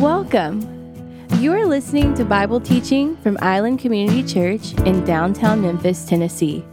Welcome. 0.00 0.62
You 1.40 1.52
are 1.54 1.66
listening 1.66 2.14
to 2.14 2.24
Bible 2.24 2.60
teaching 2.60 3.16
from 3.16 3.36
Island 3.42 3.80
Community 3.80 4.22
Church 4.22 4.72
in 4.86 5.04
downtown 5.04 5.60
Memphis, 5.60 6.04
Tennessee. 6.04 6.64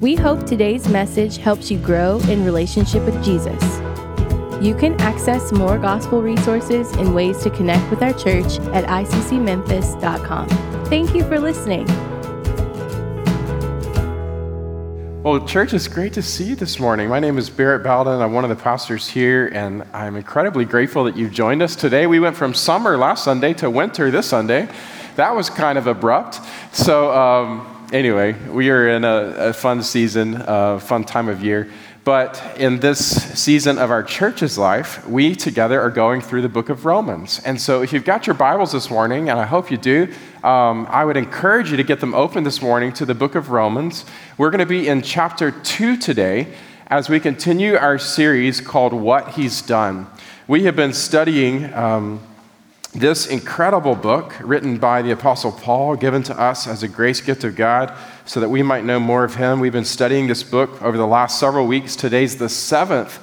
We 0.00 0.14
hope 0.14 0.46
today's 0.46 0.88
message 0.88 1.38
helps 1.38 1.72
you 1.72 1.78
grow 1.78 2.20
in 2.28 2.44
relationship 2.44 3.02
with 3.02 3.20
Jesus. 3.24 3.60
You 4.64 4.76
can 4.76 4.94
access 5.00 5.50
more 5.50 5.76
gospel 5.76 6.22
resources 6.22 6.92
and 6.92 7.16
ways 7.16 7.42
to 7.42 7.50
connect 7.50 7.90
with 7.90 8.00
our 8.00 8.12
church 8.12 8.60
at 8.72 8.84
iccmemphis.com. 8.84 10.48
Thank 10.86 11.16
you 11.16 11.24
for 11.24 11.40
listening. 11.40 11.88
Well, 15.22 15.46
church, 15.46 15.72
it's 15.72 15.86
great 15.86 16.14
to 16.14 16.22
see 16.22 16.42
you 16.42 16.56
this 16.56 16.80
morning. 16.80 17.08
My 17.08 17.20
name 17.20 17.38
is 17.38 17.48
Barrett 17.48 17.84
Bowden. 17.84 18.20
I'm 18.20 18.32
one 18.32 18.42
of 18.42 18.50
the 18.50 18.60
pastors 18.60 19.06
here, 19.06 19.46
and 19.54 19.84
I'm 19.92 20.16
incredibly 20.16 20.64
grateful 20.64 21.04
that 21.04 21.16
you've 21.16 21.30
joined 21.30 21.62
us 21.62 21.76
today. 21.76 22.08
We 22.08 22.18
went 22.18 22.34
from 22.34 22.54
summer 22.54 22.98
last 22.98 23.22
Sunday 23.22 23.54
to 23.54 23.70
winter 23.70 24.10
this 24.10 24.26
Sunday. 24.26 24.68
That 25.14 25.36
was 25.36 25.48
kind 25.48 25.78
of 25.78 25.86
abrupt. 25.86 26.40
So, 26.72 27.14
um, 27.14 27.86
anyway, 27.92 28.32
we 28.48 28.68
are 28.70 28.88
in 28.88 29.04
a, 29.04 29.34
a 29.36 29.52
fun 29.52 29.84
season, 29.84 30.42
a 30.44 30.80
fun 30.80 31.04
time 31.04 31.28
of 31.28 31.40
year. 31.40 31.70
But 32.04 32.56
in 32.58 32.80
this 32.80 32.98
season 33.38 33.78
of 33.78 33.92
our 33.92 34.02
church's 34.02 34.58
life, 34.58 35.06
we 35.06 35.36
together 35.36 35.80
are 35.80 35.90
going 35.90 36.20
through 36.20 36.42
the 36.42 36.48
book 36.48 36.68
of 36.68 36.84
Romans. 36.84 37.40
And 37.44 37.60
so, 37.60 37.80
if 37.82 37.92
you've 37.92 38.04
got 38.04 38.26
your 38.26 38.34
Bibles 38.34 38.72
this 38.72 38.90
morning, 38.90 39.28
and 39.28 39.38
I 39.38 39.46
hope 39.46 39.70
you 39.70 39.76
do, 39.76 40.12
um, 40.42 40.88
I 40.90 41.04
would 41.04 41.16
encourage 41.16 41.70
you 41.70 41.76
to 41.76 41.84
get 41.84 42.00
them 42.00 42.12
open 42.12 42.42
this 42.42 42.60
morning 42.60 42.92
to 42.94 43.06
the 43.06 43.14
book 43.14 43.36
of 43.36 43.50
Romans. 43.50 44.04
We're 44.36 44.50
going 44.50 44.58
to 44.58 44.66
be 44.66 44.88
in 44.88 45.02
chapter 45.02 45.52
2 45.52 45.96
today 45.96 46.52
as 46.88 47.08
we 47.08 47.20
continue 47.20 47.76
our 47.76 48.00
series 48.00 48.60
called 48.60 48.92
What 48.92 49.34
He's 49.34 49.62
Done. 49.62 50.08
We 50.48 50.64
have 50.64 50.74
been 50.74 50.92
studying. 50.92 51.72
Um, 51.72 52.20
this 52.94 53.26
incredible 53.26 53.94
book 53.94 54.34
written 54.42 54.76
by 54.76 55.00
the 55.00 55.12
Apostle 55.12 55.50
Paul, 55.50 55.96
given 55.96 56.22
to 56.24 56.38
us 56.38 56.66
as 56.66 56.82
a 56.82 56.88
grace 56.88 57.22
gift 57.22 57.42
of 57.42 57.56
God 57.56 57.96
so 58.24 58.40
that 58.40 58.48
we 58.48 58.62
might 58.62 58.84
know 58.84 59.00
more 59.00 59.24
of 59.24 59.34
him. 59.34 59.60
We've 59.60 59.72
been 59.72 59.84
studying 59.84 60.26
this 60.28 60.42
book 60.42 60.80
over 60.82 60.96
the 60.96 61.06
last 61.06 61.40
several 61.40 61.66
weeks. 61.66 61.96
Today's 61.96 62.36
the 62.36 62.48
seventh 62.48 63.18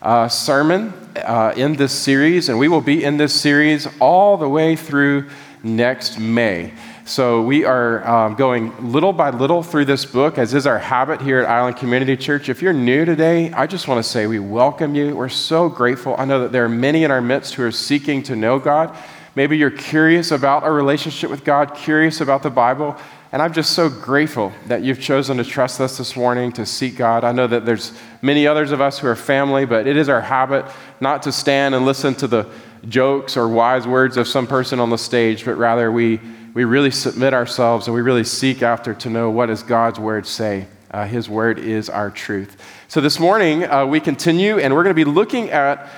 uh, 0.00 0.28
sermon 0.28 0.92
uh, 1.16 1.54
in 1.56 1.74
this 1.74 1.92
series, 1.92 2.48
and 2.48 2.58
we 2.58 2.68
will 2.68 2.80
be 2.80 3.02
in 3.02 3.16
this 3.16 3.38
series 3.38 3.88
all 4.00 4.36
the 4.36 4.48
way 4.48 4.76
through 4.76 5.28
next 5.62 6.18
May. 6.18 6.72
So 7.06 7.42
we 7.42 7.64
are 7.64 8.06
um, 8.08 8.34
going 8.34 8.92
little 8.92 9.12
by 9.12 9.30
little 9.30 9.62
through 9.62 9.84
this 9.86 10.06
book, 10.06 10.38
as 10.38 10.54
is 10.54 10.66
our 10.66 10.78
habit 10.78 11.20
here 11.20 11.40
at 11.40 11.48
Island 11.48 11.76
Community 11.76 12.16
Church. 12.16 12.48
If 12.48 12.62
you're 12.62 12.72
new 12.72 13.04
today, 13.04 13.52
I 13.52 13.66
just 13.66 13.88
want 13.88 14.02
to 14.02 14.08
say 14.08 14.26
we 14.26 14.38
welcome 14.38 14.94
you. 14.94 15.14
We're 15.14 15.28
so 15.28 15.68
grateful. 15.68 16.14
I 16.16 16.24
know 16.24 16.40
that 16.40 16.52
there 16.52 16.64
are 16.64 16.68
many 16.68 17.04
in 17.04 17.10
our 17.10 17.20
midst 17.20 17.54
who 17.54 17.64
are 17.64 17.72
seeking 17.72 18.22
to 18.24 18.36
know 18.36 18.58
God. 18.58 18.96
Maybe 19.34 19.58
you're 19.58 19.70
curious 19.70 20.30
about 20.30 20.62
our 20.62 20.72
relationship 20.72 21.28
with 21.28 21.44
God, 21.44 21.74
curious 21.74 22.20
about 22.20 22.42
the 22.42 22.50
Bible. 22.50 22.96
And 23.34 23.42
I'm 23.42 23.52
just 23.52 23.72
so 23.72 23.88
grateful 23.88 24.52
that 24.68 24.84
you've 24.84 25.00
chosen 25.00 25.38
to 25.38 25.44
trust 25.44 25.80
us 25.80 25.98
this 25.98 26.14
morning 26.14 26.52
to 26.52 26.64
seek 26.64 26.96
God. 26.96 27.24
I 27.24 27.32
know 27.32 27.48
that 27.48 27.66
there's 27.66 27.92
many 28.22 28.46
others 28.46 28.70
of 28.70 28.80
us 28.80 29.00
who 29.00 29.08
are 29.08 29.16
family, 29.16 29.66
but 29.66 29.88
it 29.88 29.96
is 29.96 30.08
our 30.08 30.20
habit 30.20 30.64
not 31.00 31.24
to 31.24 31.32
stand 31.32 31.74
and 31.74 31.84
listen 31.84 32.14
to 32.14 32.28
the 32.28 32.48
jokes 32.88 33.36
or 33.36 33.48
wise 33.48 33.88
words 33.88 34.16
of 34.16 34.28
some 34.28 34.46
person 34.46 34.78
on 34.78 34.88
the 34.88 34.96
stage, 34.96 35.44
but 35.44 35.56
rather 35.56 35.90
we, 35.90 36.20
we 36.54 36.62
really 36.62 36.92
submit 36.92 37.34
ourselves 37.34 37.88
and 37.88 37.94
we 37.96 38.02
really 38.02 38.22
seek 38.22 38.62
after 38.62 38.94
to 38.94 39.10
know 39.10 39.28
what 39.30 39.46
does 39.46 39.64
God's 39.64 39.98
word 39.98 40.28
say. 40.28 40.68
Uh, 40.92 41.04
his 41.04 41.28
word 41.28 41.58
is 41.58 41.90
our 41.90 42.12
truth. 42.12 42.56
So 42.86 43.00
this 43.00 43.18
morning 43.18 43.64
uh, 43.64 43.84
we 43.84 43.98
continue 43.98 44.60
and 44.60 44.72
we're 44.72 44.84
going 44.84 44.94
to 44.94 45.04
be 45.04 45.10
looking 45.10 45.50
at 45.50 45.88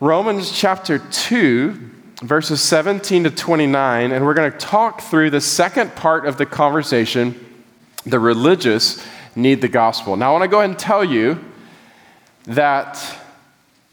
Romans 0.00 0.50
chapter 0.50 0.98
2 0.98 1.93
verses 2.22 2.60
17 2.60 3.24
to 3.24 3.30
29, 3.30 4.12
and 4.12 4.24
we're 4.24 4.34
going 4.34 4.50
to 4.50 4.58
talk 4.58 5.00
through 5.00 5.30
the 5.30 5.40
second 5.40 5.94
part 5.94 6.26
of 6.26 6.36
the 6.38 6.46
conversation 6.46 7.40
the 8.06 8.18
religious 8.18 9.04
need 9.34 9.60
the 9.60 9.68
gospel. 9.68 10.16
Now, 10.16 10.30
I 10.30 10.32
want 10.32 10.42
to 10.44 10.48
go 10.48 10.58
ahead 10.58 10.70
and 10.70 10.78
tell 10.78 11.04
you 11.04 11.42
that 12.44 13.02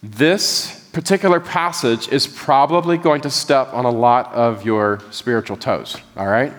this 0.04 0.90
particular 0.92 1.40
passage 1.40 2.10
is 2.10 2.28
probably 2.28 2.98
going 2.98 3.22
to 3.22 3.30
step 3.30 3.74
on 3.74 3.86
a 3.86 3.90
lot 3.90 4.34
of 4.34 4.66
your 4.66 5.00
spiritual 5.12 5.56
toes, 5.56 5.96
all 6.18 6.28
right? 6.28 6.52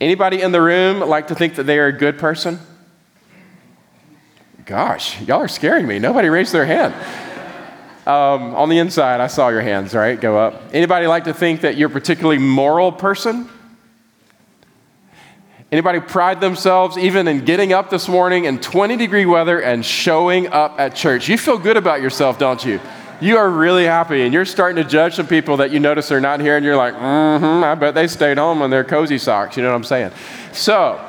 Anybody 0.00 0.42
in 0.42 0.52
the 0.52 0.60
room 0.60 1.00
like 1.00 1.28
to 1.28 1.34
think 1.34 1.56
that 1.56 1.64
they 1.64 1.78
are 1.78 1.86
a 1.86 1.92
good 1.92 2.18
person? 2.18 2.60
Gosh, 4.64 5.20
y'all 5.22 5.40
are 5.40 5.48
scaring 5.48 5.86
me. 5.86 5.98
Nobody 5.98 6.28
raised 6.28 6.52
their 6.52 6.66
hand. 6.66 6.94
Um, 8.06 8.54
on 8.54 8.68
the 8.68 8.78
inside, 8.78 9.20
I 9.20 9.26
saw 9.26 9.48
your 9.48 9.62
hands, 9.62 9.92
right? 9.92 10.20
Go 10.20 10.38
up. 10.38 10.62
Anybody 10.72 11.08
like 11.08 11.24
to 11.24 11.34
think 11.34 11.62
that 11.62 11.76
you're 11.76 11.88
a 11.88 11.92
particularly 11.92 12.38
moral 12.38 12.92
person? 12.92 13.48
Anybody 15.72 15.98
pride 15.98 16.40
themselves 16.40 16.96
even 16.96 17.26
in 17.26 17.44
getting 17.44 17.72
up 17.72 17.90
this 17.90 18.06
morning 18.06 18.44
in 18.44 18.60
20 18.60 18.96
degree 18.96 19.26
weather 19.26 19.60
and 19.60 19.84
showing 19.84 20.46
up 20.46 20.78
at 20.78 20.94
church? 20.94 21.28
You 21.28 21.36
feel 21.36 21.58
good 21.58 21.76
about 21.76 22.00
yourself, 22.00 22.38
don't 22.38 22.64
you? 22.64 22.78
You 23.20 23.38
are 23.38 23.50
really 23.50 23.86
happy, 23.86 24.22
and 24.22 24.32
you're 24.32 24.44
starting 24.44 24.80
to 24.80 24.88
judge 24.88 25.16
some 25.16 25.26
people 25.26 25.56
that 25.56 25.72
you 25.72 25.80
notice 25.80 26.12
are 26.12 26.20
not 26.20 26.38
here, 26.38 26.56
and 26.56 26.64
you're 26.64 26.76
like, 26.76 26.94
mm 26.94 27.38
hmm, 27.38 27.64
I 27.64 27.74
bet 27.74 27.94
they 27.94 28.06
stayed 28.06 28.38
home 28.38 28.62
in 28.62 28.70
their 28.70 28.84
cozy 28.84 29.18
socks. 29.18 29.56
You 29.56 29.64
know 29.64 29.70
what 29.70 29.76
I'm 29.76 29.84
saying? 29.84 30.12
So, 30.52 31.04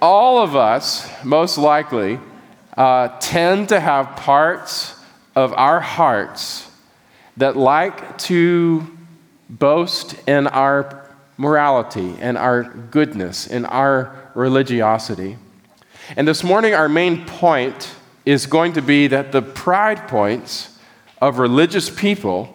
all 0.00 0.38
of 0.38 0.54
us, 0.54 1.10
most 1.24 1.58
likely, 1.58 2.20
uh, 2.76 3.08
tend 3.18 3.70
to 3.70 3.80
have 3.80 4.14
parts 4.14 4.94
of 5.38 5.52
our 5.52 5.78
hearts 5.78 6.68
that 7.36 7.56
like 7.56 8.18
to 8.18 8.84
boast 9.48 10.16
in 10.28 10.48
our 10.48 11.08
morality 11.36 12.16
and 12.20 12.36
our 12.36 12.64
goodness 12.64 13.46
and 13.46 13.64
our 13.66 14.32
religiosity. 14.34 15.36
And 16.16 16.26
this 16.26 16.42
morning, 16.42 16.74
our 16.74 16.88
main 16.88 17.24
point 17.24 17.94
is 18.26 18.46
going 18.46 18.72
to 18.72 18.82
be 18.82 19.06
that 19.06 19.30
the 19.30 19.40
pride 19.40 20.08
points 20.08 20.76
of 21.22 21.38
religious 21.38 21.88
people 21.88 22.52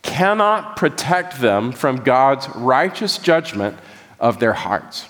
cannot 0.00 0.76
protect 0.76 1.38
them 1.42 1.70
from 1.70 1.96
God's 1.96 2.48
righteous 2.56 3.18
judgment 3.18 3.76
of 4.18 4.40
their 4.40 4.54
hearts. 4.54 5.06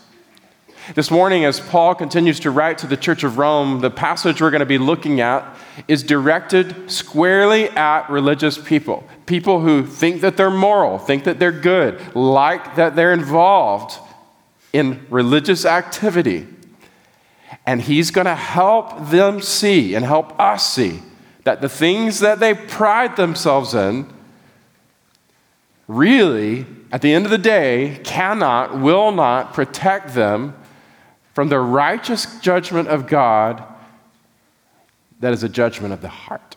This 0.93 1.11
morning, 1.11 1.47
as 1.47 1.61
Paul 1.61 1.95
continues 1.95 2.41
to 2.41 2.50
write 2.50 2.77
to 2.78 2.87
the 2.87 2.99
Church 2.99 3.25
of 3.25 3.39
Rome, 3.39 3.81
the 3.81 3.91
passage 3.91 4.43
we're 4.43 4.50
going 4.50 4.61
to 4.61 4.67
be 4.67 4.77
looking 4.77 5.19
at 5.22 5.56
is 5.89 6.03
directed 6.03 6.91
squarely 6.91 7.71
at 7.71 8.11
religious 8.11 8.59
people. 8.59 9.09
People 9.25 9.62
who 9.62 9.87
think 9.87 10.21
that 10.21 10.37
they're 10.37 10.50
moral, 10.50 10.99
think 10.99 11.25
that 11.25 11.39
they're 11.39 11.53
good, 11.53 12.15
like 12.15 12.77
that 12.77 12.97
they're 12.97 13.15
involved 13.15 13.99
in 14.75 15.06
religious 15.09 15.65
activity. 15.65 16.47
And 17.65 17.81
he's 17.81 18.11
going 18.11 18.27
to 18.27 18.34
help 18.34 19.09
them 19.09 19.41
see 19.41 19.94
and 19.94 20.05
help 20.05 20.39
us 20.39 20.71
see 20.71 21.00
that 21.44 21.62
the 21.62 21.69
things 21.69 22.21
that 22.21 22.41
they 22.41 22.53
pride 22.53 23.17
themselves 23.17 23.73
in 23.73 24.06
really, 25.89 26.67
at 26.93 27.00
the 27.00 27.15
end 27.15 27.25
of 27.25 27.31
the 27.31 27.39
day, 27.39 28.00
cannot, 28.05 28.78
will 28.78 29.12
not 29.12 29.55
protect 29.55 30.12
them 30.12 30.55
from 31.34 31.49
the 31.49 31.59
righteous 31.59 32.41
judgment 32.41 32.89
of 32.89 33.06
God 33.06 33.62
that 35.21 35.33
is 35.33 35.43
a 35.43 35.49
judgment 35.49 35.93
of 35.93 36.00
the 36.00 36.09
heart. 36.09 36.56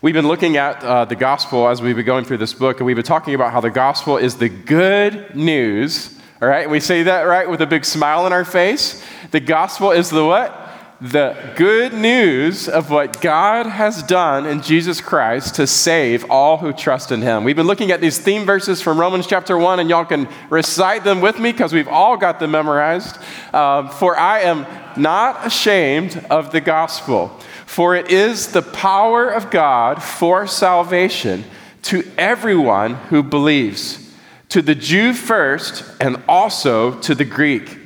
We've 0.00 0.14
been 0.14 0.28
looking 0.28 0.56
at 0.56 0.82
uh, 0.82 1.04
the 1.04 1.16
gospel 1.16 1.68
as 1.68 1.82
we've 1.82 1.96
been 1.96 2.06
going 2.06 2.24
through 2.24 2.38
this 2.38 2.54
book, 2.54 2.78
and 2.78 2.86
we've 2.86 2.96
been 2.96 3.04
talking 3.04 3.34
about 3.34 3.52
how 3.52 3.60
the 3.60 3.70
gospel 3.70 4.16
is 4.16 4.36
the 4.36 4.48
good 4.48 5.34
news. 5.34 6.16
All 6.40 6.48
right, 6.48 6.70
we 6.70 6.78
say 6.78 7.02
that 7.04 7.22
right 7.22 7.48
with 7.50 7.60
a 7.60 7.66
big 7.66 7.84
smile 7.84 8.24
on 8.24 8.32
our 8.32 8.44
face. 8.44 9.04
The 9.32 9.40
gospel 9.40 9.90
is 9.90 10.08
the 10.08 10.24
what? 10.24 10.67
The 11.00 11.52
good 11.54 11.92
news 11.92 12.68
of 12.68 12.90
what 12.90 13.20
God 13.20 13.66
has 13.66 14.02
done 14.02 14.46
in 14.46 14.62
Jesus 14.62 15.00
Christ 15.00 15.54
to 15.54 15.64
save 15.64 16.28
all 16.28 16.56
who 16.56 16.72
trust 16.72 17.12
in 17.12 17.22
Him. 17.22 17.44
We've 17.44 17.54
been 17.54 17.68
looking 17.68 17.92
at 17.92 18.00
these 18.00 18.18
theme 18.18 18.44
verses 18.44 18.82
from 18.82 18.98
Romans 18.98 19.28
chapter 19.28 19.56
1, 19.56 19.78
and 19.78 19.88
y'all 19.88 20.04
can 20.04 20.28
recite 20.50 21.04
them 21.04 21.20
with 21.20 21.38
me 21.38 21.52
because 21.52 21.72
we've 21.72 21.86
all 21.86 22.16
got 22.16 22.40
them 22.40 22.50
memorized. 22.50 23.16
Um, 23.54 23.90
for 23.90 24.18
I 24.18 24.40
am 24.40 24.66
not 25.00 25.46
ashamed 25.46 26.20
of 26.30 26.50
the 26.50 26.60
gospel, 26.60 27.28
for 27.64 27.94
it 27.94 28.10
is 28.10 28.48
the 28.48 28.62
power 28.62 29.28
of 29.28 29.52
God 29.52 30.02
for 30.02 30.48
salvation 30.48 31.44
to 31.82 32.02
everyone 32.18 32.94
who 32.94 33.22
believes, 33.22 34.12
to 34.48 34.62
the 34.62 34.74
Jew 34.74 35.12
first, 35.12 35.84
and 36.00 36.20
also 36.26 36.98
to 37.02 37.14
the 37.14 37.24
Greek. 37.24 37.78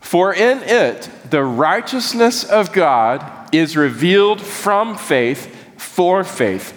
For 0.00 0.32
in 0.32 0.62
it, 0.62 1.10
the 1.30 1.42
righteousness 1.42 2.44
of 2.44 2.72
God 2.72 3.54
is 3.54 3.76
revealed 3.76 4.40
from 4.40 4.96
faith 4.96 5.54
for 5.80 6.24
faith. 6.24 6.72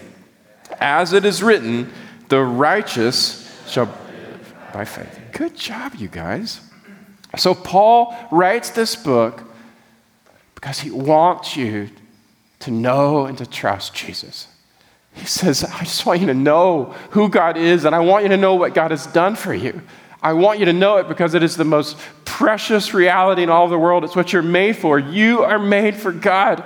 As 0.79 1.13
it 1.13 1.25
is 1.25 1.43
written, 1.43 1.91
the 2.29 2.41
righteous 2.41 3.45
shall 3.67 3.93
by 4.73 4.85
faith. 4.85 5.19
Good 5.31 5.55
job, 5.55 5.95
you 5.95 6.07
guys. 6.07 6.61
So, 7.37 7.53
Paul 7.53 8.15
writes 8.31 8.69
this 8.71 8.95
book 8.95 9.43
because 10.55 10.79
he 10.79 10.91
wants 10.91 11.55
you 11.55 11.89
to 12.59 12.71
know 12.71 13.25
and 13.25 13.37
to 13.37 13.45
trust 13.45 13.93
Jesus. 13.93 14.47
He 15.13 15.25
says, 15.25 15.63
I 15.63 15.79
just 15.79 16.05
want 16.05 16.21
you 16.21 16.27
to 16.27 16.33
know 16.33 16.95
who 17.11 17.29
God 17.29 17.57
is, 17.57 17.85
and 17.85 17.95
I 17.95 17.99
want 17.99 18.23
you 18.23 18.29
to 18.29 18.37
know 18.37 18.55
what 18.55 18.73
God 18.73 18.91
has 18.91 19.07
done 19.07 19.35
for 19.35 19.53
you. 19.53 19.81
I 20.21 20.33
want 20.33 20.59
you 20.59 20.65
to 20.65 20.73
know 20.73 20.97
it 20.97 21.07
because 21.07 21.33
it 21.33 21.43
is 21.43 21.55
the 21.55 21.63
most 21.63 21.97
precious 22.25 22.93
reality 22.93 23.43
in 23.43 23.49
all 23.49 23.67
the 23.67 23.79
world. 23.79 24.03
It's 24.03 24.15
what 24.15 24.33
you're 24.33 24.41
made 24.41 24.75
for. 24.75 24.99
You 24.99 25.43
are 25.43 25.59
made 25.59 25.95
for 25.95 26.11
God. 26.11 26.63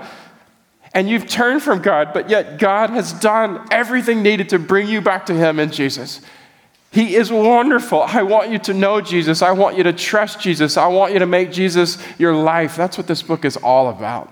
And 0.94 1.10
you've 1.10 1.28
turned 1.28 1.64
from 1.64 1.82
God, 1.82 2.14
but 2.14 2.30
yet 2.30 2.60
God 2.60 2.92
has 2.92 3.14
done 3.14 3.66
everything 3.72 4.22
needed 4.22 4.50
to 4.50 4.60
bring 4.60 4.88
you 4.88 5.02
back 5.02 5.26
to 5.28 5.34
Him 5.34 5.60
in 5.60 5.72
Jesus. 5.72 6.22
He 6.92 7.16
is 7.16 7.32
wonderful. 7.32 8.04
I 8.04 8.22
want 8.22 8.52
you 8.52 8.60
to 8.60 8.74
know 8.74 9.02
Jesus. 9.02 9.42
I 9.42 9.52
want 9.52 9.78
you 9.78 9.84
to 9.84 9.94
trust 9.94 10.40
Jesus. 10.40 10.78
I 10.78 10.86
want 10.88 11.14
you 11.14 11.20
to 11.20 11.26
make 11.26 11.52
Jesus 11.52 11.98
your 12.20 12.36
life. 12.36 12.76
That's 12.76 13.00
what 13.00 13.08
this 13.08 13.24
book 13.24 13.46
is 13.46 13.58
all 13.58 13.90
about. 13.90 14.32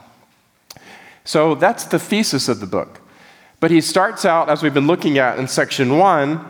So 1.23 1.55
that's 1.55 1.85
the 1.85 1.97
thesis 1.97 2.47
of 2.47 2.59
the 2.59 2.67
book. 2.67 3.01
But 3.59 3.71
he 3.71 3.81
starts 3.81 4.25
out, 4.25 4.49
as 4.49 4.61
we've 4.61 4.73
been 4.73 4.87
looking 4.87 5.17
at 5.17 5.39
in 5.39 5.47
section 5.47 5.97
one, 5.97 6.45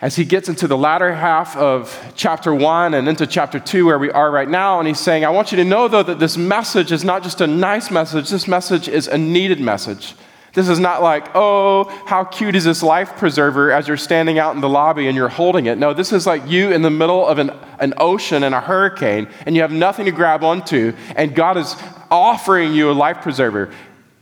as 0.00 0.16
he 0.16 0.24
gets 0.24 0.48
into 0.48 0.68
the 0.68 0.76
latter 0.76 1.14
half 1.14 1.56
of 1.56 2.12
chapter 2.14 2.54
one 2.54 2.92
and 2.92 3.08
into 3.08 3.26
chapter 3.26 3.58
two, 3.58 3.86
where 3.86 3.98
we 3.98 4.10
are 4.10 4.30
right 4.30 4.48
now, 4.48 4.78
and 4.78 4.86
he's 4.86 5.00
saying, 5.00 5.24
I 5.24 5.30
want 5.30 5.52
you 5.52 5.56
to 5.56 5.64
know, 5.64 5.88
though, 5.88 6.02
that 6.02 6.18
this 6.18 6.36
message 6.36 6.92
is 6.92 7.02
not 7.02 7.22
just 7.22 7.40
a 7.40 7.46
nice 7.46 7.90
message, 7.90 8.28
this 8.28 8.46
message 8.46 8.88
is 8.88 9.08
a 9.08 9.16
needed 9.16 9.58
message. 9.58 10.14
This 10.52 10.68
is 10.68 10.78
not 10.78 11.02
like, 11.02 11.34
oh, 11.34 11.84
how 12.06 12.24
cute 12.24 12.56
is 12.56 12.64
this 12.64 12.82
life 12.82 13.16
preserver 13.16 13.70
as 13.70 13.88
you're 13.88 13.98
standing 13.98 14.38
out 14.38 14.54
in 14.54 14.62
the 14.62 14.68
lobby 14.68 15.06
and 15.06 15.14
you're 15.14 15.28
holding 15.28 15.66
it. 15.66 15.76
No, 15.76 15.92
this 15.92 16.12
is 16.12 16.26
like 16.26 16.46
you 16.46 16.72
in 16.72 16.80
the 16.80 16.90
middle 16.90 17.26
of 17.26 17.38
an, 17.38 17.50
an 17.78 17.92
ocean 17.98 18.42
and 18.42 18.54
a 18.54 18.60
hurricane 18.60 19.28
and 19.44 19.54
you 19.54 19.60
have 19.60 19.70
nothing 19.72 20.06
to 20.06 20.12
grab 20.12 20.42
onto, 20.42 20.94
and 21.14 21.34
God 21.34 21.56
is 21.58 21.76
offering 22.10 22.72
you 22.72 22.90
a 22.90 22.92
life 22.92 23.20
preserver. 23.20 23.70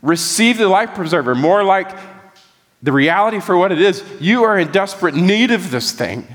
Receive 0.01 0.57
the 0.57 0.67
life 0.67 0.93
preserver, 0.93 1.35
more 1.35 1.63
like 1.63 1.89
the 2.85 2.91
reality 2.91 3.39
for 3.39 3.57
what 3.57 3.71
it 3.71 3.81
is, 3.81 4.03
you 4.19 4.43
are 4.43 4.59
in 4.59 4.71
desperate 4.71 5.15
need 5.15 5.49
of 5.49 5.71
this 5.71 5.91
thing. 5.91 6.27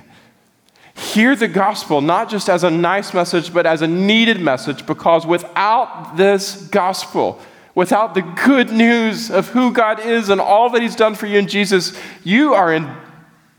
Hear 0.97 1.37
the 1.37 1.47
gospel 1.47 2.01
not 2.01 2.29
just 2.29 2.51
as 2.51 2.65
a 2.65 2.71
nice 2.71 3.15
message, 3.15 3.55
but 3.55 3.67
as 3.67 3.83
a 3.83 3.87
needed 3.87 4.41
message, 4.41 4.85
because 4.85 5.25
without 5.25 6.17
this 6.17 6.57
gospel, 6.67 7.41
without 7.77 8.15
the 8.15 8.23
good 8.23 8.73
news 8.73 9.31
of 9.31 9.51
who 9.51 9.73
God 9.73 10.05
is 10.05 10.29
and 10.29 10.41
all 10.41 10.69
that 10.71 10.83
He's 10.83 10.97
done 10.97 11.15
for 11.15 11.27
you 11.27 11.39
in 11.39 11.47
Jesus, 11.47 11.97
you 12.25 12.53
are 12.53 12.75
in 12.75 12.93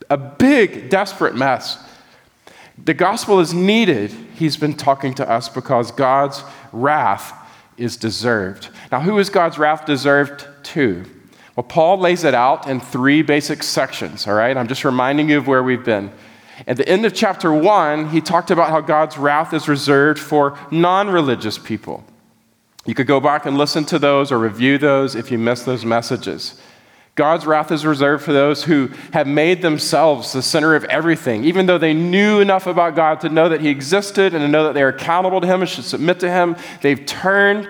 a 0.10 0.18
big, 0.18 0.90
desperate 0.90 1.34
mess. 1.34 1.82
The 2.78 2.94
gospel 2.94 3.40
is 3.40 3.54
needed, 3.54 4.12
He's 4.36 4.58
been 4.58 4.74
talking 4.74 5.14
to 5.14 5.30
us, 5.30 5.48
because 5.48 5.92
God's 5.94 6.44
wrath 6.74 7.34
is 7.78 7.96
deserved. 7.96 8.68
Now, 8.92 9.00
who 9.00 9.18
is 9.18 9.30
God's 9.30 9.58
wrath 9.58 9.86
deserved 9.86 10.46
to? 10.64 11.06
Well, 11.56 11.64
Paul 11.66 12.00
lays 12.00 12.24
it 12.24 12.34
out 12.34 12.68
in 12.68 12.80
three 12.80 13.22
basic 13.22 13.62
sections, 13.64 14.28
all 14.28 14.34
right? 14.34 14.56
I'm 14.56 14.68
just 14.68 14.86
reminding 14.86 15.30
you 15.30 15.38
of 15.38 15.48
where 15.48 15.64
we've 15.64 15.84
been. 15.84 16.12
At 16.68 16.78
the 16.78 16.88
end 16.88 17.06
of 17.06 17.14
chapter 17.14 17.52
one, 17.52 18.10
he 18.10 18.22
talked 18.22 18.52
about 18.52 18.70
how 18.70 18.82
God's 18.82 19.18
wrath 19.18 19.54
is 19.54 19.68
reserved 19.68 20.20
for 20.20 20.58
non 20.70 21.10
religious 21.10 21.58
people. 21.58 22.04
You 22.86 22.96
could 22.96 23.08
go 23.08 23.20
back 23.20 23.46
and 23.46 23.58
listen 23.58 23.86
to 23.86 24.00
those 24.00 24.32
or 24.32 24.40
review 24.40 24.78
those 24.78 25.16
if 25.16 25.32
you 25.32 25.38
missed 25.38 25.66
those 25.66 25.86
messages. 25.86 26.60
God's 27.16 27.46
wrath 27.46 27.72
is 27.72 27.86
reserved 27.86 28.24
for 28.24 28.32
those 28.32 28.64
who 28.64 28.90
have 29.12 29.28
made 29.28 29.62
themselves 29.62 30.32
the 30.32 30.42
center 30.42 30.76
of 30.76 30.86
everything, 30.86 31.44
even 31.44 31.66
though 31.66 31.78
they 31.78 31.94
knew 31.94 32.40
enough 32.40 32.68
about 32.68 32.96
God 32.96 33.20
to 33.22 33.30
know 33.30 33.50
that 33.50 33.62
He 33.62 33.70
existed 33.70 34.34
and 34.34 34.42
to 34.42 34.48
know 34.48 34.64
that 34.64 34.74
they 34.74 34.82
are 34.82 34.90
accountable 34.90 35.42
to 35.42 35.48
Him 35.48 35.62
and 35.62 35.70
should 35.70 35.84
submit 35.84 36.22
to 36.22 36.32
Him. 36.32 36.56
They've 36.82 37.06
turned 37.06 37.70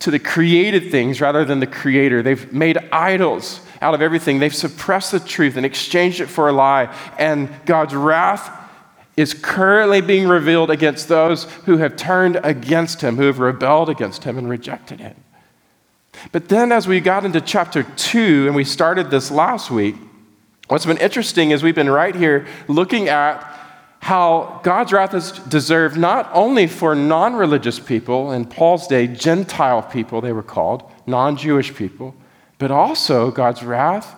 to 0.00 0.10
the 0.10 0.18
created 0.18 0.90
things 0.90 1.20
rather 1.20 1.44
than 1.44 1.60
the 1.60 1.66
creator. 1.66 2.22
They've 2.22 2.52
made 2.52 2.78
idols 2.90 3.60
out 3.80 3.94
of 3.94 4.02
everything. 4.02 4.38
They've 4.38 4.54
suppressed 4.54 5.12
the 5.12 5.20
truth 5.20 5.56
and 5.56 5.64
exchanged 5.64 6.20
it 6.20 6.26
for 6.26 6.48
a 6.48 6.52
lie. 6.52 6.94
And 7.18 7.48
God's 7.66 7.94
wrath 7.94 8.50
is 9.16 9.34
currently 9.34 10.00
being 10.00 10.26
revealed 10.26 10.70
against 10.70 11.08
those 11.08 11.44
who 11.66 11.76
have 11.78 11.96
turned 11.96 12.40
against 12.42 13.02
him, 13.02 13.16
who 13.16 13.24
have 13.24 13.38
rebelled 13.38 13.90
against 13.90 14.24
him 14.24 14.38
and 14.38 14.48
rejected 14.48 15.00
him. 15.00 15.16
But 16.32 16.48
then, 16.48 16.72
as 16.72 16.88
we 16.88 17.00
got 17.00 17.24
into 17.24 17.40
chapter 17.40 17.82
two, 17.82 18.46
and 18.46 18.54
we 18.54 18.64
started 18.64 19.10
this 19.10 19.30
last 19.30 19.70
week, 19.70 19.96
what's 20.68 20.86
been 20.86 20.98
interesting 20.98 21.50
is 21.50 21.62
we've 21.62 21.74
been 21.74 21.90
right 21.90 22.14
here 22.14 22.46
looking 22.68 23.08
at 23.08 23.49
how 24.00 24.60
God's 24.62 24.92
wrath 24.92 25.14
is 25.14 25.32
deserved 25.32 25.96
not 25.96 26.28
only 26.32 26.66
for 26.66 26.94
non 26.94 27.34
religious 27.34 27.78
people, 27.78 28.32
in 28.32 28.46
Paul's 28.46 28.86
day, 28.86 29.06
Gentile 29.06 29.82
people, 29.82 30.20
they 30.20 30.32
were 30.32 30.42
called, 30.42 30.90
non 31.06 31.36
Jewish 31.36 31.74
people, 31.74 32.14
but 32.58 32.70
also 32.70 33.30
God's 33.30 33.62
wrath 33.62 34.14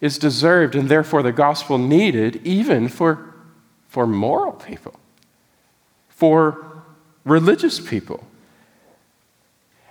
is 0.00 0.18
deserved 0.18 0.74
and 0.74 0.88
therefore 0.88 1.22
the 1.22 1.32
gospel 1.32 1.78
needed 1.78 2.40
even 2.46 2.88
for, 2.88 3.34
for 3.88 4.06
moral 4.06 4.52
people, 4.52 4.94
for 6.08 6.82
religious 7.24 7.80
people. 7.80 8.24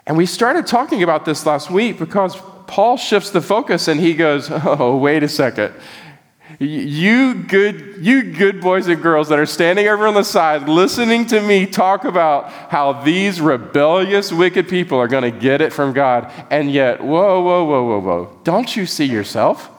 And 0.05 0.17
we 0.17 0.25
started 0.25 0.65
talking 0.65 1.03
about 1.03 1.25
this 1.25 1.45
last 1.45 1.69
week 1.69 1.99
because 1.99 2.35
Paul 2.65 2.97
shifts 2.97 3.31
the 3.31 3.41
focus 3.41 3.87
and 3.87 3.99
he 3.99 4.13
goes, 4.13 4.49
Oh, 4.51 4.97
wait 4.97 5.23
a 5.23 5.29
second. 5.29 5.73
You 6.59 7.35
good, 7.35 7.99
you 8.01 8.33
good 8.33 8.59
boys 8.59 8.87
and 8.87 9.01
girls 9.01 9.29
that 9.29 9.39
are 9.39 9.45
standing 9.45 9.87
over 9.87 10.07
on 10.07 10.13
the 10.13 10.23
side 10.23 10.67
listening 10.67 11.25
to 11.27 11.39
me 11.39 11.65
talk 11.65 12.03
about 12.03 12.51
how 12.51 12.91
these 12.91 13.39
rebellious, 13.39 14.33
wicked 14.33 14.67
people 14.67 14.97
are 14.97 15.07
going 15.07 15.23
to 15.23 15.31
get 15.31 15.61
it 15.61 15.71
from 15.71 15.93
God. 15.93 16.29
And 16.49 16.69
yet, 16.69 17.01
whoa, 17.01 17.41
whoa, 17.41 17.63
whoa, 17.63 17.83
whoa, 17.85 17.99
whoa. 17.99 18.39
Don't 18.43 18.75
you 18.75 18.85
see 18.85 19.05
yourself? 19.05 19.69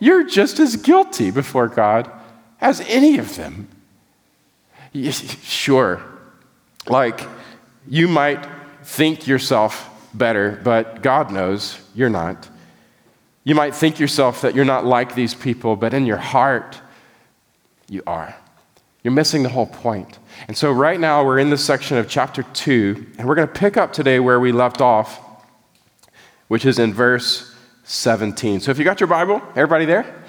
You're 0.00 0.24
just 0.24 0.58
as 0.58 0.74
guilty 0.74 1.30
before 1.30 1.68
God 1.68 2.10
as 2.60 2.80
any 2.88 3.18
of 3.18 3.36
them. 3.36 3.68
Sure, 4.92 6.02
like 6.88 7.20
you 7.86 8.08
might 8.08 8.44
think 8.82 9.28
yourself 9.28 9.88
better, 10.12 10.60
but 10.64 11.02
God 11.02 11.30
knows 11.30 11.80
you're 11.94 12.10
not. 12.10 12.48
You 13.44 13.54
might 13.54 13.74
think 13.74 13.98
yourself 13.98 14.42
that 14.42 14.54
you're 14.54 14.64
not 14.64 14.84
like 14.84 15.14
these 15.14 15.34
people, 15.34 15.74
but 15.76 15.92
in 15.92 16.06
your 16.06 16.16
heart, 16.16 16.80
you 17.88 18.02
are. 18.06 18.36
You're 19.02 19.12
missing 19.12 19.42
the 19.42 19.48
whole 19.48 19.66
point. 19.66 20.18
And 20.46 20.56
so, 20.56 20.70
right 20.70 20.98
now, 20.98 21.24
we're 21.24 21.40
in 21.40 21.50
this 21.50 21.64
section 21.64 21.98
of 21.98 22.08
chapter 22.08 22.44
2, 22.44 23.06
and 23.18 23.26
we're 23.26 23.34
going 23.34 23.48
to 23.48 23.54
pick 23.54 23.76
up 23.76 23.92
today 23.92 24.20
where 24.20 24.38
we 24.38 24.52
left 24.52 24.80
off, 24.80 25.20
which 26.46 26.64
is 26.64 26.78
in 26.78 26.94
verse 26.94 27.52
17. 27.82 28.60
So, 28.60 28.70
if 28.70 28.78
you 28.78 28.84
got 28.84 29.00
your 29.00 29.08
Bible, 29.08 29.42
everybody 29.56 29.86
there? 29.86 30.22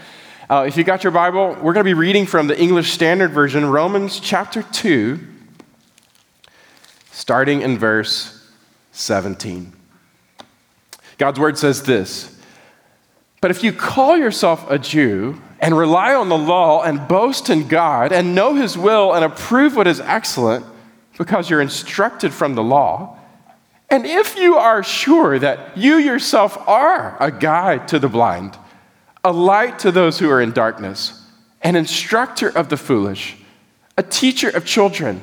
Uh, 0.49 0.65
if 0.67 0.75
you 0.75 0.83
got 0.83 1.03
your 1.03 1.11
Bible, 1.11 1.55
we're 1.61 1.73
going 1.73 1.83
to 1.85 1.89
be 1.89 1.93
reading 1.93 2.25
from 2.25 2.47
the 2.47 2.59
English 2.59 2.91
Standard 2.91 3.31
Version, 3.31 3.65
Romans 3.65 4.19
chapter 4.19 4.63
2, 4.63 5.19
starting 7.11 7.61
in 7.61 7.77
verse 7.77 8.51
17. 8.91 9.71
God's 11.19 11.39
word 11.39 11.59
says 11.59 11.83
this. 11.83 12.32
But 13.43 13.51
if 13.51 13.61
you 13.61 13.73
call 13.73 14.15
yourself 14.15 14.71
a 14.71 14.79
Jew 14.79 15.37
and 15.59 15.77
rely 15.77 16.15
on 16.15 16.29
the 16.29 16.37
law 16.37 16.81
and 16.81 17.09
boast 17.09 17.49
in 17.49 17.67
God 17.67 18.13
and 18.13 18.33
know 18.33 18.55
his 18.55 18.77
will 18.77 19.13
and 19.13 19.25
approve 19.25 19.75
what 19.75 19.85
is 19.85 19.99
excellent 19.99 20.65
because 21.17 21.49
you're 21.49 21.59
instructed 21.59 22.31
from 22.31 22.55
the 22.55 22.63
law, 22.63 23.19
and 23.89 24.05
if 24.05 24.37
you 24.37 24.55
are 24.55 24.81
sure 24.81 25.37
that 25.39 25.77
you 25.77 25.97
yourself 25.97 26.57
are 26.69 27.17
a 27.19 27.29
guide 27.31 27.89
to 27.89 27.99
the 27.99 28.07
blind, 28.07 28.57
a 29.25 29.33
light 29.33 29.77
to 29.79 29.91
those 29.91 30.19
who 30.19 30.29
are 30.29 30.39
in 30.39 30.53
darkness, 30.53 31.21
an 31.63 31.75
instructor 31.75 32.47
of 32.47 32.69
the 32.69 32.77
foolish, 32.77 33.35
a 33.97 34.03
teacher 34.03 34.51
of 34.51 34.63
children, 34.63 35.21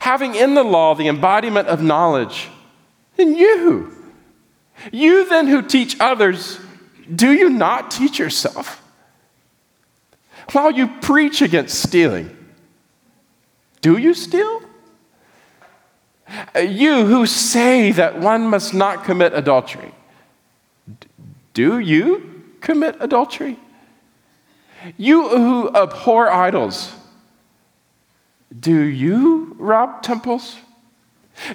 having 0.00 0.34
in 0.34 0.52
the 0.52 0.62
law 0.62 0.94
the 0.94 1.08
embodiment 1.08 1.68
of 1.68 1.82
knowledge, 1.82 2.50
then 3.16 3.34
you, 3.34 3.90
you 4.92 5.26
then 5.30 5.46
who 5.46 5.62
teach 5.62 5.98
others, 5.98 6.58
do 7.12 7.32
you 7.32 7.50
not 7.50 7.90
teach 7.90 8.18
yourself? 8.18 8.82
While 10.52 10.70
you 10.70 10.88
preach 11.00 11.42
against 11.42 11.80
stealing, 11.82 12.36
do 13.80 13.96
you 13.96 14.14
steal? 14.14 14.62
You 16.60 17.06
who 17.06 17.26
say 17.26 17.92
that 17.92 18.18
one 18.18 18.48
must 18.48 18.74
not 18.74 19.04
commit 19.04 19.34
adultery, 19.34 19.92
do 21.52 21.78
you 21.78 22.42
commit 22.60 22.96
adultery? 23.00 23.58
You 24.96 25.28
who 25.28 25.70
abhor 25.74 26.30
idols, 26.30 26.92
do 28.58 28.82
you 28.82 29.54
rob 29.58 30.02
temples? 30.02 30.56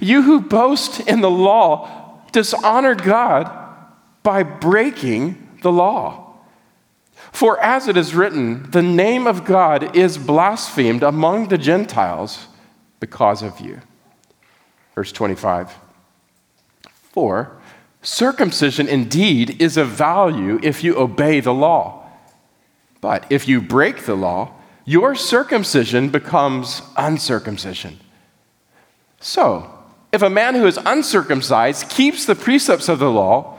You 0.01 0.21
who 0.23 0.41
boast 0.41 0.99
in 1.01 1.21
the 1.21 1.29
law, 1.29 2.21
dishonor 2.31 2.95
God 2.95 3.58
by 4.29 4.43
breaking 4.43 5.57
the 5.63 5.71
law. 5.71 6.35
For 7.31 7.59
as 7.61 7.87
it 7.87 7.97
is 7.97 8.13
written, 8.13 8.69
the 8.69 8.83
name 8.83 9.25
of 9.25 9.43
God 9.43 9.95
is 9.95 10.19
blasphemed 10.19 11.01
among 11.01 11.47
the 11.47 11.57
Gentiles 11.57 12.45
because 12.99 13.41
of 13.41 13.59
you. 13.59 13.81
Verse 14.93 15.11
25. 15.11 15.73
For 17.11 17.57
Circumcision 18.03 18.87
indeed 18.87 19.59
is 19.59 19.77
of 19.77 19.87
value 19.87 20.59
if 20.61 20.83
you 20.83 20.95
obey 20.99 21.39
the 21.39 21.51
law. 21.51 22.07
But 23.01 23.25
if 23.31 23.47
you 23.47 23.59
break 23.59 24.05
the 24.05 24.15
law, 24.15 24.53
your 24.85 25.15
circumcision 25.15 26.09
becomes 26.09 26.83
uncircumcision. 26.95 27.99
So, 29.19 29.73
if 30.11 30.21
a 30.21 30.29
man 30.29 30.53
who 30.53 30.67
is 30.67 30.77
uncircumcised 30.85 31.89
keeps 31.89 32.25
the 32.25 32.35
precepts 32.35 32.89
of 32.89 32.99
the 32.99 33.09
law, 33.09 33.58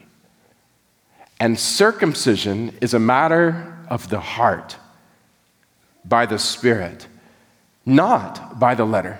And 1.41 1.57
circumcision 1.57 2.77
is 2.81 2.93
a 2.93 2.99
matter 2.99 3.75
of 3.89 4.09
the 4.09 4.19
heart, 4.19 4.77
by 6.05 6.27
the 6.27 6.37
Spirit, 6.37 7.07
not 7.83 8.59
by 8.59 8.75
the 8.75 8.85
letter. 8.85 9.19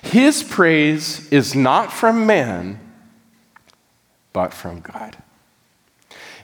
His 0.00 0.42
praise 0.42 1.30
is 1.30 1.54
not 1.54 1.92
from 1.92 2.26
man, 2.26 2.80
but 4.32 4.54
from 4.54 4.80
God. 4.80 5.18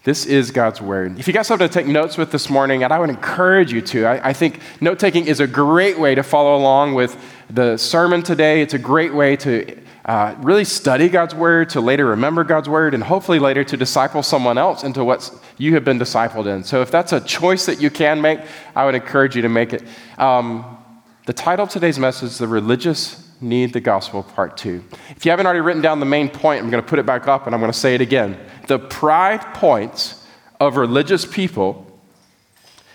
This 0.07 0.25
is 0.25 0.53
God's 0.53 0.81
word. 0.81 1.19
If 1.19 1.27
you 1.27 1.33
got 1.33 1.47
something 1.47 1.67
to 1.67 1.75
take 1.75 1.89
notes 1.89 2.17
with 2.17 2.31
this 2.31 2.49
morning, 2.49 2.85
and 2.85 2.93
I 2.93 3.01
would 3.01 3.11
encourage 3.11 3.73
you 3.73 3.83
to, 3.83 4.07
I, 4.07 4.29
I 4.29 4.33
think 4.35 4.61
note 4.81 5.01
taking 5.01 5.27
is 5.27 5.41
a 5.41 5.49
great 5.49 5.99
way 5.99 6.15
to 6.15 6.23
follow 6.23 6.55
along 6.55 6.95
with 6.95 7.19
the 7.51 7.77
sermon 7.77 8.23
today. 8.23 8.63
It's 8.63 8.73
a 8.73 8.79
great 8.79 9.13
way 9.13 9.35
to 9.39 9.77
uh, 10.05 10.37
really 10.39 10.63
study 10.63 11.09
God's 11.09 11.35
word, 11.35 11.71
to 11.71 11.81
later 11.81 12.07
remember 12.07 12.45
God's 12.45 12.69
word, 12.69 12.95
and 12.95 13.03
hopefully 13.03 13.41
later 13.41 13.65
to 13.65 13.77
disciple 13.77 14.23
someone 14.23 14.59
else 14.59 14.85
into 14.85 15.03
what 15.03 15.29
you 15.59 15.75
have 15.75 15.85
been 15.85 15.99
discipled 15.99 16.47
in. 16.47 16.63
So 16.63 16.83
if 16.83 16.93
that's 16.93 17.13
a 17.13 17.19
choice 17.19 17.67
that 17.67 17.83
you 17.83 17.91
can 17.91 18.21
make, 18.21 18.39
I 18.77 18.85
would 18.85 18.95
encourage 18.95 19.35
you 19.35 19.43
to 19.43 19.49
make 19.49 19.73
it. 19.73 19.83
Um, 20.19 20.79
the 21.25 21.33
title 21.33 21.65
of 21.65 21.71
today's 21.71 21.99
message 21.99 22.39
The 22.39 22.47
Religious 22.47 23.27
need 23.41 23.73
the 23.73 23.81
gospel, 23.81 24.23
part 24.23 24.57
two. 24.57 24.83
If 25.11 25.25
you 25.25 25.31
haven't 25.31 25.47
already 25.47 25.61
written 25.61 25.83
down 25.83 26.01
the 26.01 26.07
main 26.07 26.29
point, 26.29 26.63
I'm 26.63 26.71
going 26.71 26.83
to 26.83 26.89
put 26.89 26.99
it 26.99 27.07
back 27.07 27.29
up 27.29 27.47
and 27.47 27.55
I'm 27.55 27.61
going 27.61 27.73
to 27.73 27.79
say 27.79 27.95
it 27.95 28.01
again. 28.01 28.39
The 28.67 28.79
pride 28.79 29.55
points 29.55 30.27
of 30.61 30.77
religious 30.77 31.25
people 31.25 31.87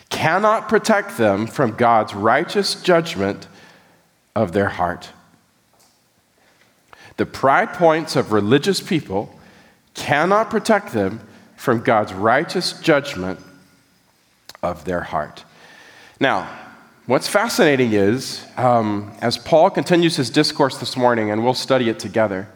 cannot 0.09 0.67
protect 0.67 1.17
them 1.17 1.47
from 1.47 1.75
God's 1.75 2.13
righteous 2.13 2.81
judgment 2.81 3.47
of 4.35 4.51
their 4.51 4.69
heart. 4.69 5.09
The 7.17 7.25
pride 7.25 7.73
points 7.73 8.15
of 8.15 8.31
religious 8.31 8.81
people 8.81 9.37
cannot 9.93 10.49
protect 10.49 10.93
them 10.93 11.21
from 11.55 11.81
God's 11.81 12.13
righteous 12.13 12.79
judgment 12.79 13.39
of 14.63 14.85
their 14.85 15.01
heart. 15.01 15.43
Now, 16.19 16.49
What's 17.07 17.27
fascinating 17.27 17.93
is, 17.93 18.45
um, 18.57 19.11
as 19.21 19.37
Paul 19.37 19.71
continues 19.71 20.15
his 20.15 20.29
discourse 20.29 20.77
this 20.77 20.95
morning, 20.95 21.31
and 21.31 21.43
we'll 21.43 21.55
study 21.55 21.89
it 21.89 21.99
together, 21.99 22.47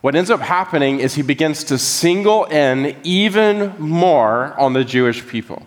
what 0.00 0.14
ends 0.14 0.30
up 0.30 0.40
happening 0.40 1.00
is 1.00 1.14
he 1.14 1.22
begins 1.22 1.64
to 1.64 1.78
single 1.78 2.44
in 2.44 2.96
even 3.02 3.74
more 3.78 4.54
on 4.58 4.72
the 4.72 4.84
Jewish 4.84 5.26
people. 5.26 5.62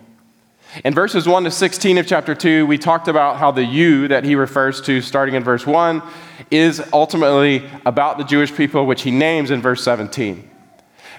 In 0.84 0.94
verses 0.94 1.28
1 1.28 1.44
to 1.44 1.50
16 1.50 1.98
of 1.98 2.06
chapter 2.06 2.34
2, 2.34 2.64
we 2.64 2.78
talked 2.78 3.06
about 3.06 3.36
how 3.36 3.50
the 3.50 3.64
you 3.64 4.08
that 4.08 4.24
he 4.24 4.34
refers 4.34 4.80
to 4.82 5.02
starting 5.02 5.34
in 5.34 5.44
verse 5.44 5.66
1 5.66 6.02
is 6.50 6.82
ultimately 6.94 7.68
about 7.84 8.16
the 8.16 8.24
Jewish 8.24 8.54
people, 8.54 8.86
which 8.86 9.02
he 9.02 9.10
names 9.10 9.50
in 9.50 9.60
verse 9.60 9.84
17. 9.84 10.48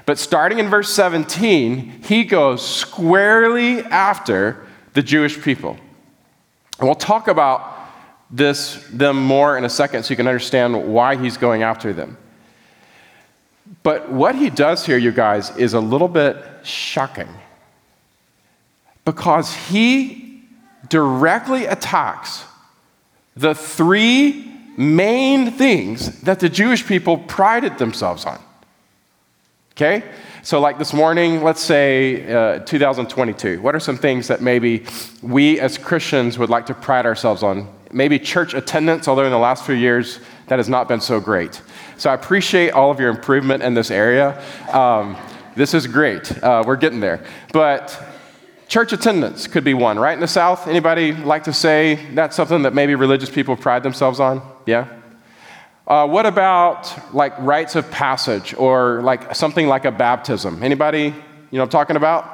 But 0.08 0.18
starting 0.18 0.58
in 0.58 0.70
verse 0.70 0.92
17, 0.92 2.02
he 2.04 2.24
goes 2.24 2.68
squarely 2.68 3.82
after 3.84 4.66
the 4.94 5.04
Jewish 5.04 5.40
people. 5.40 5.78
And 6.80 6.88
we'll 6.88 6.96
talk 6.96 7.28
about 7.28 7.78
this, 8.32 8.84
them 8.92 9.18
more 9.18 9.56
in 9.58 9.66
a 9.66 9.70
second 9.70 10.04
so 10.04 10.10
you 10.10 10.16
can 10.16 10.28
understand 10.28 10.92
why 10.92 11.16
he's 11.16 11.38
going 11.38 11.62
after 11.62 11.94
them. 11.94 12.18
But 13.84 14.12
what 14.12 14.36
he 14.36 14.50
does 14.50 14.86
here, 14.86 14.98
you 14.98 15.12
guys, 15.12 15.56
is 15.58 15.74
a 15.74 15.80
little 15.80 16.08
bit 16.08 16.38
shocking 16.64 17.30
because 19.06 19.54
he 19.54 20.44
directly 20.90 21.66
attacks 21.66 22.46
the 23.36 23.56
three 23.56 24.52
main 24.78 25.52
things 25.52 26.22
that 26.22 26.40
the 26.40 26.50
Jewish 26.50 26.86
people 26.86 27.18
prided 27.18 27.78
themselves 27.78 28.26
on. 28.26 28.40
Okay? 29.72 30.04
So, 30.44 30.60
like 30.60 30.78
this 30.78 30.94
morning, 30.94 31.42
let's 31.42 31.62
say 31.62 32.32
uh, 32.32 32.60
2022, 32.60 33.62
what 33.62 33.76
are 33.76 33.80
some 33.80 33.98
things 33.98 34.28
that 34.28 34.42
maybe 34.42 34.86
we 35.22 35.60
as 35.60 35.78
Christians 35.78 36.38
would 36.38 36.50
like 36.50 36.66
to 36.66 36.74
pride 36.74 37.06
ourselves 37.06 37.44
on? 37.44 37.68
Maybe 37.92 38.20
church 38.20 38.54
attendance, 38.54 39.08
although 39.08 39.26
in 39.26 39.32
the 39.32 39.38
last 39.38 39.66
few 39.66 39.76
years 39.76 40.20
that 40.48 40.60
has 40.60 40.68
not 40.68 40.88
been 40.88 41.00
so 41.00 41.20
great. 41.20 41.62
So, 42.04 42.10
I 42.10 42.16
appreciate 42.16 42.72
all 42.72 42.92
of 42.92 43.00
your 43.00 43.10
improvement 43.10 43.64
in 43.64 43.76
this 43.76 43.90
area. 43.90 44.38
Um, 44.74 45.16
this 45.56 45.74
is 45.74 45.88
great. 45.88 46.44
Uh, 46.44 46.62
we're 46.68 46.76
getting 46.76 47.00
there. 47.00 47.24
But 47.54 47.98
church 48.68 48.92
attendance 48.92 49.48
could 49.48 49.64
be 49.64 49.74
one, 49.74 49.98
right? 49.98 50.14
In 50.14 50.20
the 50.20 50.28
South, 50.28 50.68
anybody 50.68 51.14
like 51.14 51.46
to 51.46 51.54
say 51.54 51.96
that's 52.14 52.36
something 52.36 52.64
that 52.64 52.74
maybe 52.74 52.94
religious 52.96 53.30
people 53.30 53.56
pride 53.56 53.84
themselves 53.84 54.20
on? 54.20 54.42
Yeah? 54.66 54.90
Uh, 55.88 56.06
what 56.06 56.26
about 56.26 57.14
like 57.16 57.40
rites 57.40 57.78
of 57.78 57.90
passage 57.90 58.54
or 58.56 59.02
like 59.02 59.34
something 59.34 59.70
like 59.70 59.86
a 59.86 59.92
baptism? 59.92 60.62
Anybody, 60.62 61.04
you 61.04 61.58
know 61.58 61.64
I'm 61.64 61.70
talking 61.70 61.96
about? 61.96 62.26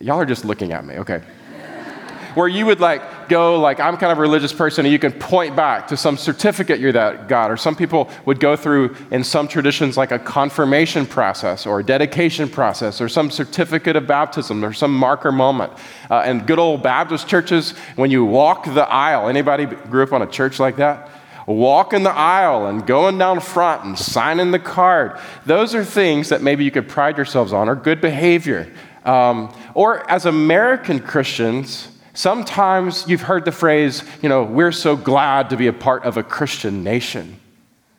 Y'all 0.00 0.20
are 0.20 0.24
just 0.24 0.44
looking 0.44 0.72
at 0.72 0.84
me, 0.84 0.94
okay. 0.98 1.18
Where 2.34 2.46
you 2.46 2.66
would 2.66 2.78
like 2.78 3.02
go, 3.28 3.60
like, 3.60 3.80
I'm 3.80 3.96
kind 3.96 4.12
of 4.12 4.18
a 4.18 4.20
religious 4.20 4.52
person, 4.52 4.84
and 4.84 4.92
you 4.92 4.98
can 4.98 5.12
point 5.12 5.56
back 5.56 5.88
to 5.88 5.96
some 5.96 6.16
certificate 6.16 6.80
you're 6.80 6.92
that 6.92 7.28
God. 7.28 7.50
Or 7.50 7.56
some 7.56 7.76
people 7.76 8.10
would 8.26 8.40
go 8.40 8.56
through, 8.56 8.96
in 9.10 9.24
some 9.24 9.48
traditions, 9.48 9.96
like 9.96 10.12
a 10.12 10.18
confirmation 10.18 11.06
process 11.06 11.66
or 11.66 11.80
a 11.80 11.84
dedication 11.84 12.48
process 12.48 13.00
or 13.00 13.08
some 13.08 13.30
certificate 13.30 13.96
of 13.96 14.06
baptism 14.06 14.64
or 14.64 14.72
some 14.72 14.94
marker 14.94 15.32
moment. 15.32 15.72
Uh, 16.10 16.22
and 16.24 16.46
good 16.46 16.58
old 16.58 16.82
Baptist 16.82 17.28
churches, 17.28 17.72
when 17.96 18.10
you 18.10 18.24
walk 18.24 18.64
the 18.64 18.88
aisle, 18.88 19.28
anybody 19.28 19.66
grew 19.66 20.02
up 20.02 20.12
on 20.12 20.22
a 20.22 20.26
church 20.26 20.58
like 20.58 20.76
that? 20.76 21.10
walking 21.46 22.02
the 22.02 22.10
aisle 22.10 22.66
and 22.66 22.86
going 22.86 23.18
down 23.18 23.40
front 23.40 23.84
and 23.84 23.98
signing 23.98 24.50
the 24.50 24.58
card. 24.58 25.18
Those 25.44 25.74
are 25.74 25.84
things 25.84 26.30
that 26.30 26.42
maybe 26.42 26.64
you 26.64 26.70
could 26.70 26.88
pride 26.88 27.16
yourselves 27.16 27.52
on 27.52 27.68
or 27.68 27.74
good 27.74 28.00
behavior. 28.00 28.72
Um, 29.04 29.54
or 29.74 30.08
as 30.10 30.24
American 30.24 31.00
Christians, 31.00 31.88
sometimes 32.14 33.06
you've 33.06 33.22
heard 33.22 33.44
the 33.44 33.52
phrase, 33.52 34.02
you 34.22 34.28
know, 34.28 34.44
we're 34.44 34.72
so 34.72 34.96
glad 34.96 35.50
to 35.50 35.56
be 35.56 35.66
a 35.66 35.72
part 35.72 36.04
of 36.04 36.16
a 36.16 36.22
Christian 36.22 36.82
nation. 36.82 37.38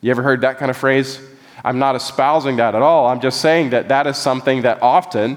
You 0.00 0.10
ever 0.10 0.22
heard 0.22 0.40
that 0.40 0.58
kind 0.58 0.70
of 0.70 0.76
phrase? 0.76 1.20
I'm 1.64 1.78
not 1.78 1.96
espousing 1.96 2.56
that 2.56 2.74
at 2.74 2.82
all. 2.82 3.06
I'm 3.06 3.20
just 3.20 3.40
saying 3.40 3.70
that 3.70 3.88
that 3.88 4.06
is 4.06 4.16
something 4.16 4.62
that 4.62 4.82
often 4.82 5.36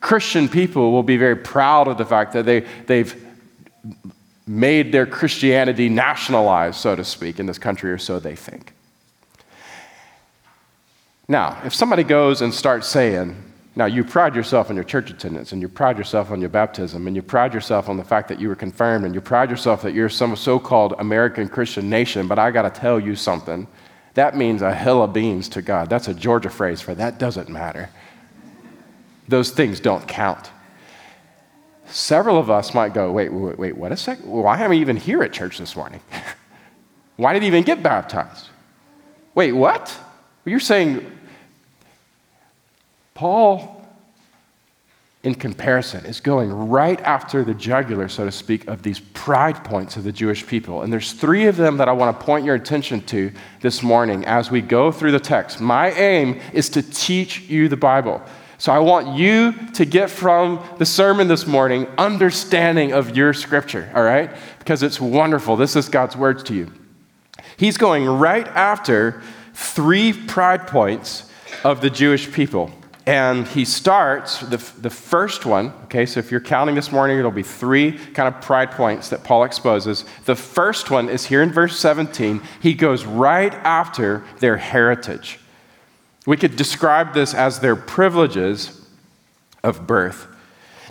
Christian 0.00 0.48
people 0.48 0.92
will 0.92 1.02
be 1.02 1.16
very 1.16 1.36
proud 1.36 1.88
of 1.88 1.98
the 1.98 2.04
fact 2.04 2.32
that 2.32 2.44
they, 2.44 2.60
they've 2.86 3.24
made 4.46 4.92
their 4.92 5.06
Christianity 5.06 5.88
nationalized, 5.88 6.76
so 6.76 6.96
to 6.96 7.04
speak, 7.04 7.38
in 7.38 7.46
this 7.46 7.58
country, 7.58 7.90
or 7.90 7.98
so 7.98 8.18
they 8.18 8.36
think. 8.36 8.72
Now, 11.28 11.60
if 11.64 11.74
somebody 11.74 12.04
goes 12.04 12.40
and 12.40 12.54
starts 12.54 12.88
saying, 12.88 13.36
now 13.78 13.86
you 13.86 14.02
pride 14.02 14.34
yourself 14.34 14.70
on 14.70 14.74
your 14.74 14.84
church 14.84 15.08
attendance, 15.08 15.52
and 15.52 15.62
you 15.62 15.68
pride 15.68 15.98
yourself 15.98 16.32
on 16.32 16.40
your 16.40 16.50
baptism, 16.50 17.06
and 17.06 17.14
you 17.14 17.22
pride 17.22 17.54
yourself 17.54 17.88
on 17.88 17.96
the 17.96 18.02
fact 18.02 18.26
that 18.26 18.40
you 18.40 18.48
were 18.48 18.56
confirmed, 18.56 19.04
and 19.04 19.14
you 19.14 19.20
pride 19.20 19.50
yourself 19.50 19.82
that 19.82 19.94
you're 19.94 20.08
some 20.08 20.34
so 20.34 20.58
called 20.58 20.94
American 20.98 21.48
Christian 21.48 21.88
nation, 21.88 22.26
but 22.26 22.40
I 22.40 22.50
got 22.50 22.62
to 22.62 22.80
tell 22.80 22.98
you 22.98 23.14
something. 23.14 23.68
That 24.14 24.36
means 24.36 24.62
a 24.62 24.74
hill 24.74 25.00
of 25.00 25.12
beans 25.12 25.48
to 25.50 25.62
God. 25.62 25.88
That's 25.88 26.08
a 26.08 26.12
Georgia 26.14 26.50
phrase 26.50 26.80
for 26.80 26.92
that 26.96 27.20
doesn't 27.20 27.48
matter. 27.48 27.88
Those 29.28 29.52
things 29.52 29.78
don't 29.78 30.08
count. 30.08 30.50
Several 31.86 32.36
of 32.36 32.50
us 32.50 32.74
might 32.74 32.94
go, 32.94 33.12
wait, 33.12 33.32
wait, 33.32 33.60
wait, 33.60 33.76
what 33.76 33.92
a 33.92 33.96
sec? 33.96 34.18
Why 34.24 34.60
am 34.60 34.72
I 34.72 34.74
even 34.74 34.96
here 34.96 35.22
at 35.22 35.32
church 35.32 35.56
this 35.56 35.76
morning? 35.76 36.00
Why 37.16 37.32
did 37.32 37.42
he 37.42 37.48
even 37.48 37.62
get 37.62 37.80
baptized? 37.80 38.48
Wait, 39.36 39.52
what? 39.52 39.96
You're 40.44 40.58
saying 40.58 41.17
Paul, 43.18 43.84
in 45.24 45.34
comparison, 45.34 46.06
is 46.06 46.20
going 46.20 46.52
right 46.52 47.00
after 47.00 47.42
the 47.42 47.52
jugular, 47.52 48.08
so 48.08 48.24
to 48.24 48.30
speak, 48.30 48.68
of 48.68 48.84
these 48.84 49.00
pride 49.00 49.64
points 49.64 49.96
of 49.96 50.04
the 50.04 50.12
Jewish 50.12 50.46
people. 50.46 50.82
And 50.82 50.92
there's 50.92 51.12
three 51.12 51.48
of 51.48 51.56
them 51.56 51.78
that 51.78 51.88
I 51.88 51.92
want 51.94 52.16
to 52.16 52.24
point 52.24 52.44
your 52.44 52.54
attention 52.54 53.00
to 53.06 53.32
this 53.60 53.82
morning 53.82 54.24
as 54.24 54.52
we 54.52 54.60
go 54.60 54.92
through 54.92 55.10
the 55.10 55.18
text. 55.18 55.60
My 55.60 55.90
aim 55.90 56.40
is 56.52 56.68
to 56.68 56.80
teach 56.80 57.40
you 57.50 57.68
the 57.68 57.76
Bible 57.76 58.22
So 58.60 58.72
I 58.72 58.80
want 58.80 59.16
you 59.16 59.52
to 59.74 59.84
get 59.84 60.10
from 60.10 60.60
the 60.78 60.84
sermon 60.84 61.28
this 61.28 61.46
morning 61.46 61.86
understanding 61.96 62.92
of 62.92 63.16
your 63.16 63.32
scripture, 63.32 63.90
all 63.94 64.02
right? 64.02 64.30
Because 64.58 64.82
it's 64.82 65.00
wonderful. 65.00 65.56
This 65.56 65.76
is 65.76 65.88
God's 65.88 66.16
words 66.16 66.42
to 66.44 66.54
you. 66.54 66.72
He's 67.56 67.76
going 67.76 68.04
right 68.06 68.46
after 68.48 69.22
three 69.54 70.12
pride 70.12 70.66
points 70.66 71.30
of 71.64 71.80
the 71.80 71.88
Jewish 71.88 72.32
people. 72.32 72.72
And 73.08 73.48
he 73.48 73.64
starts 73.64 74.40
the, 74.40 74.58
the 74.82 74.90
first 74.90 75.46
one, 75.46 75.72
okay, 75.84 76.04
so 76.04 76.20
if 76.20 76.30
you're 76.30 76.42
counting 76.42 76.74
this 76.74 76.92
morning, 76.92 77.18
it'll 77.18 77.30
be 77.30 77.42
three 77.42 77.92
kind 77.92 78.28
of 78.28 78.42
pride 78.42 78.72
points 78.72 79.08
that 79.08 79.24
Paul 79.24 79.44
exposes. 79.44 80.04
The 80.26 80.36
first 80.36 80.90
one 80.90 81.08
is 81.08 81.24
here 81.24 81.42
in 81.42 81.50
verse 81.50 81.78
17. 81.78 82.42
He 82.60 82.74
goes 82.74 83.06
right 83.06 83.54
after 83.54 84.24
their 84.40 84.58
heritage. 84.58 85.40
We 86.26 86.36
could 86.36 86.54
describe 86.54 87.14
this 87.14 87.32
as 87.32 87.60
their 87.60 87.76
privileges 87.76 88.86
of 89.64 89.86
birth. 89.86 90.26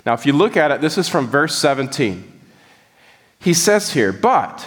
Now, 0.04 0.14
if 0.14 0.26
you 0.26 0.32
look 0.32 0.56
at 0.56 0.72
it, 0.72 0.80
this 0.80 0.98
is 0.98 1.08
from 1.08 1.28
verse 1.28 1.56
17. 1.56 2.40
He 3.38 3.54
says 3.54 3.92
here, 3.92 4.12
but 4.12 4.66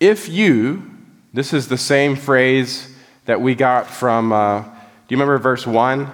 if 0.00 0.28
you, 0.28 0.90
this 1.32 1.52
is 1.52 1.68
the 1.68 1.78
same 1.78 2.16
phrase 2.16 2.92
that 3.26 3.40
we 3.40 3.54
got 3.54 3.86
from, 3.86 4.32
uh, 4.32 4.64
do 5.10 5.16
you 5.16 5.20
remember 5.20 5.38
verse 5.38 5.66
1 5.66 6.08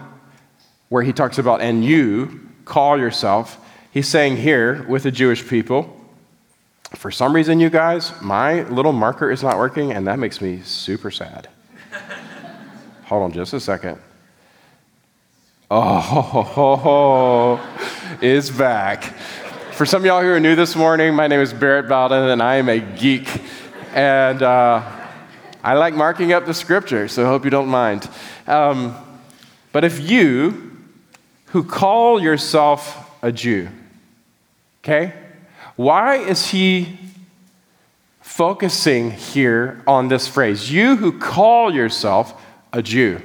where 0.88 1.02
he 1.02 1.12
talks 1.12 1.36
about, 1.36 1.60
and 1.60 1.84
you 1.84 2.48
call 2.64 2.98
yourself? 2.98 3.62
He's 3.90 4.08
saying 4.08 4.38
here 4.38 4.86
with 4.88 5.02
the 5.02 5.10
Jewish 5.10 5.46
people, 5.46 6.00
for 6.94 7.10
some 7.10 7.34
reason, 7.34 7.60
you 7.60 7.68
guys, 7.68 8.18
my 8.22 8.62
little 8.62 8.94
marker 8.94 9.30
is 9.30 9.42
not 9.42 9.58
working, 9.58 9.92
and 9.92 10.06
that 10.06 10.18
makes 10.18 10.40
me 10.40 10.62
super 10.62 11.10
sad. 11.10 11.50
Hold 13.04 13.24
on 13.24 13.32
just 13.32 13.52
a 13.52 13.60
second. 13.60 13.98
Oh, 15.70 17.60
is 18.22 18.50
back. 18.50 19.04
For 19.72 19.84
some 19.84 20.00
of 20.00 20.06
y'all 20.06 20.22
who 20.22 20.30
are 20.30 20.40
new 20.40 20.56
this 20.56 20.74
morning, 20.74 21.14
my 21.14 21.26
name 21.26 21.40
is 21.40 21.52
Barrett 21.52 21.86
Bowden, 21.86 22.30
and 22.30 22.42
I 22.42 22.54
am 22.54 22.70
a 22.70 22.78
geek. 22.78 23.28
And 23.92 24.42
uh, 24.42 24.95
I 25.66 25.74
like 25.74 25.94
marking 25.94 26.32
up 26.32 26.46
the 26.46 26.54
scripture, 26.54 27.08
so 27.08 27.24
I 27.24 27.26
hope 27.26 27.42
you 27.42 27.50
don't 27.50 27.66
mind. 27.66 28.08
Um, 28.46 28.94
but 29.72 29.82
if 29.82 29.98
you, 29.98 30.78
who 31.46 31.64
call 31.64 32.22
yourself 32.22 33.10
a 33.20 33.32
Jew, 33.32 33.68
okay, 34.84 35.12
why 35.74 36.18
is 36.18 36.50
he 36.50 37.00
focusing 38.20 39.10
here 39.10 39.82
on 39.88 40.06
this 40.06 40.28
phrase? 40.28 40.70
You 40.70 40.94
who 40.94 41.18
call 41.18 41.74
yourself 41.74 42.40
a 42.72 42.80
Jew? 42.80 43.20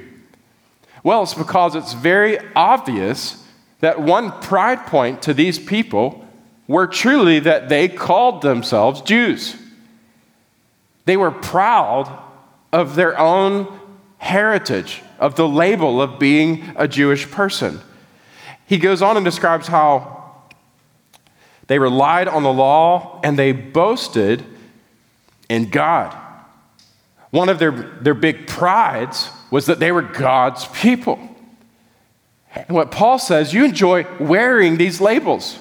Well, 1.04 1.22
it's 1.22 1.34
because 1.34 1.76
it's 1.76 1.92
very 1.92 2.40
obvious 2.56 3.46
that 3.78 4.02
one 4.02 4.32
pride 4.40 4.84
point 4.88 5.22
to 5.22 5.32
these 5.32 5.60
people 5.60 6.26
were 6.66 6.88
truly 6.88 7.38
that 7.38 7.68
they 7.68 7.86
called 7.86 8.42
themselves 8.42 9.00
Jews. 9.02 9.54
They 11.04 11.16
were 11.16 11.30
proud 11.30 12.30
of 12.72 12.94
their 12.94 13.18
own 13.18 13.80
heritage, 14.18 15.02
of 15.18 15.34
the 15.34 15.48
label 15.48 16.00
of 16.00 16.18
being 16.18 16.72
a 16.76 16.88
Jewish 16.88 17.30
person. 17.30 17.80
He 18.66 18.78
goes 18.78 19.02
on 19.02 19.16
and 19.16 19.24
describes 19.24 19.66
how 19.66 20.42
they 21.66 21.78
relied 21.78 22.28
on 22.28 22.42
the 22.42 22.52
law 22.52 23.20
and 23.22 23.38
they 23.38 23.52
boasted 23.52 24.44
in 25.48 25.70
God. 25.70 26.16
One 27.30 27.48
of 27.48 27.58
their, 27.58 27.72
their 27.72 28.14
big 28.14 28.46
prides 28.46 29.30
was 29.50 29.66
that 29.66 29.78
they 29.78 29.92
were 29.92 30.02
God's 30.02 30.66
people. 30.66 31.18
And 32.54 32.68
what 32.68 32.90
Paul 32.90 33.18
says, 33.18 33.52
you 33.52 33.64
enjoy 33.64 34.06
wearing 34.18 34.76
these 34.76 35.00
labels. 35.00 35.58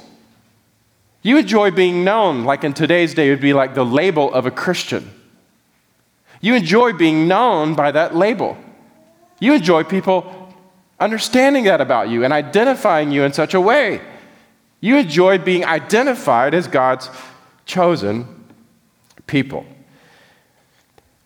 You 1.21 1.37
enjoy 1.37 1.71
being 1.71 2.03
known, 2.03 2.43
like 2.43 2.63
in 2.63 2.73
today's 2.73 3.13
day, 3.13 3.27
it 3.27 3.31
would 3.31 3.41
be 3.41 3.53
like 3.53 3.73
the 3.73 3.85
label 3.85 4.33
of 4.33 4.45
a 4.45 4.51
Christian. 4.51 5.09
You 6.41 6.55
enjoy 6.55 6.93
being 6.93 7.27
known 7.27 7.75
by 7.75 7.91
that 7.91 8.15
label. 8.15 8.57
You 9.39 9.53
enjoy 9.53 9.83
people 9.83 10.53
understanding 10.99 11.63
that 11.65 11.81
about 11.81 12.09
you 12.09 12.23
and 12.23 12.33
identifying 12.33 13.11
you 13.11 13.23
in 13.23 13.33
such 13.33 13.53
a 13.53 13.61
way. 13.61 14.01
You 14.81 14.97
enjoy 14.97 15.37
being 15.37 15.63
identified 15.63 16.53
as 16.53 16.67
God's 16.67 17.09
chosen 17.65 18.45
people. 19.27 19.65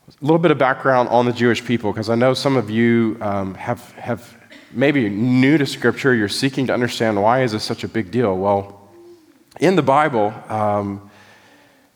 A 0.08 0.24
little 0.24 0.40
bit 0.40 0.52
of 0.52 0.58
background 0.58 1.10
on 1.10 1.26
the 1.26 1.34
Jewish 1.34 1.64
people, 1.64 1.92
because 1.92 2.10
I 2.10 2.16
know 2.16 2.34
some 2.34 2.56
of 2.56 2.70
you 2.70 3.18
um, 3.22 3.54
have, 3.56 3.92
have 3.94 4.38
maybe 4.72 5.10
new 5.10 5.58
to 5.58 5.66
Scripture, 5.66 6.14
you're 6.14 6.30
seeking 6.30 6.68
to 6.68 6.74
understand 6.74 7.22
why 7.22 7.44
is 7.44 7.54
this 7.54 7.64
such 7.64 7.84
a 7.84 7.88
big 7.88 8.12
deal. 8.12 8.38
Well, 8.38 8.90
in 9.60 9.76
the 9.76 9.82
Bible, 9.82 10.34
um, 10.50 11.10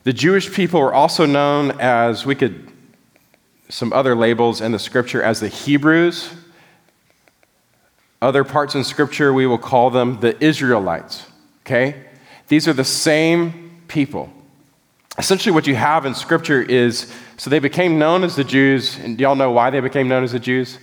the 0.04 0.12
Jewish 0.12 0.52
people 0.52 0.80
were 0.80 0.94
also 0.94 1.26
known 1.26 1.72
as, 1.80 2.26
we 2.26 2.34
could, 2.34 2.69
some 3.70 3.92
other 3.92 4.14
labels 4.14 4.60
in 4.60 4.72
the 4.72 4.78
Scripture 4.78 5.22
as 5.22 5.40
the 5.40 5.48
Hebrews. 5.48 6.34
Other 8.20 8.44
parts 8.44 8.74
in 8.74 8.84
Scripture, 8.84 9.32
we 9.32 9.46
will 9.46 9.58
call 9.58 9.90
them 9.90 10.20
the 10.20 10.42
Israelites, 10.44 11.26
okay? 11.64 12.04
These 12.48 12.68
are 12.68 12.72
the 12.72 12.84
same 12.84 13.82
people. 13.88 14.30
Essentially, 15.18 15.54
what 15.54 15.66
you 15.66 15.74
have 15.74 16.04
in 16.04 16.14
Scripture 16.14 16.60
is 16.60 17.12
so 17.36 17.48
they 17.48 17.58
became 17.58 17.98
known 17.98 18.22
as 18.22 18.36
the 18.36 18.44
Jews, 18.44 18.98
and 18.98 19.16
do 19.16 19.22
y'all 19.22 19.34
know 19.34 19.50
why 19.50 19.70
they 19.70 19.80
became 19.80 20.08
known 20.08 20.24
as 20.24 20.32
the 20.32 20.38
Jews? 20.38 20.78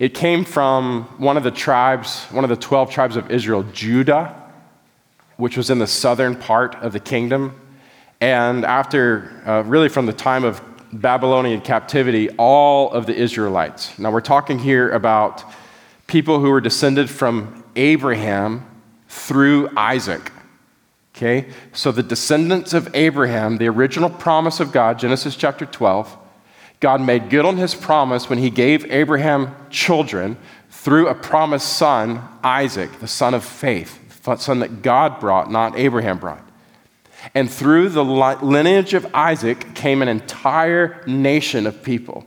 It 0.00 0.12
came 0.12 0.44
from 0.44 1.04
one 1.18 1.36
of 1.36 1.44
the 1.44 1.52
tribes, 1.52 2.24
one 2.32 2.42
of 2.42 2.50
the 2.50 2.56
12 2.56 2.90
tribes 2.90 3.14
of 3.14 3.30
Israel, 3.30 3.62
Judah, 3.72 4.34
which 5.36 5.56
was 5.56 5.70
in 5.70 5.78
the 5.78 5.86
southern 5.86 6.34
part 6.34 6.74
of 6.76 6.92
the 6.92 6.98
kingdom. 6.98 7.60
And 8.20 8.64
after, 8.64 9.40
uh, 9.46 9.62
really 9.62 9.88
from 9.88 10.06
the 10.06 10.12
time 10.12 10.42
of 10.42 10.60
Babylonian 11.00 11.60
captivity, 11.60 12.30
all 12.30 12.92
of 12.92 13.06
the 13.06 13.14
Israelites. 13.14 13.98
Now 13.98 14.10
we're 14.10 14.20
talking 14.20 14.58
here 14.58 14.90
about 14.90 15.44
people 16.06 16.40
who 16.40 16.50
were 16.50 16.60
descended 16.60 17.10
from 17.10 17.64
Abraham 17.76 18.66
through 19.08 19.70
Isaac. 19.76 20.30
Okay? 21.14 21.48
So 21.72 21.92
the 21.92 22.02
descendants 22.02 22.74
of 22.74 22.94
Abraham, 22.94 23.58
the 23.58 23.68
original 23.68 24.10
promise 24.10 24.60
of 24.60 24.72
God, 24.72 24.98
Genesis 24.98 25.36
chapter 25.36 25.64
12, 25.64 26.16
God 26.80 27.00
made 27.00 27.30
good 27.30 27.44
on 27.44 27.56
his 27.56 27.74
promise 27.74 28.28
when 28.28 28.38
he 28.38 28.50
gave 28.50 28.90
Abraham 28.90 29.54
children 29.70 30.36
through 30.70 31.08
a 31.08 31.14
promised 31.14 31.78
son, 31.78 32.22
Isaac, 32.42 33.00
the 33.00 33.08
son 33.08 33.32
of 33.32 33.44
faith, 33.44 34.22
the 34.22 34.36
son 34.36 34.58
that 34.58 34.82
God 34.82 35.18
brought, 35.20 35.50
not 35.50 35.78
Abraham 35.78 36.18
brought. 36.18 36.43
And 37.32 37.50
through 37.50 37.90
the 37.90 38.04
lineage 38.04 38.94
of 38.94 39.06
Isaac 39.14 39.74
came 39.74 40.02
an 40.02 40.08
entire 40.08 41.02
nation 41.06 41.66
of 41.66 41.82
people. 41.82 42.24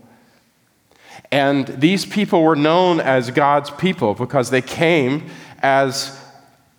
And 1.32 1.68
these 1.68 2.06
people 2.06 2.42
were 2.42 2.56
known 2.56 3.00
as 3.00 3.32
God's 3.32 3.70
people 3.72 4.14
because 4.14 4.50
they 4.50 4.62
came 4.62 5.30
as 5.60 6.18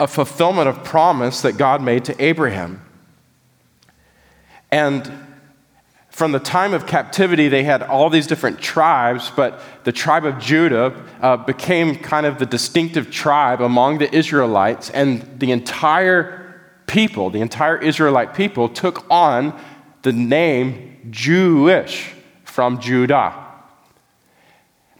a 0.00 0.06
fulfillment 0.06 0.68
of 0.68 0.84
promise 0.84 1.42
that 1.42 1.58
God 1.58 1.82
made 1.82 2.04
to 2.06 2.24
Abraham. 2.24 2.84
And 4.70 5.10
from 6.10 6.32
the 6.32 6.40
time 6.40 6.74
of 6.74 6.86
captivity, 6.86 7.48
they 7.48 7.62
had 7.62 7.82
all 7.82 8.10
these 8.10 8.26
different 8.26 8.60
tribes, 8.60 9.30
but 9.36 9.60
the 9.84 9.92
tribe 9.92 10.24
of 10.24 10.38
Judah 10.38 11.04
uh, 11.20 11.36
became 11.36 11.94
kind 11.94 12.26
of 12.26 12.38
the 12.38 12.46
distinctive 12.46 13.10
tribe 13.10 13.60
among 13.60 13.98
the 13.98 14.12
Israelites, 14.12 14.90
and 14.90 15.38
the 15.38 15.52
entire 15.52 16.37
people, 16.88 17.30
the 17.30 17.40
entire 17.40 17.76
Israelite 17.76 18.34
people, 18.34 18.68
took 18.68 19.08
on 19.10 19.58
the 20.02 20.12
name 20.12 20.96
Jewish 21.10 22.12
from 22.44 22.80
Judah. 22.80 23.34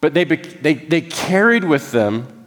But 0.00 0.14
they, 0.14 0.24
they, 0.24 0.74
they 0.74 1.00
carried 1.00 1.64
with 1.64 1.90
them 1.90 2.46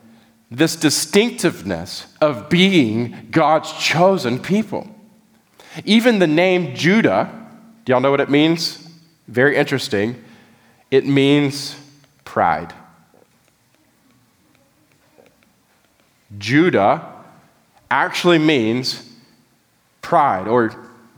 this 0.50 0.76
distinctiveness 0.76 2.08
of 2.22 2.50
being 2.50 3.28
God's 3.32 3.72
chosen 3.74 4.40
people. 4.40 4.88
Even 5.86 6.20
the 6.20 6.28
name 6.28 6.76
Judah, 6.76 7.30
do 7.86 7.92
y'all 7.92 8.02
know 8.02 8.12
what 8.12 8.20
it 8.20 8.30
means? 8.30 8.88
Very 9.28 9.56
interesting. 9.56 10.22
It 10.90 11.06
means 11.06 11.76
pride. 12.26 12.74
Judah 16.38 17.06
actually 17.90 18.40
means 18.40 19.11
pride, 20.02 20.48
or 20.48 20.76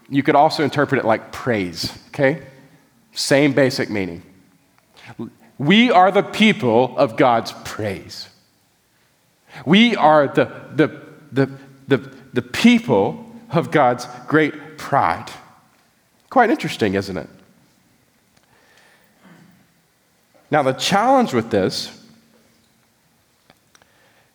you 0.09 0.23
could 0.23 0.35
also 0.35 0.63
interpret 0.63 0.99
it 0.99 1.05
like 1.05 1.31
praise, 1.31 1.97
okay? 2.09 2.41
Same 3.13 3.53
basic 3.53 3.89
meaning. 3.89 4.21
We 5.57 5.91
are 5.91 6.11
the 6.11 6.23
people 6.23 6.97
of 6.97 7.15
God's 7.15 7.53
praise. 7.63 8.29
We 9.65 9.95
are 9.95 10.27
the, 10.27 10.45
the, 10.75 11.01
the, 11.31 11.49
the, 11.87 11.97
the 12.33 12.41
people 12.41 13.31
of 13.51 13.71
God's 13.71 14.07
great 14.27 14.77
pride. 14.77 15.29
Quite 16.29 16.49
interesting, 16.49 16.95
isn't 16.95 17.17
it? 17.17 17.29
Now, 20.49 20.63
the 20.63 20.73
challenge 20.73 21.33
with 21.33 21.49
this 21.49 22.03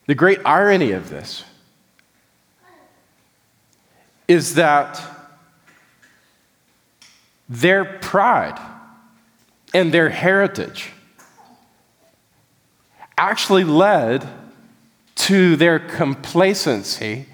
The 0.08 0.14
great 0.14 0.40
irony 0.44 0.92
of 0.92 1.10
this 1.10 1.44
is 4.28 4.54
that 4.54 5.02
their 7.48 7.84
pride 7.84 8.60
and 9.74 9.92
their 9.92 10.10
heritage 10.10 10.90
actually 13.16 13.64
led 13.64 14.28
to 15.14 15.56
their 15.56 15.78
complacency 15.78 17.26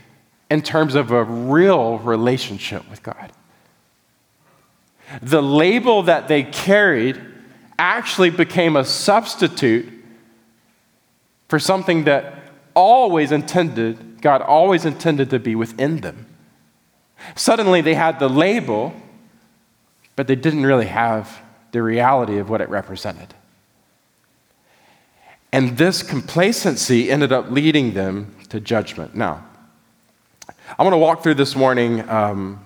in 0.51 0.63
terms 0.63 0.95
of 0.95 1.11
a 1.11 1.25
real 1.25 1.99
relationship 1.99 2.89
with 2.89 3.03
God. 3.03 3.33
The 5.21 5.43
label 5.43 6.05
that 6.05 6.29
they 6.29 6.45
carried 6.45 7.21
actually 7.79 8.31
became 8.31 8.77
a 8.77 8.85
substitute 8.85 9.93
for 11.49 11.59
something 11.59 12.05
that 12.05 12.53
always 12.75 13.33
intended, 13.33 14.21
God 14.21 14.41
always 14.41 14.85
intended 14.85 15.31
to 15.31 15.39
be 15.39 15.55
within 15.55 16.01
them. 16.01 16.27
Suddenly 17.35 17.81
they 17.81 17.95
had 17.95 18.19
the 18.19 18.29
label, 18.29 18.95
but 20.17 20.27
they 20.27 20.37
didn't 20.37 20.65
really 20.65 20.87
have 20.87 21.43
the 21.73 21.83
reality 21.83 22.39
of 22.39 22.49
what 22.49 22.61
it 22.61 22.69
represented. 22.69 23.35
And 25.53 25.77
this 25.77 26.03
complacency 26.03 27.11
ended 27.11 27.33
up 27.33 27.51
leading 27.51 27.95
them 27.95 28.35
to 28.49 28.61
judgment. 28.61 29.15
Now, 29.15 29.47
I 30.79 30.83
want 30.83 30.95
to 30.95 30.99
walk 30.99 31.23
through 31.23 31.35
this 31.35 31.55
morning 31.55 32.09
um, 32.09 32.65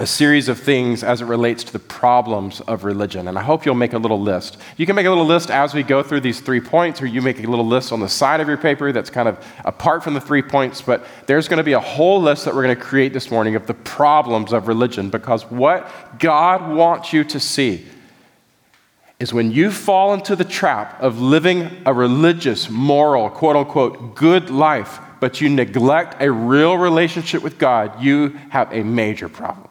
a 0.00 0.06
series 0.06 0.48
of 0.48 0.60
things 0.60 1.02
as 1.02 1.20
it 1.20 1.24
relates 1.24 1.64
to 1.64 1.72
the 1.72 1.78
problems 1.78 2.60
of 2.62 2.84
religion. 2.84 3.26
And 3.26 3.36
I 3.36 3.42
hope 3.42 3.66
you'll 3.66 3.74
make 3.74 3.94
a 3.94 3.98
little 3.98 4.20
list. 4.20 4.56
You 4.76 4.86
can 4.86 4.94
make 4.94 5.06
a 5.06 5.08
little 5.08 5.26
list 5.26 5.50
as 5.50 5.74
we 5.74 5.82
go 5.82 6.04
through 6.04 6.20
these 6.20 6.40
three 6.40 6.60
points, 6.60 7.02
or 7.02 7.06
you 7.06 7.20
make 7.20 7.42
a 7.42 7.46
little 7.46 7.66
list 7.66 7.90
on 7.90 7.98
the 7.98 8.08
side 8.08 8.40
of 8.40 8.46
your 8.46 8.56
paper 8.56 8.92
that's 8.92 9.10
kind 9.10 9.28
of 9.28 9.44
apart 9.64 10.04
from 10.04 10.14
the 10.14 10.20
three 10.20 10.42
points. 10.42 10.80
But 10.80 11.04
there's 11.26 11.48
going 11.48 11.58
to 11.58 11.64
be 11.64 11.72
a 11.72 11.80
whole 11.80 12.22
list 12.22 12.44
that 12.44 12.54
we're 12.54 12.62
going 12.62 12.76
to 12.76 12.82
create 12.82 13.12
this 13.12 13.28
morning 13.30 13.56
of 13.56 13.66
the 13.66 13.74
problems 13.74 14.52
of 14.52 14.68
religion 14.68 15.10
because 15.10 15.44
what 15.50 15.90
God 16.20 16.72
wants 16.76 17.12
you 17.12 17.24
to 17.24 17.40
see 17.40 17.84
is 19.18 19.32
when 19.34 19.50
you 19.50 19.72
fall 19.72 20.14
into 20.14 20.36
the 20.36 20.44
trap 20.44 21.00
of 21.02 21.20
living 21.20 21.82
a 21.84 21.92
religious, 21.92 22.70
moral, 22.70 23.28
quote 23.30 23.56
unquote, 23.56 24.14
good 24.14 24.48
life, 24.48 25.00
but 25.18 25.40
you 25.40 25.48
neglect 25.48 26.22
a 26.22 26.30
real 26.30 26.78
relationship 26.78 27.42
with 27.42 27.58
God, 27.58 28.00
you 28.00 28.28
have 28.50 28.72
a 28.72 28.84
major 28.84 29.28
problem. 29.28 29.67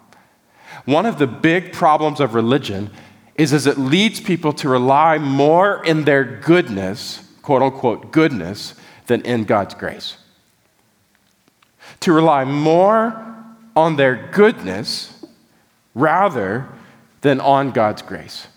One 0.88 1.06
of 1.06 1.20
the 1.20 1.28
big 1.28 1.74
problems 1.74 2.22
of 2.22 2.34
religion 2.34 2.90
is 3.36 3.52
as 3.52 3.68
it 3.68 3.78
leads 3.78 4.22
people 4.22 4.54
to 4.54 4.70
rely 4.70 5.18
more 5.18 5.84
in 5.84 6.06
their 6.06 6.24
goodness, 6.24 7.30
quote 7.42 7.62
unquote 7.62 8.14
goodness, 8.14 8.74
than 9.08 9.22
in 9.24 9.44
God's 9.44 9.74
grace. 9.74 10.16
To 12.00 12.14
rely 12.14 12.46
more 12.46 13.22
on 13.76 13.98
their 13.98 14.30
goodness 14.32 15.26
rather 15.94 16.70
than 17.20 17.42
on 17.42 17.72
God's 17.72 18.02
grace. 18.02 18.48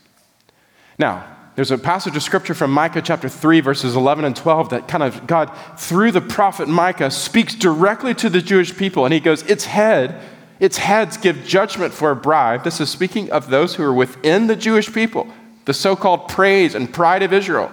Now, 1.00 1.26
there's 1.56 1.72
a 1.72 1.78
passage 1.78 2.14
of 2.14 2.22
scripture 2.22 2.54
from 2.54 2.70
Micah 2.70 3.02
chapter 3.02 3.28
3, 3.28 3.58
verses 3.58 3.96
11 3.96 4.24
and 4.24 4.36
12, 4.36 4.68
that 4.68 4.86
kind 4.86 5.02
of 5.02 5.26
God, 5.26 5.50
through 5.76 6.12
the 6.12 6.20
prophet 6.20 6.68
Micah, 6.68 7.10
speaks 7.10 7.56
directly 7.56 8.14
to 8.14 8.30
the 8.30 8.40
Jewish 8.40 8.76
people. 8.76 9.04
And 9.04 9.12
he 9.12 9.18
goes, 9.18 9.42
Its 9.42 9.64
head 9.64 10.22
its 10.60 10.76
heads 10.76 11.16
give 11.16 11.44
judgment 11.44 11.94
for 11.94 12.10
a 12.10 12.16
bribe. 12.16 12.62
This 12.62 12.80
is 12.80 12.90
speaking 12.90 13.32
of 13.32 13.50
those 13.50 13.74
who 13.74 13.82
are 13.82 13.94
within 13.94 14.46
the 14.46 14.56
Jewish 14.56 14.92
people, 14.92 15.26
the 15.64 15.74
so 15.74 15.96
called 15.96 16.28
praise 16.28 16.74
and 16.74 16.92
pride 16.92 17.22
of 17.22 17.32
Israel. 17.32 17.72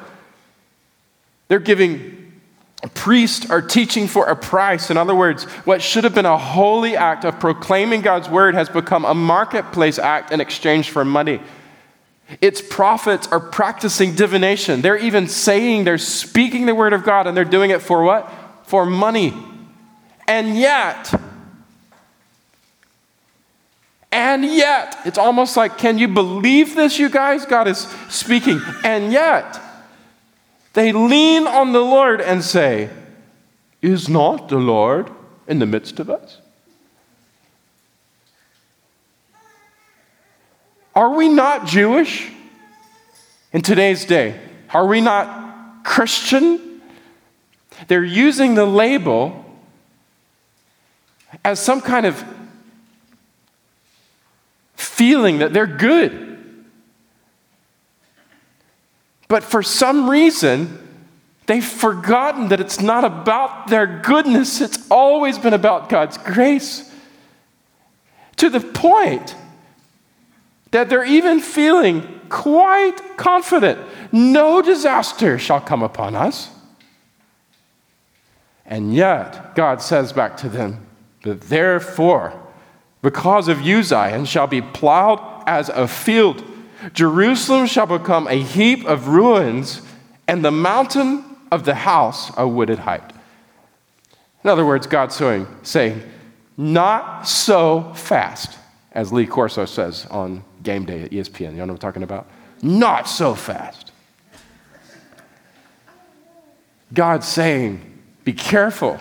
They're 1.50 1.60
giving 1.60 2.23
priests 2.93 3.50
are 3.50 3.62
teaching 3.62 4.08
for 4.08 4.28
a 4.28 4.36
price. 4.36 4.89
In 4.89 4.97
other 4.97 5.15
words, 5.15 5.43
what 5.65 5.82
should 5.82 6.04
have 6.04 6.13
been 6.13 6.26
a 6.26 6.38
holy 6.38 6.95
act 6.95 7.26
of 7.26 7.39
proclaiming 7.39 8.02
God's 8.02 8.30
word 8.30 8.54
has 8.56 8.69
become 8.69 9.04
a 9.04 9.13
marketplace 9.13 10.00
act 10.00 10.32
in 10.32 10.39
exchange 10.39 10.89
for 10.89 11.04
money. 11.04 11.41
Its 12.41 12.62
prophets 12.62 13.28
are 13.30 13.39
practicing 13.39 14.13
divination. 14.13 14.82
They're 14.82 14.97
even 14.97 15.28
saying 15.28 15.86
they're 15.86 15.97
speaking 15.97 16.65
the 16.65 16.76
word 16.76 16.93
of 16.93 17.04
God 17.04 17.26
and 17.26 17.36
they're 17.36 17.45
doing 17.45 17.71
it 17.71 17.82
for 17.82 18.04
what? 18.04 18.32
For 18.63 18.86
money. 18.86 19.34
And 20.28 20.58
yet, 20.58 21.13
and 24.12 24.46
yet, 24.46 24.98
it's 25.06 25.17
almost 25.17 25.58
like, 25.58 25.78
can 25.78 25.98
you 25.98 26.08
believe 26.08 26.76
this, 26.76 26.98
you 26.98 27.10
guys? 27.10 27.46
God 27.46 27.67
is 27.67 27.80
speaking. 28.10 28.62
And 28.84 29.12
yet, 29.12 29.60
they 30.74 30.91
lean 30.91 31.46
on 31.46 31.74
the 31.74 31.82
Lord 31.82 32.22
and 32.22 32.43
say, 32.43 32.89
Is 33.82 34.08
not 34.08 34.48
the 34.48 34.58
Lord 34.58 35.12
in 35.48 35.60
the 35.60 35.65
midst 35.65 36.00
of 36.00 36.10
us? 36.10 36.39
Are 40.96 41.13
we 41.13 41.30
not 41.30 41.67
Jewish 41.67 42.32
in 43.52 43.62
today's 43.62 44.06
day? 44.06 44.39
Are 44.74 44.88
we 44.88 45.02
not 45.02 45.84
Christian? 45.84 46.82
They're 47.88 48.04
using 48.04 48.56
the 48.56 48.65
label 48.65 49.46
as 51.43 51.60
some 51.60 51.82
kind 51.82 52.06
of 52.06 52.24
feeling 54.77 55.39
that 55.39 55.51
they're 55.51 55.67
good. 55.67 56.23
But 59.27 59.43
for 59.43 59.61
some 59.61 60.09
reason, 60.09 60.79
they've 61.47 61.65
forgotten 61.65 62.47
that 62.49 62.61
it's 62.61 62.79
not 62.79 63.03
about 63.03 63.67
their 63.67 63.85
goodness, 63.85 64.61
it's 64.61 64.89
always 64.89 65.37
been 65.37 65.53
about 65.53 65.89
God's 65.89 66.17
grace. 66.17 66.89
To 68.37 68.49
the 68.49 68.61
point 68.61 69.35
that 70.71 70.89
they're 70.89 71.03
even 71.03 71.41
feeling 71.41 72.21
quite 72.29 73.17
confident 73.17 73.79
no 74.11 74.61
disaster 74.61 75.37
shall 75.37 75.59
come 75.59 75.83
upon 75.83 76.15
us. 76.15 76.49
And 78.65 78.93
yet, 78.93 79.55
God 79.55 79.81
says 79.81 80.13
back 80.13 80.37
to 80.37 80.49
them, 80.49 80.85
that 81.23 81.41
therefore, 81.41 82.46
because 83.01 83.47
of 83.47 83.62
you, 83.62 83.83
Zion 83.83 84.25
shall 84.25 84.47
be 84.47 84.62
plowed 84.62 85.19
as 85.45 85.69
a 85.69 85.88
field. 85.88 86.43
Jerusalem 86.93 87.67
shall 87.67 87.86
become 87.86 88.27
a 88.27 88.41
heap 88.41 88.86
of 88.86 89.07
ruins, 89.07 89.81
and 90.27 90.43
the 90.43 90.51
mountain 90.51 91.23
of 91.51 91.63
the 91.63 91.75
house 91.75 92.31
a 92.38 92.47
wooded 92.47 92.79
height. 92.79 93.13
In 94.43 94.49
other 94.49 94.65
words, 94.65 94.88
God's 94.88 95.15
saying, 95.15 96.03
not 96.57 97.27
so 97.27 97.93
fast, 97.93 98.57
as 98.91 99.13
Lee 99.13 99.27
Corso 99.27 99.65
says 99.65 100.05
on 100.10 100.43
game 100.63 100.86
day 100.86 101.03
at 101.03 101.12
ESPN. 101.12 101.51
You 101.51 101.57
know 101.57 101.63
what 101.65 101.69
I'm 101.71 101.77
talking 101.77 102.03
about? 102.03 102.27
Not 102.62 103.07
so 103.07 103.36
fast. 103.36 103.91
God's 106.93 107.27
saying, 107.27 107.99
be 108.23 108.33
careful. 108.33 108.99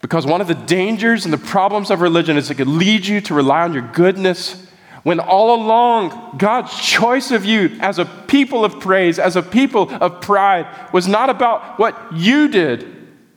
Because 0.00 0.26
one 0.26 0.40
of 0.40 0.46
the 0.46 0.54
dangers 0.54 1.24
and 1.24 1.32
the 1.32 1.38
problems 1.38 1.90
of 1.90 2.00
religion 2.00 2.36
is 2.36 2.50
it 2.50 2.54
could 2.54 2.68
lead 2.68 3.06
you 3.06 3.20
to 3.22 3.34
rely 3.34 3.62
on 3.62 3.72
your 3.72 3.82
goodness 3.82 4.64
when 5.02 5.20
all 5.20 5.54
along 5.54 6.36
God's 6.38 6.76
choice 6.80 7.30
of 7.30 7.44
you 7.44 7.76
as 7.80 7.98
a 7.98 8.04
people 8.04 8.64
of 8.64 8.80
praise, 8.80 9.18
as 9.18 9.36
a 9.36 9.42
people 9.42 9.90
of 9.90 10.20
pride, 10.20 10.66
was 10.92 11.08
not 11.08 11.30
about 11.30 11.78
what 11.78 11.96
you 12.12 12.48
did, 12.48 12.86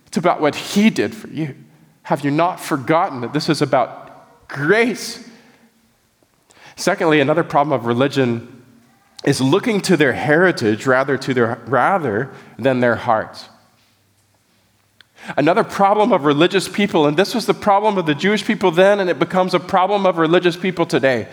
it's 0.07 0.17
about 0.17 0.41
what 0.41 0.55
He 0.55 0.89
did 0.89 1.15
for 1.15 1.29
you. 1.29 1.55
Have 2.03 2.25
you 2.25 2.31
not 2.31 2.59
forgotten 2.59 3.21
that 3.21 3.31
this 3.31 3.47
is 3.47 3.61
about 3.61 4.47
grace? 4.47 5.29
Secondly, 6.75 7.19
another 7.21 7.43
problem 7.43 7.71
of 7.73 7.85
religion 7.85 8.63
is 9.23 9.39
looking 9.39 9.81
to 9.81 9.95
their 9.95 10.13
heritage 10.13 10.87
rather, 10.87 11.17
to 11.19 11.33
their, 11.33 11.61
rather 11.67 12.33
than 12.57 12.79
their 12.79 12.95
hearts. 12.95 13.49
Another 15.37 15.63
problem 15.63 16.11
of 16.11 16.25
religious 16.25 16.67
people, 16.67 17.05
and 17.05 17.15
this 17.15 17.35
was 17.35 17.45
the 17.45 17.53
problem 17.53 17.97
of 17.97 18.05
the 18.05 18.15
Jewish 18.15 18.45
people 18.45 18.71
then, 18.71 18.99
and 18.99 19.09
it 19.09 19.19
becomes 19.19 19.53
a 19.53 19.59
problem 19.59 20.05
of 20.05 20.17
religious 20.17 20.57
people 20.57 20.85
today, 20.85 21.27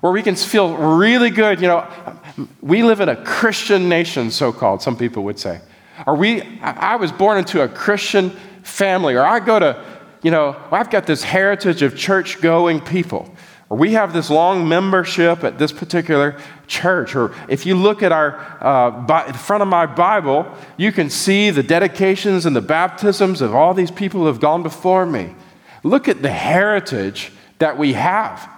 where 0.00 0.12
we 0.12 0.22
can 0.22 0.34
feel 0.34 0.76
really 0.76 1.30
good. 1.30 1.60
You 1.60 1.68
know, 1.68 2.18
we 2.62 2.82
live 2.82 3.00
in 3.00 3.08
a 3.08 3.16
Christian 3.16 3.88
nation, 3.88 4.30
so 4.30 4.52
called, 4.52 4.82
some 4.82 4.96
people 4.96 5.24
would 5.24 5.38
say. 5.38 5.60
Or 6.06 6.14
we, 6.14 6.42
I 6.62 6.96
was 6.96 7.12
born 7.12 7.38
into 7.38 7.62
a 7.62 7.68
Christian 7.68 8.30
family, 8.62 9.14
or 9.14 9.22
I 9.22 9.40
go 9.40 9.58
to, 9.58 9.84
you 10.22 10.30
know, 10.30 10.56
I've 10.72 10.90
got 10.90 11.06
this 11.06 11.22
heritage 11.22 11.82
of 11.82 11.96
church 11.96 12.40
going 12.40 12.80
people 12.80 13.34
or 13.68 13.76
we 13.76 13.92
have 13.92 14.12
this 14.12 14.30
long 14.30 14.68
membership 14.68 15.42
at 15.42 15.58
this 15.58 15.72
particular 15.72 16.38
church, 16.68 17.16
or 17.16 17.34
if 17.48 17.66
you 17.66 17.74
look 17.74 18.02
at 18.02 18.12
our 18.12 18.38
uh, 18.60 18.90
bi- 18.90 19.32
front 19.32 19.62
of 19.62 19.68
my 19.68 19.86
Bible, 19.86 20.46
you 20.76 20.92
can 20.92 21.10
see 21.10 21.50
the 21.50 21.64
dedications 21.64 22.46
and 22.46 22.54
the 22.54 22.60
baptisms 22.60 23.40
of 23.40 23.54
all 23.54 23.74
these 23.74 23.90
people 23.90 24.20
who 24.20 24.26
have 24.26 24.40
gone 24.40 24.62
before 24.62 25.04
me. 25.04 25.34
Look 25.82 26.06
at 26.08 26.22
the 26.22 26.30
heritage 26.30 27.32
that 27.58 27.76
we 27.76 27.94
have. 27.94 28.48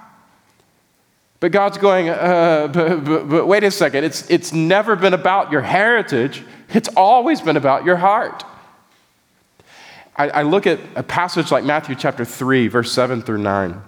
But 1.40 1.52
God's 1.52 1.78
going, 1.78 2.10
uh, 2.10 2.68
but, 2.72 3.04
but, 3.04 3.28
but 3.28 3.46
wait 3.46 3.64
a 3.64 3.70
second, 3.70 4.04
it's, 4.04 4.28
it's 4.28 4.52
never 4.52 4.94
been 4.96 5.14
about 5.14 5.52
your 5.52 5.62
heritage, 5.62 6.44
it's 6.68 6.88
always 6.96 7.40
been 7.40 7.56
about 7.56 7.84
your 7.84 7.96
heart. 7.96 8.44
I, 10.16 10.28
I 10.30 10.42
look 10.42 10.66
at 10.66 10.80
a 10.96 11.02
passage 11.02 11.50
like 11.52 11.64
Matthew 11.64 11.94
chapter 11.94 12.24
3, 12.24 12.68
verse 12.68 12.92
7 12.92 13.22
through 13.22 13.38
9. 13.38 13.82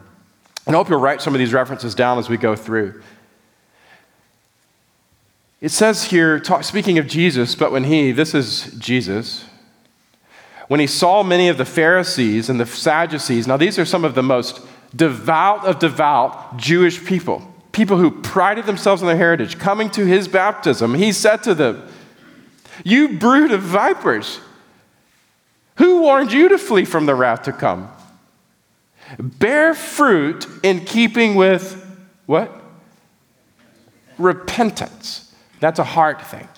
And 0.67 0.77
I 0.77 0.79
hope 0.79 0.89
you'll 0.89 1.01
write 1.01 1.23
some 1.23 1.35
of 1.35 1.39
these 1.39 1.53
references 1.53 1.95
down 1.95 2.19
as 2.19 2.29
we 2.29 2.37
go 2.37 2.55
through. 2.55 3.03
It 5.61 5.71
says 5.71 6.05
here, 6.05 6.39
talk, 6.39 6.65
speaking 6.65 6.99
of 6.99 7.07
Jesus, 7.07 7.55
but 7.55 7.71
when 7.71 7.85
he, 7.85 8.13
this 8.13 8.35
is 8.35 8.73
Jesus, 8.79 9.45
when 10.69 10.81
he 10.81 10.87
saw 10.87 11.23
many 11.23 11.49
of 11.49 11.59
the 11.59 11.65
Pharisees 11.65 12.49
and 12.49 12.59
the 12.59 12.65
Sadducees, 12.65 13.47
now 13.47 13.57
these 13.57 13.79
are 13.79 13.85
some 13.85 14.05
of 14.05 14.15
the 14.15 14.23
most 14.23 14.61
devout 14.95 15.65
of 15.65 15.79
devout 15.79 16.57
Jewish 16.57 17.05
people, 17.05 17.43
people 17.73 17.99
who 17.99 18.11
prided 18.11 18.67
themselves 18.67 19.03
on 19.03 19.09
their 19.09 19.17
heritage, 19.17 19.59
coming 19.59 19.91
to 19.91 20.07
his 20.07 20.29
baptism, 20.29 20.95
he 20.95 21.13
said 21.13 21.43
to 21.43 21.55
them, 21.55 21.87
You 22.85 23.19
brood 23.19 23.51
of 23.51 23.61
vipers, 23.61 24.41
who 25.77 26.01
warned 26.03 26.33
you 26.33 26.49
to 26.49 26.59
flee 26.59 26.85
from 26.85 27.07
the 27.07 27.15
wrath 27.15 27.43
to 27.43 27.53
come? 27.53 27.91
Bear 29.19 29.75
fruit 29.75 30.47
in 30.63 30.85
keeping 30.85 31.35
with 31.35 31.77
what? 32.27 32.55
Repentance. 34.19 35.35
That's 35.59 35.79
a 35.79 35.85
heart 35.85 36.23
thing. 36.23 36.49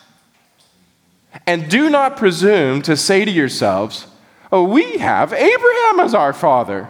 And 1.47 1.71
do 1.71 1.89
not 1.89 2.17
presume 2.17 2.83
to 2.83 2.97
say 2.97 3.25
to 3.25 3.31
yourselves, 3.31 4.07
Oh, 4.51 4.65
we 4.65 4.99
have 4.99 5.33
Abraham 5.33 6.01
as 6.01 6.15
our 6.15 6.35
father. 6.35 6.89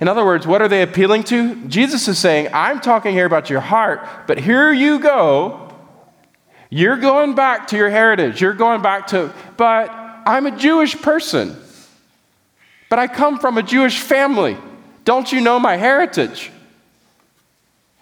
In 0.00 0.08
other 0.08 0.24
words, 0.24 0.46
what 0.46 0.60
are 0.60 0.68
they 0.68 0.82
appealing 0.82 1.22
to? 1.24 1.66
Jesus 1.66 2.06
is 2.06 2.18
saying, 2.18 2.48
I'm 2.52 2.80
talking 2.80 3.12
here 3.12 3.24
about 3.24 3.48
your 3.48 3.60
heart, 3.60 4.06
but 4.26 4.38
here 4.38 4.70
you 4.70 4.98
go. 4.98 5.72
You're 6.68 6.98
going 6.98 7.34
back 7.34 7.68
to 7.68 7.76
your 7.76 7.88
heritage. 7.88 8.42
You're 8.42 8.52
going 8.52 8.82
back 8.82 9.06
to, 9.08 9.32
but 9.56 9.88
I'm 10.26 10.44
a 10.44 10.50
Jewish 10.50 10.94
person. 11.00 11.56
But 12.88 12.98
I 12.98 13.06
come 13.06 13.38
from 13.38 13.58
a 13.58 13.62
Jewish 13.62 14.00
family. 14.00 14.56
Don't 15.04 15.30
you 15.32 15.40
know 15.40 15.58
my 15.58 15.76
heritage? 15.76 16.50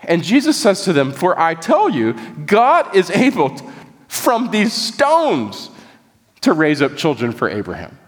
And 0.02 0.22
Jesus 0.22 0.56
says 0.56 0.82
to 0.84 0.92
them, 0.92 1.12
For 1.12 1.38
I 1.38 1.54
tell 1.54 1.88
you, 1.88 2.14
God 2.46 2.94
is 2.94 3.10
able 3.10 3.50
to, 3.50 3.72
from 4.08 4.50
these 4.50 4.72
stones 4.72 5.70
to 6.42 6.52
raise 6.52 6.80
up 6.80 6.96
children 6.96 7.32
for 7.32 7.48
Abraham. 7.48 7.98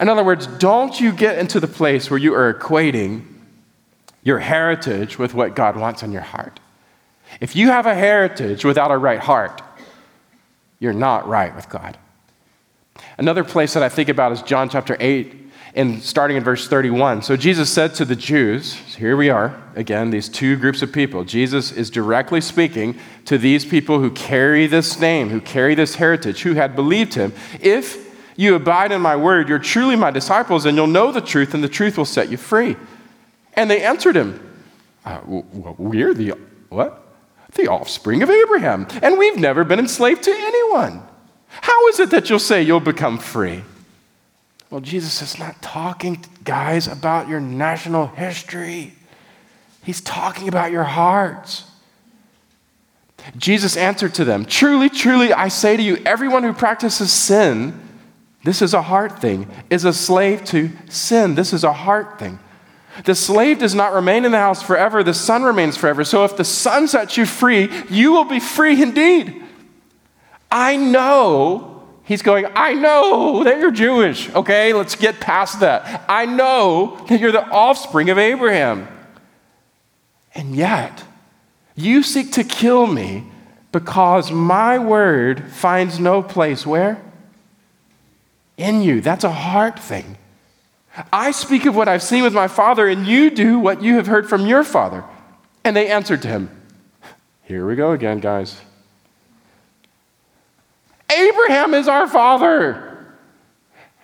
In 0.00 0.08
other 0.08 0.24
words, 0.24 0.46
don't 0.46 0.98
you 0.98 1.12
get 1.12 1.38
into 1.38 1.60
the 1.60 1.68
place 1.68 2.10
where 2.10 2.18
you 2.18 2.34
are 2.34 2.52
equating 2.52 3.26
your 4.22 4.38
heritage 4.38 5.18
with 5.18 5.34
what 5.34 5.54
God 5.54 5.76
wants 5.76 6.02
in 6.02 6.12
your 6.12 6.22
heart. 6.22 6.60
If 7.40 7.56
you 7.56 7.68
have 7.68 7.86
a 7.86 7.94
heritage 7.94 8.64
without 8.64 8.90
a 8.90 8.96
right 8.96 9.18
heart, 9.18 9.60
you're 10.78 10.92
not 10.92 11.26
right 11.28 11.54
with 11.54 11.68
God. 11.68 11.98
Another 13.18 13.44
place 13.44 13.74
that 13.74 13.82
I 13.82 13.88
think 13.88 14.08
about 14.08 14.32
is 14.32 14.42
John 14.42 14.68
chapter 14.68 14.96
8, 14.98 15.41
and 15.74 16.02
starting 16.02 16.36
in 16.36 16.44
verse 16.44 16.68
31. 16.68 17.22
So 17.22 17.36
Jesus 17.36 17.70
said 17.70 17.94
to 17.94 18.04
the 18.04 18.16
Jews, 18.16 18.74
here 18.74 19.16
we 19.16 19.30
are, 19.30 19.60
again, 19.74 20.10
these 20.10 20.28
two 20.28 20.56
groups 20.56 20.82
of 20.82 20.92
people. 20.92 21.24
Jesus 21.24 21.72
is 21.72 21.88
directly 21.88 22.40
speaking 22.40 22.98
to 23.24 23.38
these 23.38 23.64
people 23.64 23.98
who 23.98 24.10
carry 24.10 24.66
this 24.66 25.00
name, 25.00 25.30
who 25.30 25.40
carry 25.40 25.74
this 25.74 25.94
heritage, 25.94 26.42
who 26.42 26.54
had 26.54 26.76
believed 26.76 27.14
him. 27.14 27.32
If 27.60 28.14
you 28.36 28.54
abide 28.54 28.92
in 28.92 29.00
my 29.00 29.16
word, 29.16 29.48
you're 29.48 29.58
truly 29.58 29.96
my 29.96 30.10
disciples, 30.10 30.66
and 30.66 30.76
you'll 30.76 30.86
know 30.86 31.10
the 31.10 31.20
truth, 31.20 31.54
and 31.54 31.64
the 31.64 31.68
truth 31.68 31.96
will 31.96 32.04
set 32.04 32.30
you 32.30 32.36
free. 32.36 32.76
And 33.54 33.70
they 33.70 33.82
answered 33.82 34.16
him, 34.16 34.40
uh, 35.04 35.20
We're 35.24 36.14
the 36.14 36.34
what? 36.68 36.98
The 37.54 37.68
offspring 37.68 38.22
of 38.22 38.30
Abraham, 38.30 38.86
and 39.02 39.18
we've 39.18 39.36
never 39.36 39.64
been 39.64 39.78
enslaved 39.78 40.22
to 40.22 40.30
anyone. 40.30 41.02
How 41.48 41.88
is 41.88 42.00
it 42.00 42.10
that 42.10 42.30
you'll 42.30 42.38
say 42.38 42.62
you'll 42.62 42.80
become 42.80 43.18
free? 43.18 43.62
Well, 44.72 44.80
Jesus 44.80 45.20
is 45.20 45.38
not 45.38 45.60
talking, 45.60 46.24
guys, 46.44 46.88
about 46.88 47.28
your 47.28 47.40
national 47.40 48.06
history. 48.06 48.94
He's 49.84 50.00
talking 50.00 50.48
about 50.48 50.72
your 50.72 50.84
hearts. 50.84 51.64
Jesus 53.36 53.76
answered 53.76 54.14
to 54.14 54.24
them, 54.24 54.46
Truly, 54.46 54.88
truly, 54.88 55.30
I 55.30 55.48
say 55.48 55.76
to 55.76 55.82
you, 55.82 55.98
everyone 56.06 56.42
who 56.42 56.54
practices 56.54 57.12
sin 57.12 57.78
this 58.44 58.62
is 58.62 58.72
a 58.74 58.82
heart 58.82 59.20
thing, 59.20 59.46
is 59.68 59.84
a 59.84 59.92
slave 59.92 60.42
to 60.46 60.70
sin. 60.88 61.34
This 61.34 61.52
is 61.52 61.64
a 61.64 61.72
heart 61.72 62.18
thing. 62.18 62.38
The 63.04 63.14
slave 63.14 63.58
does 63.58 63.74
not 63.74 63.92
remain 63.92 64.24
in 64.24 64.32
the 64.32 64.38
house 64.38 64.62
forever, 64.62 65.02
the 65.02 65.14
son 65.14 65.42
remains 65.42 65.76
forever. 65.76 66.02
So 66.02 66.24
if 66.24 66.36
the 66.36 66.44
son 66.44 66.88
sets 66.88 67.16
you 67.18 67.26
free, 67.26 67.68
you 67.90 68.12
will 68.12 68.24
be 68.24 68.40
free 68.40 68.82
indeed. 68.82 69.42
I 70.50 70.76
know, 70.76 71.71
he's 72.04 72.22
going, 72.22 72.46
I 72.54 72.74
know 72.74 73.44
that 73.44 73.58
you're 73.58 73.70
Jewish, 73.70 74.28
okay? 74.30 74.72
Let's 74.72 74.96
get 74.96 75.20
past 75.20 75.60
that. 75.60 76.04
I 76.08 76.26
know 76.26 77.04
that 77.08 77.20
you're 77.20 77.32
the 77.32 77.48
offspring 77.48 78.10
of 78.10 78.18
Abraham. 78.18 78.88
And 80.34 80.54
yet, 80.54 81.04
you 81.74 82.02
seek 82.02 82.32
to 82.32 82.44
kill 82.44 82.86
me 82.86 83.24
because 83.70 84.30
my 84.30 84.78
word 84.78 85.50
finds 85.52 85.98
no 85.98 86.22
place 86.22 86.66
where? 86.66 87.02
in 88.56 88.82
you. 88.82 89.00
That's 89.00 89.24
a 89.24 89.32
heart 89.32 89.78
thing. 89.78 90.16
I 91.12 91.30
speak 91.30 91.64
of 91.64 91.74
what 91.74 91.88
I've 91.88 92.02
seen 92.02 92.22
with 92.22 92.34
my 92.34 92.48
father, 92.48 92.86
and 92.86 93.06
you 93.06 93.30
do 93.30 93.58
what 93.58 93.82
you 93.82 93.96
have 93.96 94.06
heard 94.06 94.28
from 94.28 94.46
your 94.46 94.62
father. 94.62 95.04
And 95.64 95.74
they 95.74 95.90
answered 95.90 96.22
to 96.22 96.28
him, 96.28 96.50
Here 97.42 97.66
we 97.66 97.76
go 97.76 97.92
again, 97.92 98.20
guys. 98.20 98.60
Abraham 101.12 101.74
is 101.74 101.88
our 101.88 102.08
father. 102.08 103.06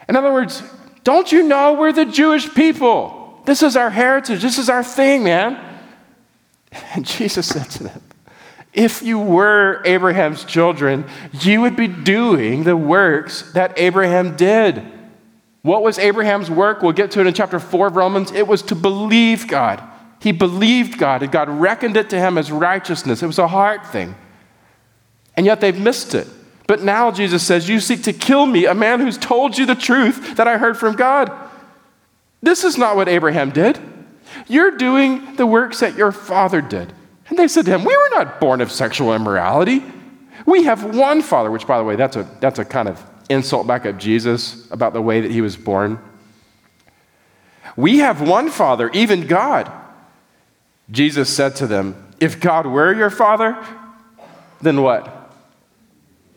In 0.08 0.16
other 0.16 0.32
words, 0.32 0.62
don't 1.04 1.30
you 1.30 1.42
know 1.42 1.74
we're 1.74 1.92
the 1.92 2.04
Jewish 2.04 2.52
people? 2.54 3.42
This 3.44 3.62
is 3.62 3.76
our 3.76 3.90
heritage. 3.90 4.42
This 4.42 4.58
is 4.58 4.68
our 4.68 4.84
thing, 4.84 5.24
man. 5.24 5.58
And 6.94 7.06
Jesus 7.06 7.46
said 7.46 7.70
to 7.70 7.84
them, 7.84 8.02
if 8.72 9.02
you 9.02 9.18
were 9.18 9.82
Abraham's 9.84 10.44
children, 10.44 11.06
you 11.40 11.62
would 11.62 11.74
be 11.74 11.88
doing 11.88 12.64
the 12.64 12.76
works 12.76 13.52
that 13.52 13.78
Abraham 13.78 14.36
did. 14.36 14.82
What 15.62 15.82
was 15.82 15.98
Abraham's 15.98 16.50
work? 16.50 16.82
We'll 16.82 16.92
get 16.92 17.10
to 17.12 17.20
it 17.20 17.26
in 17.26 17.34
chapter 17.34 17.58
4 17.58 17.88
of 17.88 17.96
Romans. 17.96 18.30
It 18.32 18.46
was 18.46 18.62
to 18.62 18.74
believe 18.74 19.48
God. 19.48 19.82
He 20.20 20.32
believed 20.32 20.98
God, 20.98 21.22
and 21.22 21.32
God 21.32 21.48
reckoned 21.48 21.96
it 21.96 22.10
to 22.10 22.18
him 22.18 22.38
as 22.38 22.50
righteousness. 22.50 23.22
It 23.22 23.26
was 23.26 23.38
a 23.38 23.48
hard 23.48 23.84
thing. 23.86 24.14
And 25.36 25.46
yet 25.46 25.60
they've 25.60 25.78
missed 25.78 26.14
it. 26.14 26.26
But 26.68 26.82
now 26.82 27.10
Jesus 27.10 27.42
says, 27.42 27.68
You 27.68 27.80
seek 27.80 28.04
to 28.04 28.12
kill 28.12 28.46
me, 28.46 28.66
a 28.66 28.74
man 28.74 29.00
who's 29.00 29.18
told 29.18 29.58
you 29.58 29.66
the 29.66 29.74
truth 29.74 30.36
that 30.36 30.46
I 30.46 30.58
heard 30.58 30.76
from 30.76 30.94
God. 30.94 31.32
This 32.42 32.62
is 32.62 32.78
not 32.78 32.94
what 32.94 33.08
Abraham 33.08 33.50
did. 33.50 33.80
You're 34.46 34.76
doing 34.76 35.34
the 35.36 35.46
works 35.46 35.80
that 35.80 35.96
your 35.96 36.12
father 36.12 36.60
did. 36.60 36.92
And 37.30 37.38
they 37.38 37.48
said 37.48 37.64
to 37.64 37.70
him, 37.72 37.84
We 37.84 37.96
were 37.96 38.10
not 38.10 38.38
born 38.38 38.60
of 38.60 38.70
sexual 38.70 39.14
immorality. 39.14 39.82
We 40.44 40.64
have 40.64 40.94
one 40.94 41.22
Father, 41.22 41.50
which, 41.50 41.66
by 41.66 41.78
the 41.78 41.84
way, 41.84 41.96
that's 41.96 42.16
a, 42.16 42.28
that's 42.40 42.58
a 42.58 42.64
kind 42.64 42.88
of 42.88 43.02
insult 43.28 43.66
back 43.66 43.84
at 43.84 43.98
Jesus 43.98 44.70
about 44.70 44.92
the 44.92 45.02
way 45.02 45.20
that 45.20 45.30
he 45.30 45.40
was 45.40 45.56
born. 45.56 45.98
We 47.76 47.98
have 47.98 48.20
one 48.20 48.50
Father, 48.50 48.90
even 48.90 49.26
God. 49.26 49.70
Jesus 50.90 51.34
said 51.34 51.56
to 51.56 51.66
them, 51.66 52.12
If 52.20 52.40
God 52.40 52.66
were 52.66 52.94
your 52.94 53.10
Father, 53.10 53.56
then 54.60 54.82
what? 54.82 55.17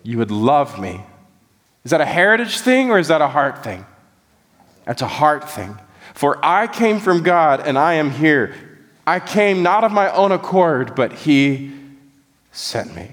You 0.04 0.18
would 0.18 0.32
love 0.32 0.80
me. 0.80 1.02
Is 1.84 1.92
that 1.92 2.02
a 2.02 2.06
heritage 2.06 2.60
thing 2.60 2.92
or 2.92 3.00
is 3.00 3.08
that 3.08 3.22
a 3.22 3.28
heart 3.28 3.64
thing? 3.64 3.86
That's 4.86 5.02
a 5.02 5.08
heart 5.08 5.50
thing. 5.50 5.78
For 6.14 6.44
I 6.44 6.68
came 6.68 7.00
from 7.00 7.24
God 7.24 7.66
and 7.66 7.78
I 7.78 7.94
am 7.96 8.12
here. 8.12 8.56
I 9.06 9.20
came 9.20 9.64
not 9.64 9.84
of 9.84 9.92
my 9.92 10.12
own 10.12 10.32
accord, 10.32 10.96
but 10.96 11.12
He 11.12 11.72
sent 12.52 12.96
me. 12.96 13.12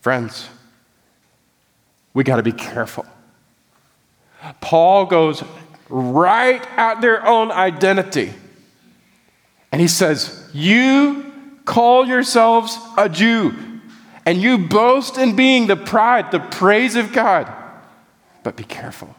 Friends, 0.00 0.48
we 2.14 2.24
got 2.24 2.36
to 2.36 2.42
be 2.42 2.52
careful. 2.52 3.06
Paul 4.60 5.06
goes 5.06 5.42
right 5.88 6.66
at 6.76 7.00
their 7.00 7.26
own 7.26 7.50
identity. 7.50 8.32
And 9.72 9.80
he 9.80 9.88
says, 9.88 10.48
You 10.52 11.32
call 11.64 12.06
yourselves 12.06 12.78
a 12.96 13.08
Jew, 13.08 13.54
and 14.26 14.40
you 14.40 14.58
boast 14.58 15.16
in 15.16 15.34
being 15.34 15.66
the 15.66 15.76
pride, 15.76 16.30
the 16.30 16.40
praise 16.40 16.96
of 16.96 17.12
God. 17.12 17.52
But 18.42 18.56
be 18.56 18.64
careful 18.64 19.14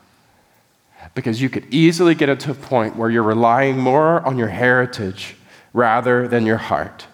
because 1.13 1.41
you 1.41 1.49
could 1.49 1.71
easily 1.73 2.15
get 2.15 2.29
into 2.29 2.51
a 2.51 2.55
point 2.55 2.95
where 2.95 3.09
you're 3.09 3.23
relying 3.23 3.77
more 3.77 4.21
on 4.25 4.37
your 4.37 4.47
heritage 4.47 5.35
rather 5.73 6.27
than 6.27 6.45
your 6.45 6.57
heart. 6.57 7.07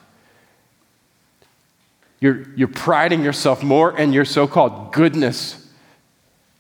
You're, 2.20 2.48
you're 2.56 2.68
priding 2.68 3.24
yourself 3.24 3.64
more 3.64 3.98
in 3.98 4.12
your 4.12 4.26
so 4.26 4.48
called 4.48 4.92
goodness 4.92 5.68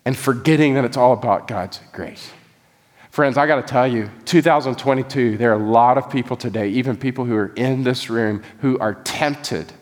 and 0.05 0.15
forgetting 0.15 0.75
that 0.75 0.85
it's 0.85 0.97
all 0.97 1.13
about 1.13 1.47
God's 1.47 1.79
grace. 1.91 2.31
Friends, 3.09 3.37
I 3.37 3.47
got 3.47 3.55
to 3.55 3.63
tell 3.63 3.87
you, 3.87 4.11
2022, 4.25 5.37
there 5.37 5.51
are 5.51 5.59
a 5.59 5.69
lot 5.69 5.97
of 5.97 6.09
people 6.09 6.37
today, 6.37 6.69
even 6.69 6.95
people 6.95 7.25
who 7.25 7.35
are 7.35 7.51
in 7.55 7.83
this 7.83 8.09
room, 8.09 8.43
who 8.59 8.77
are 8.77 8.93
tempted 8.93 9.73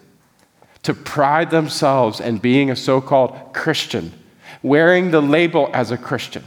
to 0.85 0.93
pride 0.93 1.49
themselves 1.49 2.19
in 2.19 2.37
being 2.37 2.69
a 2.69 2.75
so 2.75 3.01
called 3.01 3.35
Christian, 3.53 4.13
wearing 4.61 5.09
the 5.09 5.21
label 5.21 5.67
as 5.73 5.89
a 5.89 5.97
Christian, 5.97 6.43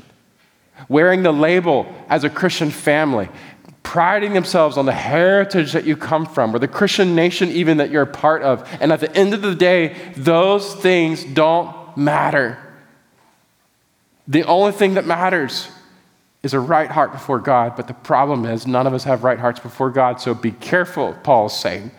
wearing 0.89 1.25
the 1.25 1.33
label 1.33 1.93
as 2.09 2.23
a 2.23 2.31
Christian 2.31 2.71
family, 2.71 3.29
priding 3.83 4.35
themselves 4.35 4.77
on 4.77 4.87
the 4.87 4.93
heritage 4.93 5.73
that 5.73 5.85
you 5.85 5.97
come 5.97 6.25
from 6.25 6.55
or 6.55 6.61
the 6.61 6.69
Christian 6.69 7.17
nation, 7.17 7.49
even 7.49 7.79
that 7.79 7.91
you're 7.91 8.03
a 8.03 8.07
part 8.07 8.43
of. 8.43 8.65
And 8.81 8.93
at 8.93 9.01
the 9.01 9.13
end 9.13 9.35
of 9.35 9.43
the 9.43 9.57
day, 9.57 9.97
those 10.17 10.73
things 10.73 11.25
don't 11.25 11.97
matter. 11.97 12.59
The 14.29 14.45
only 14.45 14.71
thing 14.71 14.95
that 14.95 15.05
matters 15.05 15.69
is 16.45 16.55
a 16.55 16.61
right 16.61 16.93
heart 16.93 17.11
before 17.11 17.41
God. 17.41 17.75
But 17.75 17.89
the 17.89 17.95
problem 17.95 18.45
is, 18.45 18.69
none 18.69 18.87
of 18.87 18.95
us 18.95 19.03
have 19.03 19.25
right 19.25 19.39
hearts 19.41 19.59
before 19.59 19.91
God. 19.91 20.21
So 20.21 20.33
be 20.33 20.53
careful, 20.53 21.17
Paul's 21.25 21.59
saying, 21.59 21.91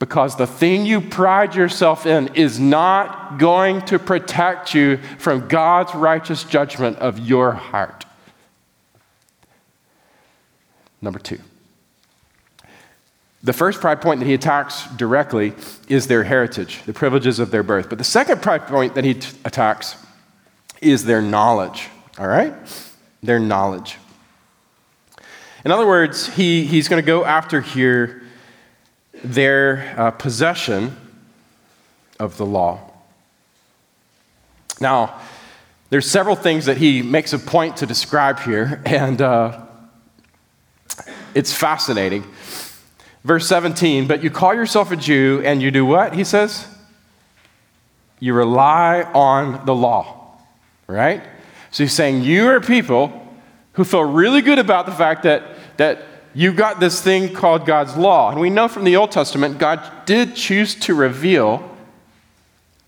because 0.00 0.36
the 0.36 0.46
thing 0.46 0.86
you 0.86 1.00
pride 1.00 1.54
yourself 1.54 2.06
in 2.06 2.34
is 2.34 2.58
not 2.58 3.38
going 3.38 3.82
to 3.82 3.98
protect 3.98 4.74
you 4.74 4.96
from 5.18 5.46
God's 5.46 5.94
righteous 5.94 6.42
judgment 6.42 6.96
of 6.98 7.18
your 7.20 7.52
heart. 7.52 8.06
Number 11.02 11.18
two. 11.18 11.38
The 13.42 13.52
first 13.52 13.80
pride 13.80 14.00
point 14.00 14.20
that 14.20 14.26
he 14.26 14.34
attacks 14.34 14.86
directly 14.96 15.52
is 15.88 16.06
their 16.06 16.24
heritage, 16.24 16.82
the 16.86 16.92
privileges 16.92 17.38
of 17.38 17.50
their 17.50 17.62
birth. 17.62 17.88
But 17.88 17.98
the 17.98 18.04
second 18.04 18.42
pride 18.42 18.66
point 18.66 18.94
that 18.94 19.04
he 19.04 19.14
t- 19.14 19.36
attacks 19.44 19.96
is 20.80 21.04
their 21.04 21.22
knowledge, 21.22 21.88
all 22.18 22.26
right? 22.26 22.54
Their 23.22 23.38
knowledge. 23.38 23.98
In 25.64 25.70
other 25.70 25.86
words, 25.86 26.26
he, 26.34 26.64
he's 26.64 26.88
going 26.88 27.02
to 27.02 27.06
go 27.06 27.24
after 27.24 27.60
here 27.60 28.19
their 29.22 29.94
uh, 29.96 30.10
possession 30.12 30.96
of 32.18 32.36
the 32.36 32.46
law. 32.46 32.80
Now, 34.80 35.20
there's 35.90 36.10
several 36.10 36.36
things 36.36 36.66
that 36.66 36.76
he 36.76 37.02
makes 37.02 37.32
a 37.32 37.38
point 37.38 37.78
to 37.78 37.86
describe 37.86 38.40
here, 38.40 38.82
and 38.86 39.20
uh, 39.20 39.60
it's 41.34 41.52
fascinating. 41.52 42.24
Verse 43.24 43.46
17, 43.46 44.06
but 44.06 44.22
you 44.22 44.30
call 44.30 44.54
yourself 44.54 44.90
a 44.90 44.96
Jew 44.96 45.42
and 45.44 45.60
you 45.60 45.70
do 45.70 45.84
what? 45.84 46.14
He 46.14 46.24
says, 46.24 46.66
you 48.18 48.32
rely 48.32 49.02
on 49.02 49.66
the 49.66 49.74
law, 49.74 50.38
right? 50.86 51.22
So 51.70 51.84
he's 51.84 51.92
saying 51.92 52.22
you 52.22 52.48
are 52.48 52.60
people 52.60 53.12
who 53.72 53.84
feel 53.84 54.04
really 54.04 54.40
good 54.40 54.58
about 54.58 54.86
the 54.86 54.92
fact 54.92 55.24
that, 55.24 55.42
that 55.76 56.02
you 56.34 56.52
got 56.52 56.78
this 56.80 57.00
thing 57.00 57.34
called 57.34 57.66
God's 57.66 57.96
law. 57.96 58.30
And 58.30 58.40
we 58.40 58.50
know 58.50 58.68
from 58.68 58.84
the 58.84 58.96
Old 58.96 59.10
Testament, 59.10 59.58
God 59.58 59.80
did 60.06 60.36
choose 60.36 60.74
to 60.76 60.94
reveal 60.94 61.68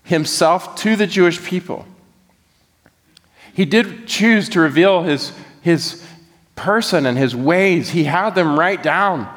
himself 0.03 0.75
to 0.77 0.95
the 0.95 1.07
Jewish 1.07 1.43
people. 1.43 1.85
He 3.53 3.65
did 3.65 4.07
choose 4.07 4.49
to 4.49 4.59
reveal 4.59 5.03
his, 5.03 5.33
his 5.61 6.03
person 6.55 7.05
and 7.05 7.17
his 7.17 7.35
ways. 7.35 7.89
He 7.89 8.05
had 8.05 8.31
them 8.31 8.57
write 8.57 8.81
down 8.81 9.33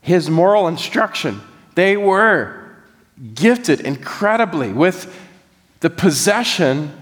his 0.00 0.30
moral 0.30 0.68
instruction. 0.68 1.40
They 1.74 1.96
were 1.96 2.74
gifted 3.34 3.80
incredibly 3.80 4.72
with 4.72 5.14
the 5.80 5.90
possession 5.90 6.92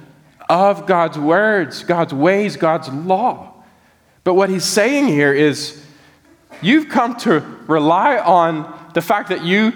of 0.49 0.87
God's 0.87 1.19
words, 1.19 1.85
God's 1.85 2.15
ways, 2.15 2.57
God's 2.57 2.89
law. 2.89 3.53
But 4.25 4.35
what 4.35 4.51
he's 4.51 4.65
saying 4.65 5.09
here 5.09 5.33
is 5.33 5.83
you've 6.63 6.89
come 6.89 7.17
to 7.21 7.41
rely 7.67 8.19
on 8.19 8.91
the 8.95 9.03
fact 9.03 9.29
that 9.29 9.45
you 9.45 9.73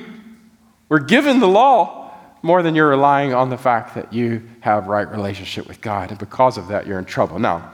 were 0.89 0.99
given 0.99 1.41
the 1.41 1.49
law 1.49 2.03
more 2.43 2.63
than 2.63 2.75
you're 2.75 2.89
relying 2.89 3.33
on 3.33 3.51
the 3.51 3.57
fact 3.57 3.95
that 3.95 4.13
you 4.13 4.43
have 4.61 4.89
right 4.89 5.09
relationship 5.09 5.67
with 5.69 5.81
God. 5.81 6.11
And 6.11 6.19
because 6.19 6.59
of 6.59 6.69
that, 6.69 6.87
you're 6.87 6.99
in 6.99 7.05
trouble. 7.05 7.39
Now, 7.39 7.71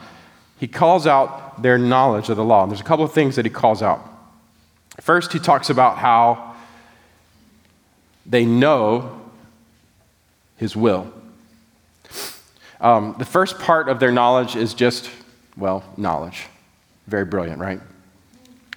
he 0.59 0.67
calls 0.69 1.07
out 1.07 1.63
their 1.63 1.79
knowledge 1.79 2.29
of 2.29 2.37
the 2.37 2.45
law. 2.45 2.63
And 2.63 2.71
there's 2.71 2.81
a 2.81 2.85
couple 2.85 3.05
of 3.05 3.13
things 3.13 3.37
that 3.37 3.45
he 3.45 3.51
calls 3.51 3.83
out. 3.83 4.01
First, 5.01 5.33
he 5.33 5.39
talks 5.39 5.71
about 5.71 5.99
how 5.99 6.55
they 8.27 8.45
know 8.45 9.21
his 10.57 10.77
will. 10.77 11.13
Um, 12.81 13.17
the 13.19 13.25
first 13.25 13.59
part 13.59 13.89
of 13.89 14.01
their 14.01 14.13
knowledge 14.13 14.55
is 14.55 14.75
just, 14.75 15.11
well, 15.57 15.83
knowledge. 15.97 16.47
Very 17.07 17.25
brilliant, 17.25 17.59
right? 17.59 17.81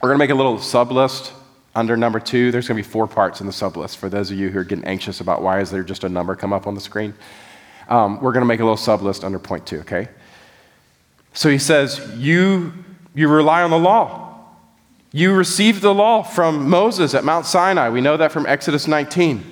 We're 0.02 0.10
going 0.10 0.18
to 0.18 0.24
make 0.24 0.32
a 0.32 0.36
little 0.36 0.58
sub 0.60 0.92
list 0.92 1.32
under 1.76 1.96
number 1.96 2.20
two. 2.20 2.52
There's 2.52 2.68
going 2.68 2.82
to 2.82 2.88
be 2.88 2.92
four 2.92 3.08
parts 3.08 3.40
in 3.40 3.46
the 3.46 3.54
sub 3.54 3.78
list 3.78 3.98
for 3.98 4.10
those 4.10 4.32
of 4.32 4.38
you 4.38 4.50
who 4.50 4.58
are 4.58 4.64
getting 4.64 4.86
anxious 4.86 5.22
about 5.22 5.44
why 5.44 5.60
is 5.60 5.70
there 5.70 5.84
just 5.84 6.04
a 6.04 6.10
number 6.10 6.36
come 6.36 6.54
up 6.54 6.66
on 6.66 6.74
the 6.74 6.82
screen. 6.82 7.14
Um, 7.88 8.20
we're 8.20 8.32
going 8.32 8.42
to 8.42 8.48
make 8.48 8.60
a 8.60 8.64
little 8.64 8.78
sub 8.78 9.04
list 9.04 9.24
under 9.24 9.38
point 9.38 9.68
two, 9.68 9.82
okay? 9.82 10.08
So 11.34 11.50
he 11.50 11.60
says, 11.60 12.02
you, 12.18 12.74
you 13.14 13.28
rely 13.28 13.62
on 13.62 13.70
the 13.70 13.78
law. 13.78 14.40
You 15.12 15.34
received 15.34 15.84
the 15.84 15.94
law 15.94 16.24
from 16.24 16.68
Moses 16.68 17.14
at 17.14 17.24
Mount 17.24 17.46
Sinai. 17.46 17.90
We 17.90 18.02
know 18.02 18.18
that 18.18 18.32
from 18.32 18.48
Exodus 18.48 18.88
19. 18.88 19.44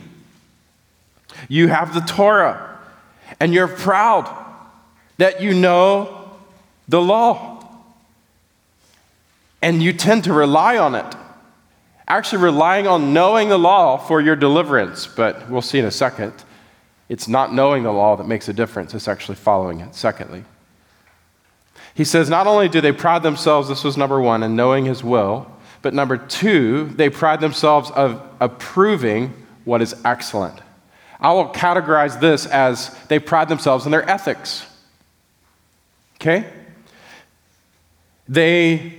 You 1.47 1.67
have 1.67 1.93
the 1.93 2.01
Torah, 2.01 2.79
and 3.39 3.53
you're 3.53 3.67
proud 3.67 4.35
that 5.17 5.41
you 5.41 5.53
know 5.53 6.31
the 6.87 7.01
law. 7.01 7.58
And 9.61 9.83
you 9.83 9.93
tend 9.93 10.23
to 10.25 10.33
rely 10.33 10.77
on 10.77 10.95
it. 10.95 11.15
Actually, 12.07 12.43
relying 12.43 12.87
on 12.87 13.13
knowing 13.13 13.49
the 13.49 13.59
law 13.59 13.97
for 13.97 14.19
your 14.19 14.35
deliverance. 14.35 15.05
But 15.05 15.49
we'll 15.49 15.61
see 15.61 15.79
in 15.79 15.85
a 15.85 15.91
second. 15.91 16.33
It's 17.07 17.27
not 17.27 17.53
knowing 17.53 17.83
the 17.83 17.91
law 17.91 18.15
that 18.15 18.27
makes 18.27 18.47
a 18.47 18.53
difference, 18.53 18.93
it's 18.93 19.07
actually 19.07 19.35
following 19.35 19.79
it. 19.79 19.95
Secondly, 19.95 20.43
he 21.95 22.03
says 22.03 22.29
not 22.29 22.47
only 22.47 22.69
do 22.69 22.81
they 22.81 22.91
pride 22.91 23.23
themselves, 23.23 23.67
this 23.67 23.83
was 23.83 23.97
number 23.97 24.21
one, 24.21 24.43
in 24.43 24.55
knowing 24.55 24.85
his 24.85 25.03
will, 25.03 25.51
but 25.81 25.93
number 25.93 26.17
two, 26.17 26.85
they 26.95 27.09
pride 27.09 27.41
themselves 27.41 27.89
of 27.91 28.21
approving 28.39 29.33
what 29.65 29.81
is 29.81 29.95
excellent. 30.05 30.59
I 31.19 31.33
will 31.33 31.49
categorize 31.49 32.19
this 32.19 32.45
as 32.45 32.95
they 33.07 33.19
pride 33.19 33.49
themselves 33.49 33.85
in 33.85 33.91
their 33.91 34.07
ethics. 34.09 34.65
Okay? 36.15 36.45
They 38.27 38.93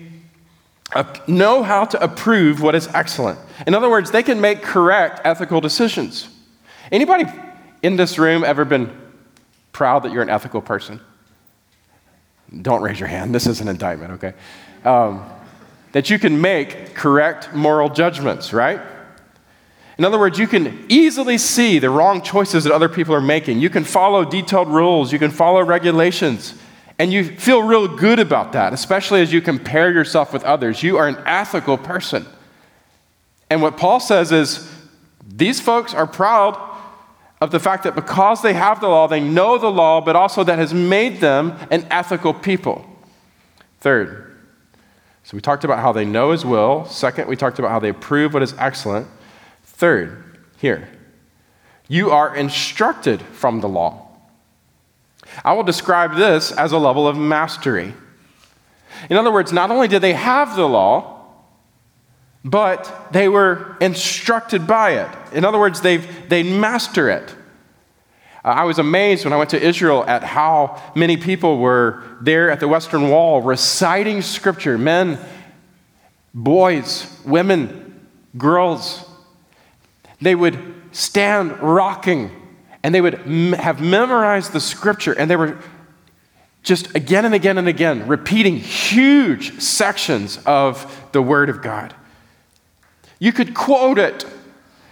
know 1.26 1.62
how 1.62 1.85
to 1.85 2.03
approve 2.03 2.61
what 2.61 2.74
is 2.74 2.88
excellent. 2.88 3.38
In 3.66 3.74
other 3.74 3.88
words, 3.88 4.11
they 4.11 4.22
can 4.22 4.40
make 4.40 4.62
correct 4.62 5.20
ethical 5.24 5.61
decisions. 5.61 6.29
Anybody 6.90 7.24
in 7.83 7.96
this 7.96 8.18
room 8.18 8.44
ever 8.44 8.64
been 8.64 8.90
proud 9.72 10.03
that 10.03 10.12
you're 10.12 10.22
an 10.22 10.31
ethical 10.31 10.61
person? 10.61 11.00
Don't 12.62 12.83
raise 12.83 12.98
your 12.98 13.09
hand. 13.09 13.35
This 13.35 13.46
is 13.46 13.61
an 13.61 13.68
indictment, 13.68 14.12
okay? 14.12 14.35
Um, 14.85 15.24
that 15.92 16.11
you 16.11 16.18
can 16.18 16.40
make 16.40 16.94
correct 16.94 17.55
moral 17.55 17.88
judgments, 17.88 18.53
right? 18.53 18.81
In 19.98 20.05
other 20.05 20.18
words, 20.18 20.38
you 20.38 20.46
can 20.46 20.87
easily 20.88 21.37
see 21.37 21.79
the 21.79 21.90
wrong 21.90 22.22
choices 22.22 22.64
that 22.64 22.72
other 22.72 22.88
people 22.88 23.14
are 23.14 23.20
making. 23.20 23.61
You 23.61 23.70
can 23.70 23.85
follow 23.85 24.24
detailed 24.24 24.68
rules, 24.68 25.12
you 25.12 25.18
can 25.18 25.31
follow 25.31 25.62
regulations, 25.62 26.55
and 27.00 27.10
you 27.10 27.24
feel 27.24 27.62
real 27.62 27.88
good 27.88 28.18
about 28.18 28.52
that, 28.52 28.74
especially 28.74 29.22
as 29.22 29.32
you 29.32 29.40
compare 29.40 29.90
yourself 29.90 30.34
with 30.34 30.44
others. 30.44 30.82
You 30.82 30.98
are 30.98 31.08
an 31.08 31.16
ethical 31.24 31.78
person. 31.78 32.26
And 33.48 33.62
what 33.62 33.78
Paul 33.78 34.00
says 34.00 34.32
is 34.32 34.70
these 35.26 35.62
folks 35.62 35.94
are 35.94 36.06
proud 36.06 36.60
of 37.40 37.52
the 37.52 37.58
fact 37.58 37.84
that 37.84 37.94
because 37.94 38.42
they 38.42 38.52
have 38.52 38.82
the 38.82 38.88
law, 38.88 39.08
they 39.08 39.18
know 39.18 39.56
the 39.56 39.70
law, 39.70 40.02
but 40.02 40.14
also 40.14 40.44
that 40.44 40.58
has 40.58 40.74
made 40.74 41.20
them 41.20 41.56
an 41.70 41.86
ethical 41.90 42.34
people. 42.34 42.84
Third, 43.78 44.36
so 45.24 45.38
we 45.38 45.40
talked 45.40 45.64
about 45.64 45.78
how 45.78 45.92
they 45.92 46.04
know 46.04 46.32
his 46.32 46.44
will. 46.44 46.84
Second, 46.84 47.28
we 47.28 47.34
talked 47.34 47.58
about 47.58 47.70
how 47.70 47.78
they 47.78 47.88
approve 47.88 48.34
what 48.34 48.42
is 48.42 48.54
excellent. 48.58 49.08
Third, 49.64 50.22
here, 50.58 50.87
you 51.88 52.10
are 52.10 52.37
instructed 52.37 53.22
from 53.22 53.62
the 53.62 53.70
law. 53.70 54.10
I 55.44 55.52
will 55.52 55.62
describe 55.62 56.16
this 56.16 56.52
as 56.52 56.72
a 56.72 56.78
level 56.78 57.06
of 57.06 57.16
mastery. 57.16 57.94
In 59.08 59.16
other 59.16 59.33
words, 59.33 59.52
not 59.52 59.70
only 59.70 59.88
did 59.88 60.02
they 60.02 60.12
have 60.12 60.56
the 60.56 60.68
law, 60.68 61.20
but 62.44 63.08
they 63.12 63.28
were 63.28 63.76
instructed 63.81 64.66
by 64.66 64.92
it. 64.92 65.08
In 65.33 65.44
other 65.44 65.58
words, 65.58 65.81
they 65.81 65.98
they 65.98 66.42
master 66.42 67.10
it. 67.10 67.35
Uh, 68.44 68.48
I 68.48 68.64
was 68.64 68.78
amazed 68.78 69.24
when 69.24 69.33
I 69.33 69.37
went 69.37 69.50
to 69.50 69.62
Israel 69.62 70.04
at 70.06 70.24
how 70.24 70.81
many 70.94 71.16
people 71.16 71.58
were 71.58 72.02
there 72.22 72.50
at 72.50 72.60
the 72.60 72.68
Western 72.68 73.10
Wall 73.10 73.42
reciting 73.42 74.22
scripture 74.22 74.78
men, 74.78 75.18
boys, 76.33 77.06
women, 77.24 78.08
girls. 78.38 79.04
They 80.22 80.35
would 80.35 80.58
stand 80.92 81.58
rocking 81.60 82.31
and 82.83 82.94
they 82.94 83.00
would 83.00 83.14
m- 83.14 83.52
have 83.52 83.81
memorized 83.81 84.52
the 84.52 84.60
scripture 84.60 85.12
and 85.12 85.31
they 85.31 85.37
were 85.37 85.58
just 86.62 86.94
again 86.94 87.24
and 87.24 87.35
again 87.35 87.58
and 87.58 87.68
again, 87.68 88.06
repeating 88.06 88.56
huge 88.56 89.60
sections 89.60 90.38
of 90.44 91.08
the 91.12 91.22
Word 91.22 91.48
of 91.48 91.62
God. 91.62 91.94
You 93.18 93.33
could 93.33 93.54
quote 93.54 93.98
it, 93.98 94.26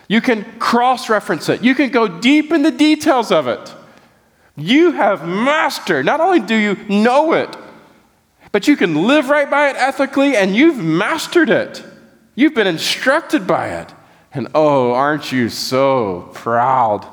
you 0.06 0.20
can 0.20 0.44
cross 0.58 1.08
reference 1.08 1.48
it, 1.48 1.62
you 1.62 1.74
can 1.74 1.90
go 1.90 2.08
deep 2.08 2.52
in 2.52 2.62
the 2.62 2.70
details 2.70 3.30
of 3.30 3.46
it. 3.46 3.74
You 4.56 4.92
have 4.92 5.26
mastered, 5.26 6.04
not 6.04 6.20
only 6.20 6.40
do 6.40 6.56
you 6.56 6.76
know 6.88 7.32
it, 7.32 7.56
but 8.50 8.66
you 8.66 8.76
can 8.76 9.06
live 9.06 9.28
right 9.28 9.48
by 9.48 9.68
it 9.70 9.76
ethically 9.76 10.36
and 10.36 10.56
you've 10.56 10.78
mastered 10.78 11.50
it. 11.50 11.84
You've 12.34 12.54
been 12.54 12.66
instructed 12.66 13.46
by 13.46 13.68
it. 13.68 13.92
And 14.32 14.48
oh, 14.54 14.92
aren't 14.92 15.32
you 15.32 15.48
so 15.48 16.30
proud 16.34 17.06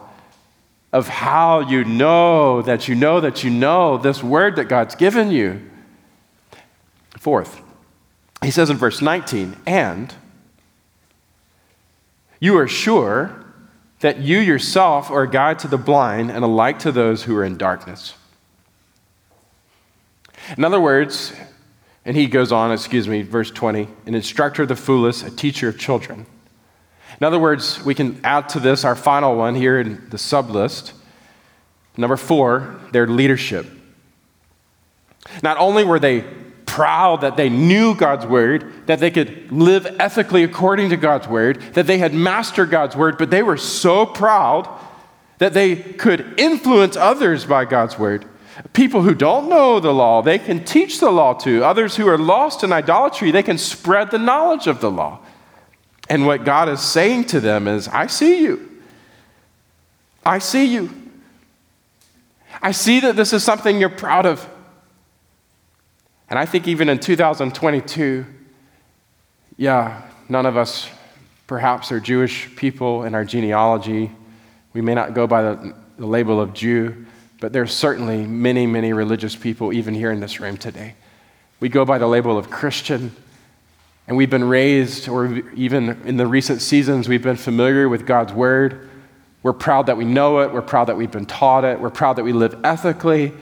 of 0.96 1.10
how 1.10 1.60
you 1.60 1.84
know 1.84 2.62
that 2.62 2.88
you 2.88 2.96
know 2.96 3.20
that 3.20 3.44
you 3.44 3.50
know 3.50 3.98
this 3.98 4.24
word 4.24 4.56
that 4.56 4.70
God's 4.70 4.96
given 4.96 5.30
you? 5.30 5.62
Fourth, 7.18 7.62
he 8.42 8.50
says 8.50 8.70
in 8.70 8.78
verse 8.78 9.02
19, 9.02 9.58
and 9.66 10.16
you 12.40 12.58
are 12.58 12.68
sure 12.70 13.44
that 14.00 14.20
you 14.20 14.40
yourself 14.40 15.12
are 15.12 15.24
a 15.24 15.30
guide 15.30 15.60
to 15.60 15.68
the 15.68 15.78
blind 15.78 16.32
and 16.32 16.46
a 16.46 16.48
light 16.48 16.80
to 16.80 16.94
those 16.94 17.24
who 17.24 17.36
are 17.36 17.44
in 17.44 17.58
darkness. 17.58 18.14
In 20.58 20.64
other 20.64 20.80
words, 20.80 21.34
and 22.06 22.16
he 22.16 22.28
goes 22.28 22.54
on, 22.54 22.72
excuse 22.72 23.06
me, 23.10 23.22
verse 23.22 23.52
20, 23.52 23.90
an 24.06 24.16
instructor 24.16 24.62
of 24.62 24.70
the 24.70 24.78
foolish, 24.78 25.24
a 25.24 25.30
teacher 25.30 25.68
of 25.68 25.78
children. 25.78 26.26
In 27.20 27.26
other 27.26 27.40
words, 27.40 27.84
we 27.86 27.96
can 27.96 28.20
add 28.24 28.50
to 28.50 28.60
this 28.60 28.84
our 28.84 28.96
final 28.96 29.36
one 29.36 29.56
here 29.56 29.80
in 29.80 30.10
the 30.10 30.18
sub 30.18 30.50
list. 30.50 30.94
Number 31.98 32.18
four, 32.18 32.80
their 32.92 33.08
leadership. 33.08 33.66
Not 35.42 35.58
only 35.58 35.84
were 35.84 36.00
they 36.00 36.26
proud 36.66 37.22
that 37.22 37.38
they 37.38 37.48
knew 37.50 37.96
God's 37.96 38.26
word, 38.26 38.88
that 38.88 39.00
they 39.00 39.12
could 39.12 39.52
live 39.52 39.88
ethically 40.00 40.44
according 40.44 40.90
to 40.90 40.98
God's 40.98 41.28
word, 41.28 41.62
that 41.74 41.88
they 41.88 42.00
had 42.00 42.14
mastered 42.14 42.70
God's 42.70 42.96
word, 42.96 43.18
but 43.18 43.30
they 43.30 43.44
were 43.44 43.58
so 43.58 44.06
proud 44.06 44.68
that 45.38 45.54
they 45.54 45.76
could 45.76 46.38
influence 46.38 46.98
others 46.98 47.46
by 47.46 47.66
God's 47.66 47.98
word. 47.98 48.26
People 48.74 49.02
who 49.02 49.14
don't 49.14 49.50
know 49.50 49.80
the 49.80 49.94
law, 49.94 50.22
they 50.22 50.40
can 50.40 50.64
teach 50.64 51.00
the 51.00 51.12
law 51.12 51.34
to. 51.34 51.64
Others 51.64 51.96
who 51.96 52.08
are 52.08 52.18
lost 52.18 52.64
in 52.64 52.72
idolatry, 52.72 53.32
they 53.32 53.44
can 53.44 53.58
spread 53.58 54.12
the 54.12 54.20
knowledge 54.20 54.68
of 54.68 54.80
the 54.80 54.92
law. 54.92 55.20
And 56.10 56.26
what 56.26 56.44
God 56.44 56.70
is 56.70 56.82
saying 56.82 57.26
to 57.26 57.40
them 57.40 57.68
is, 57.68 57.88
I 57.88 58.08
see 58.08 58.44
you. 58.44 58.82
I 60.26 60.40
see 60.40 60.66
you. 60.66 60.90
I 62.62 62.72
see 62.72 63.00
that 63.02 63.16
this 63.16 63.34
is 63.34 63.44
something 63.44 63.80
you're 63.80 63.90
proud 63.90 64.26
of. 64.26 64.48
And 66.30 66.40
I 66.40 66.46
think 66.46 66.68
even 66.68 66.90
in 66.90 67.00
2022, 67.00 68.26
yeah, 69.58 70.02
none 70.28 70.46
of 70.46 70.58
us 70.58 70.90
perhaps 71.48 71.92
are 71.92 72.00
Jewish 72.00 72.54
people 72.56 73.04
in 73.04 73.14
our 73.14 73.24
genealogy. 73.24 74.12
We 74.74 74.82
may 74.82 74.96
not 74.96 75.14
go 75.14 75.28
by 75.28 75.42
the, 75.44 75.76
the 75.98 76.08
label 76.08 76.42
of 76.42 76.54
Jew, 76.54 77.06
but 77.40 77.54
there's 77.54 77.74
certainly 77.74 78.26
many, 78.26 78.66
many 78.66 78.94
religious 78.94 79.36
people 79.36 79.72
even 79.72 79.94
here 79.94 80.12
in 80.12 80.20
this 80.20 80.40
room 80.40 80.58
today. 80.58 80.96
We 81.60 81.70
go 81.70 81.86
by 81.86 81.98
the 81.98 82.08
label 82.08 82.38
of 82.38 82.50
Christian, 82.50 83.16
and 84.08 84.16
we've 84.16 84.30
been 84.30 84.44
raised, 84.44 85.08
or 85.08 85.26
even 85.56 86.02
in 86.06 86.18
the 86.18 86.28
recent 86.28 86.62
seasons, 86.62 87.10
we've 87.10 87.24
been 87.24 87.38
familiar 87.38 87.90
with 87.90 88.06
God's 88.06 88.34
word. 88.34 88.90
We're 89.42 89.54
proud 89.54 89.88
that 89.88 89.98
we 89.98 90.06
know 90.06 90.40
it. 90.40 90.54
We're 90.54 90.62
proud 90.62 90.86
that 90.86 90.98
we've 90.98 91.12
been 91.12 91.26
taught 91.26 91.66
it. 91.66 91.80
We're 91.80 91.90
proud 91.90 92.18
that 92.18 92.24
we 92.24 92.34
live 92.34 92.60
ethically. 92.64 93.34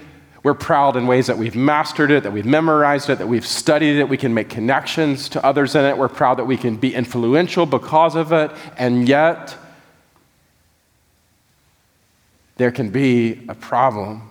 We're 0.41 0.53
proud 0.53 0.95
in 0.95 1.07
ways 1.07 1.27
that 1.27 1.37
we've 1.37 1.55
mastered 1.55 2.11
it, 2.11 2.23
that 2.23 2.31
we've 2.31 2.45
memorized 2.45 3.09
it, 3.09 3.17
that 3.17 3.27
we've 3.27 3.45
studied 3.45 3.99
it. 3.99 4.07
We 4.07 4.17
can 4.17 4.33
make 4.33 4.49
connections 4.49 5.29
to 5.29 5.45
others 5.45 5.75
in 5.75 5.85
it. 5.85 5.97
We're 5.97 6.09
proud 6.09 6.35
that 6.35 6.45
we 6.45 6.57
can 6.57 6.77
be 6.77 6.93
influential 6.93 7.65
because 7.65 8.15
of 8.15 8.31
it. 8.31 8.51
And 8.77 9.07
yet, 9.07 9.55
there 12.57 12.71
can 12.71 12.89
be 12.89 13.45
a 13.49 13.55
problem 13.55 14.29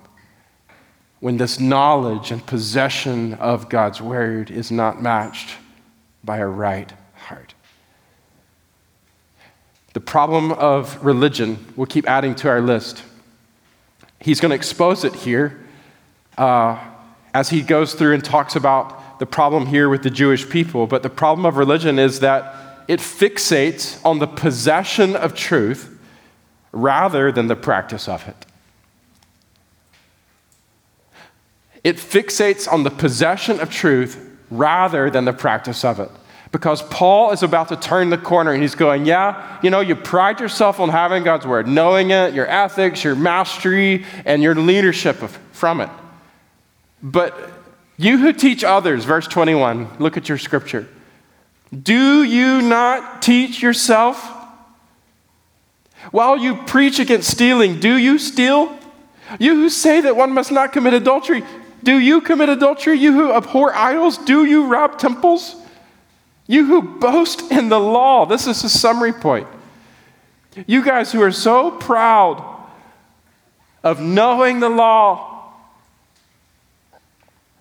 when 1.20 1.36
this 1.36 1.60
knowledge 1.60 2.30
and 2.30 2.44
possession 2.44 3.34
of 3.34 3.68
God's 3.68 4.00
word 4.00 4.50
is 4.50 4.70
not 4.70 5.00
matched 5.00 5.56
by 6.24 6.38
a 6.38 6.46
right 6.46 6.92
heart. 7.14 7.54
The 9.92 10.00
problem 10.00 10.52
of 10.52 11.04
religion, 11.04 11.72
we'll 11.76 11.86
keep 11.86 12.08
adding 12.08 12.34
to 12.36 12.48
our 12.48 12.60
list. 12.60 13.02
He's 14.20 14.40
going 14.40 14.50
to 14.50 14.56
expose 14.56 15.04
it 15.04 15.14
here 15.14 15.60
uh, 16.38 16.78
as 17.34 17.50
he 17.50 17.60
goes 17.60 17.94
through 17.94 18.14
and 18.14 18.24
talks 18.24 18.56
about 18.56 19.18
the 19.18 19.26
problem 19.26 19.66
here 19.66 19.88
with 19.88 20.02
the 20.02 20.10
Jewish 20.10 20.48
people. 20.48 20.86
But 20.86 21.02
the 21.02 21.10
problem 21.10 21.44
of 21.44 21.56
religion 21.56 21.98
is 21.98 22.20
that 22.20 22.84
it 22.88 23.00
fixates 23.00 24.04
on 24.04 24.18
the 24.18 24.26
possession 24.26 25.14
of 25.14 25.34
truth 25.34 25.98
rather 26.72 27.30
than 27.30 27.48
the 27.48 27.56
practice 27.56 28.08
of 28.08 28.26
it. 28.26 28.46
It 31.84 31.96
fixates 31.96 32.70
on 32.70 32.84
the 32.84 32.90
possession 32.90 33.60
of 33.60 33.70
truth 33.70 34.31
rather 34.52 35.10
than 35.10 35.24
the 35.24 35.32
practice 35.32 35.84
of 35.84 36.00
it. 36.00 36.10
Because 36.52 36.82
Paul 36.82 37.30
is 37.30 37.42
about 37.42 37.68
to 37.68 37.76
turn 37.76 38.10
the 38.10 38.18
corner 38.18 38.52
and 38.52 38.60
he's 38.60 38.74
going, 38.74 39.06
Yeah, 39.06 39.58
you 39.62 39.70
know, 39.70 39.80
you 39.80 39.96
pride 39.96 40.38
yourself 40.38 40.80
on 40.80 40.90
having 40.90 41.24
God's 41.24 41.46
word, 41.46 41.66
knowing 41.66 42.10
it, 42.10 42.34
your 42.34 42.46
ethics, 42.46 43.02
your 43.02 43.14
mastery, 43.14 44.04
and 44.26 44.42
your 44.42 44.54
leadership 44.54 45.16
from 45.52 45.80
it. 45.80 45.88
But 47.02 47.34
you 47.96 48.18
who 48.18 48.32
teach 48.32 48.62
others, 48.62 49.04
verse 49.04 49.26
21, 49.26 49.96
look 49.98 50.16
at 50.16 50.28
your 50.28 50.38
scripture. 50.38 50.86
Do 51.70 52.22
you 52.22 52.60
not 52.60 53.22
teach 53.22 53.62
yourself? 53.62 54.22
While 56.10 56.36
you 56.36 56.56
preach 56.56 56.98
against 56.98 57.30
stealing, 57.30 57.80
do 57.80 57.96
you 57.96 58.18
steal? 58.18 58.76
You 59.38 59.54
who 59.54 59.70
say 59.70 60.02
that 60.02 60.16
one 60.16 60.32
must 60.32 60.52
not 60.52 60.72
commit 60.72 60.92
adultery, 60.92 61.42
do 61.82 61.98
you 61.98 62.20
commit 62.20 62.48
adultery? 62.48 62.98
You 62.98 63.12
who 63.12 63.32
abhor 63.32 63.74
idols, 63.74 64.18
do 64.18 64.44
you 64.44 64.66
rob 64.66 64.98
temples? 64.98 65.56
You 66.46 66.66
who 66.66 66.82
boast 66.98 67.50
in 67.50 67.68
the 67.68 67.80
law, 67.80 68.26
this 68.26 68.46
is 68.46 68.62
a 68.64 68.68
summary 68.68 69.12
point. 69.12 69.46
You 70.66 70.84
guys 70.84 71.12
who 71.12 71.22
are 71.22 71.32
so 71.32 71.70
proud 71.70 72.44
of 73.82 74.00
knowing 74.00 74.60
the 74.60 74.68
law, 74.68 75.52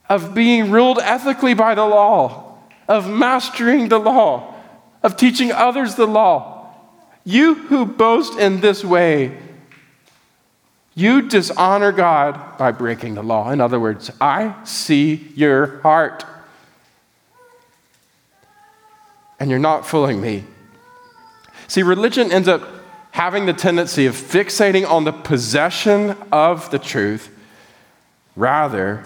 of 0.09 0.33
being 0.35 0.71
ruled 0.71 0.99
ethically 0.99 1.53
by 1.53 1.73
the 1.73 1.85
law, 1.85 2.57
of 2.87 3.09
mastering 3.09 3.87
the 3.87 3.99
law, 3.99 4.53
of 5.01 5.15
teaching 5.15 5.51
others 5.51 5.95
the 5.95 6.05
law. 6.05 6.75
You 7.23 7.55
who 7.55 7.85
boast 7.85 8.37
in 8.37 8.59
this 8.59 8.83
way, 8.83 9.37
you 10.93 11.21
dishonor 11.21 11.91
God 11.91 12.57
by 12.57 12.71
breaking 12.71 13.15
the 13.15 13.23
law. 13.23 13.51
In 13.51 13.61
other 13.61 13.79
words, 13.79 14.11
I 14.19 14.55
see 14.65 15.27
your 15.35 15.79
heart. 15.81 16.25
And 19.39 19.49
you're 19.49 19.59
not 19.59 19.87
fooling 19.87 20.21
me. 20.21 20.43
See, 21.67 21.83
religion 21.83 22.31
ends 22.31 22.47
up 22.47 22.67
having 23.11 23.45
the 23.45 23.53
tendency 23.53 24.05
of 24.05 24.15
fixating 24.15 24.87
on 24.87 25.05
the 25.05 25.13
possession 25.13 26.15
of 26.31 26.69
the 26.71 26.79
truth 26.79 27.29
rather 28.35 29.03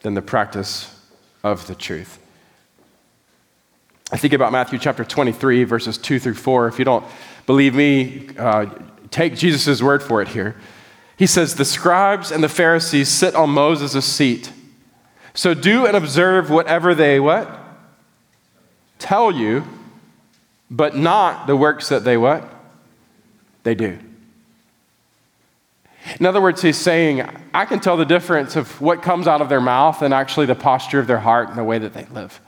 than 0.00 0.14
the 0.14 0.22
practice 0.22 0.94
of 1.42 1.66
the 1.66 1.74
truth. 1.74 2.18
I 4.10 4.16
think 4.16 4.32
about 4.32 4.52
Matthew 4.52 4.78
chapter 4.78 5.04
23, 5.04 5.64
verses 5.64 5.98
2 5.98 6.18
through 6.18 6.34
4. 6.34 6.68
If 6.68 6.78
you 6.78 6.84
don't 6.84 7.04
believe 7.46 7.74
me, 7.74 8.28
uh, 8.38 8.66
take 9.10 9.36
Jesus' 9.36 9.82
word 9.82 10.02
for 10.02 10.22
it 10.22 10.28
here. 10.28 10.56
He 11.18 11.26
says, 11.26 11.56
The 11.56 11.64
scribes 11.64 12.30
and 12.30 12.42
the 12.42 12.48
Pharisees 12.48 13.08
sit 13.08 13.34
on 13.34 13.50
Moses' 13.50 14.04
seat. 14.04 14.52
So 15.34 15.52
do 15.52 15.84
and 15.84 15.96
observe 15.96 16.48
whatever 16.48 16.94
they 16.94 17.20
what? 17.20 17.58
Tell 18.98 19.30
you, 19.32 19.64
but 20.70 20.96
not 20.96 21.46
the 21.46 21.56
works 21.56 21.88
that 21.88 22.04
they 22.04 22.16
what? 22.16 22.48
They 23.64 23.74
do. 23.74 23.98
In 26.18 26.26
other 26.26 26.40
words, 26.40 26.62
he's 26.62 26.76
saying, 26.76 27.28
I 27.52 27.64
can 27.64 27.80
tell 27.80 27.96
the 27.96 28.04
difference 28.04 28.56
of 28.56 28.80
what 28.80 29.02
comes 29.02 29.26
out 29.28 29.40
of 29.40 29.48
their 29.48 29.60
mouth 29.60 30.02
and 30.02 30.14
actually 30.14 30.46
the 30.46 30.54
posture 30.54 31.00
of 31.00 31.06
their 31.06 31.18
heart 31.18 31.48
and 31.48 31.58
the 31.58 31.64
way 31.64 31.78
that 31.78 31.92
they 31.92 32.06
live. 32.06 32.40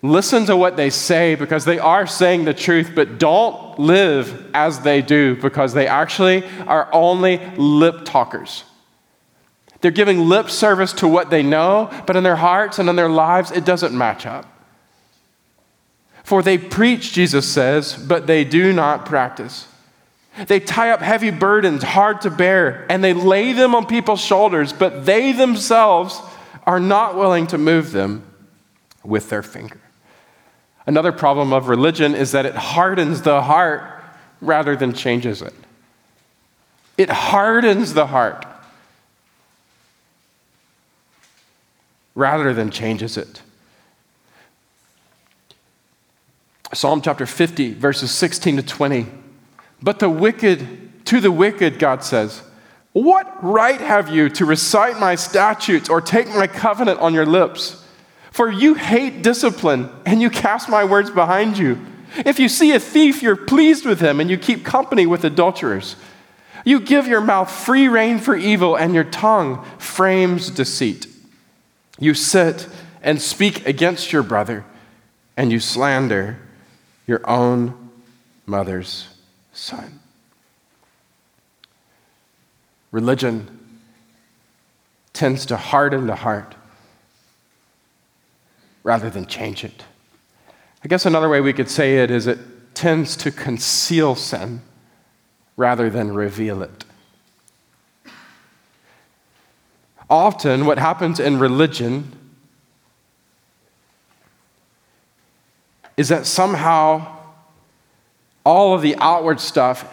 Listen 0.00 0.46
to 0.46 0.56
what 0.56 0.76
they 0.76 0.90
say 0.90 1.34
because 1.34 1.64
they 1.64 1.78
are 1.78 2.06
saying 2.06 2.44
the 2.44 2.54
truth, 2.54 2.92
but 2.94 3.18
don't 3.18 3.78
live 3.80 4.48
as 4.54 4.80
they 4.80 5.02
do 5.02 5.34
because 5.36 5.74
they 5.74 5.88
actually 5.88 6.44
are 6.66 6.88
only 6.92 7.38
lip 7.56 8.04
talkers. 8.04 8.64
They're 9.80 9.90
giving 9.90 10.28
lip 10.28 10.50
service 10.50 10.92
to 10.94 11.08
what 11.08 11.30
they 11.30 11.42
know, 11.42 11.90
but 12.06 12.14
in 12.14 12.22
their 12.22 12.36
hearts 12.36 12.78
and 12.78 12.88
in 12.88 12.96
their 12.96 13.08
lives, 13.08 13.50
it 13.50 13.64
doesn't 13.64 13.96
match 13.96 14.24
up. 14.24 14.46
For 16.22 16.42
they 16.42 16.58
preach, 16.58 17.12
Jesus 17.12 17.48
says, 17.50 17.96
but 17.96 18.26
they 18.26 18.44
do 18.44 18.72
not 18.72 19.06
practice. 19.06 19.66
They 20.46 20.60
tie 20.60 20.90
up 20.90 21.00
heavy 21.00 21.30
burdens, 21.30 21.82
hard 21.82 22.20
to 22.20 22.30
bear, 22.30 22.86
and 22.88 23.02
they 23.02 23.14
lay 23.14 23.52
them 23.52 23.74
on 23.74 23.86
people's 23.86 24.20
shoulders, 24.20 24.72
but 24.72 25.06
they 25.06 25.32
themselves 25.32 26.20
are 26.64 26.78
not 26.78 27.16
willing 27.16 27.48
to 27.48 27.58
move 27.58 27.90
them 27.90 28.24
with 29.02 29.30
their 29.30 29.42
finger. 29.42 29.80
Another 30.88 31.12
problem 31.12 31.52
of 31.52 31.68
religion 31.68 32.14
is 32.14 32.32
that 32.32 32.46
it 32.46 32.54
hardens 32.54 33.20
the 33.20 33.42
heart 33.42 33.82
rather 34.40 34.74
than 34.74 34.94
changes 34.94 35.42
it. 35.42 35.52
It 36.96 37.10
hardens 37.10 37.92
the 37.92 38.06
heart 38.06 38.46
rather 42.14 42.54
than 42.54 42.70
changes 42.70 43.18
it. 43.18 43.42
Psalm 46.72 47.02
chapter 47.02 47.26
50, 47.26 47.74
verses 47.74 48.10
16 48.10 48.56
to 48.56 48.62
20. 48.62 49.06
But 49.82 49.98
the 49.98 50.08
wicked, 50.08 51.04
to 51.04 51.20
the 51.20 51.30
wicked, 51.30 51.78
God 51.78 52.02
says, 52.02 52.40
What 52.94 53.44
right 53.44 53.80
have 53.82 54.08
you 54.08 54.30
to 54.30 54.46
recite 54.46 54.98
my 54.98 55.16
statutes 55.16 55.90
or 55.90 56.00
take 56.00 56.28
my 56.28 56.46
covenant 56.46 56.98
on 57.00 57.12
your 57.12 57.26
lips? 57.26 57.84
For 58.30 58.50
you 58.50 58.74
hate 58.74 59.22
discipline 59.22 59.90
and 60.04 60.20
you 60.20 60.30
cast 60.30 60.68
my 60.68 60.84
words 60.84 61.10
behind 61.10 61.58
you. 61.58 61.84
If 62.16 62.38
you 62.38 62.48
see 62.48 62.72
a 62.72 62.80
thief, 62.80 63.22
you're 63.22 63.36
pleased 63.36 63.84
with 63.84 64.00
him 64.00 64.20
and 64.20 64.30
you 64.30 64.38
keep 64.38 64.64
company 64.64 65.06
with 65.06 65.24
adulterers. 65.24 65.96
You 66.64 66.80
give 66.80 67.06
your 67.06 67.20
mouth 67.20 67.50
free 67.50 67.88
rein 67.88 68.18
for 68.18 68.36
evil 68.36 68.76
and 68.76 68.94
your 68.94 69.04
tongue 69.04 69.64
frames 69.78 70.50
deceit. 70.50 71.06
You 71.98 72.14
sit 72.14 72.68
and 73.02 73.20
speak 73.20 73.66
against 73.66 74.12
your 74.12 74.22
brother 74.22 74.64
and 75.36 75.52
you 75.52 75.60
slander 75.60 76.38
your 77.06 77.28
own 77.28 77.90
mother's 78.46 79.08
son. 79.52 80.00
Religion 82.90 83.58
tends 85.12 85.46
to 85.46 85.56
harden 85.56 86.06
the 86.06 86.16
heart 86.16 86.54
rather 88.82 89.10
than 89.10 89.26
change 89.26 89.64
it. 89.64 89.84
I 90.84 90.88
guess 90.88 91.06
another 91.06 91.28
way 91.28 91.40
we 91.40 91.52
could 91.52 91.68
say 91.68 91.98
it 91.98 92.10
is 92.10 92.26
it 92.26 92.38
tends 92.74 93.16
to 93.16 93.30
conceal 93.30 94.14
sin 94.14 94.62
rather 95.56 95.90
than 95.90 96.14
reveal 96.14 96.62
it. 96.62 96.84
Often, 100.08 100.64
what 100.64 100.78
happens 100.78 101.20
in 101.20 101.38
religion 101.38 102.12
is 105.96 106.08
that 106.08 106.24
somehow 106.24 107.16
all 108.44 108.74
of 108.74 108.80
the 108.80 108.96
outward 108.96 109.40
stuff 109.40 109.84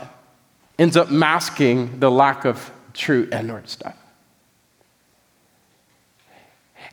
ends 0.77 0.95
up 0.95 1.09
masking 1.09 1.99
the 1.99 2.11
lack 2.11 2.45
of 2.45 2.71
true 2.93 3.27
inward 3.31 3.67
stuff. 3.67 3.97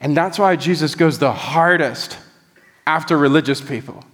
And 0.02 0.16
that's 0.16 0.38
why 0.38 0.56
Jesus 0.56 0.96
goes 0.96 1.18
the 1.20 1.32
hardest 1.32 2.18
after 2.86 3.16
religious 3.16 3.60
people, 3.60 4.04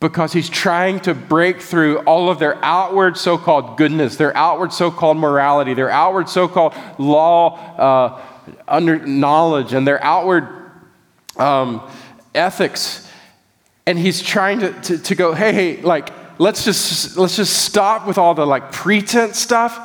because 0.00 0.32
he's 0.32 0.48
trying 0.48 0.98
to 1.00 1.12
break 1.14 1.60
through 1.60 1.98
all 2.00 2.30
of 2.30 2.38
their 2.38 2.56
outward 2.64 3.18
so 3.18 3.36
called 3.36 3.76
goodness, 3.76 4.16
their 4.16 4.34
outward 4.34 4.72
so 4.72 4.90
called 4.90 5.18
morality, 5.18 5.74
their 5.74 5.90
outward 5.90 6.30
so 6.30 6.48
called 6.48 6.74
law 6.98 7.54
uh, 7.76 8.20
under 8.66 8.98
knowledge, 9.06 9.74
and 9.74 9.86
their 9.86 10.02
outward 10.02 10.48
um, 11.36 11.86
ethics. 12.34 13.06
And 13.84 13.98
he's 13.98 14.22
trying 14.22 14.60
to, 14.60 14.72
to, 14.80 14.98
to 14.98 15.14
go, 15.14 15.34
hey, 15.34 15.52
hey, 15.52 15.82
like, 15.82 16.08
let's 16.38 16.64
just 16.64 17.18
let's 17.18 17.36
just 17.36 17.62
stop 17.64 18.06
with 18.06 18.16
all 18.16 18.34
the 18.34 18.46
like 18.46 18.72
pretense 18.72 19.38
stuff 19.38 19.78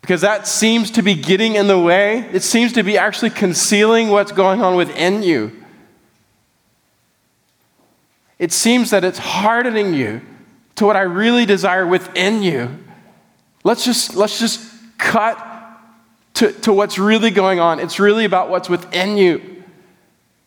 because 0.00 0.22
that 0.22 0.46
seems 0.46 0.90
to 0.92 1.02
be 1.02 1.14
getting 1.14 1.56
in 1.56 1.66
the 1.66 1.78
way. 1.78 2.20
It 2.32 2.42
seems 2.42 2.72
to 2.72 2.82
be 2.82 2.96
actually 2.96 3.30
concealing 3.30 4.08
what's 4.08 4.32
going 4.32 4.62
on 4.62 4.76
within 4.76 5.22
you. 5.22 5.52
It 8.38 8.52
seems 8.52 8.90
that 8.90 9.04
it's 9.04 9.18
hardening 9.18 9.92
you 9.92 10.22
to 10.76 10.86
what 10.86 10.96
I 10.96 11.02
really 11.02 11.44
desire 11.44 11.86
within 11.86 12.42
you. 12.42 12.78
Let's 13.64 13.84
just 13.84 14.16
let's 14.16 14.38
just 14.38 14.60
cut 14.96 15.38
to, 16.34 16.52
to 16.52 16.72
what's 16.72 16.98
really 16.98 17.30
going 17.30 17.60
on. 17.60 17.80
It's 17.80 18.00
really 18.00 18.24
about 18.24 18.48
what's 18.48 18.70
within 18.70 19.18
you. 19.18 19.62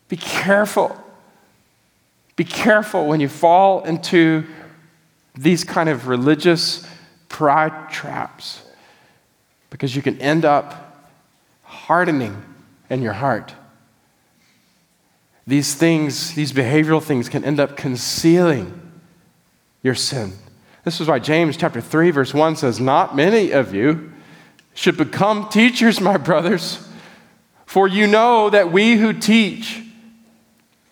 Be 0.09 0.17
careful. 0.17 0.97
Be 2.35 2.43
careful 2.43 3.05
when 3.05 3.19
you 3.19 3.29
fall 3.29 3.83
into 3.83 4.45
these 5.35 5.63
kind 5.63 5.89
of 5.89 6.07
religious 6.07 6.87
pride 7.29 7.91
traps 7.91 8.63
because 9.73 9.95
you 9.95 10.03
can 10.03 10.21
end 10.21 10.45
up 10.45 11.09
hardening 11.63 12.43
in 12.91 13.01
your 13.01 13.13
heart. 13.13 13.55
These 15.47 15.73
things, 15.73 16.35
these 16.35 16.53
behavioral 16.53 17.01
things, 17.01 17.27
can 17.27 17.43
end 17.43 17.59
up 17.59 17.75
concealing 17.75 18.91
your 19.81 19.95
sin. 19.95 20.33
This 20.83 21.01
is 21.01 21.07
why 21.07 21.17
James 21.17 21.57
chapter 21.57 21.81
3, 21.81 22.11
verse 22.11 22.35
1 22.35 22.57
says, 22.57 22.79
Not 22.79 23.15
many 23.15 23.49
of 23.49 23.73
you 23.73 24.13
should 24.75 24.95
become 24.95 25.49
teachers, 25.49 25.99
my 25.99 26.17
brothers, 26.17 26.87
for 27.65 27.87
you 27.87 28.05
know 28.05 28.51
that 28.51 28.71
we 28.71 28.97
who 28.97 29.11
teach 29.11 29.81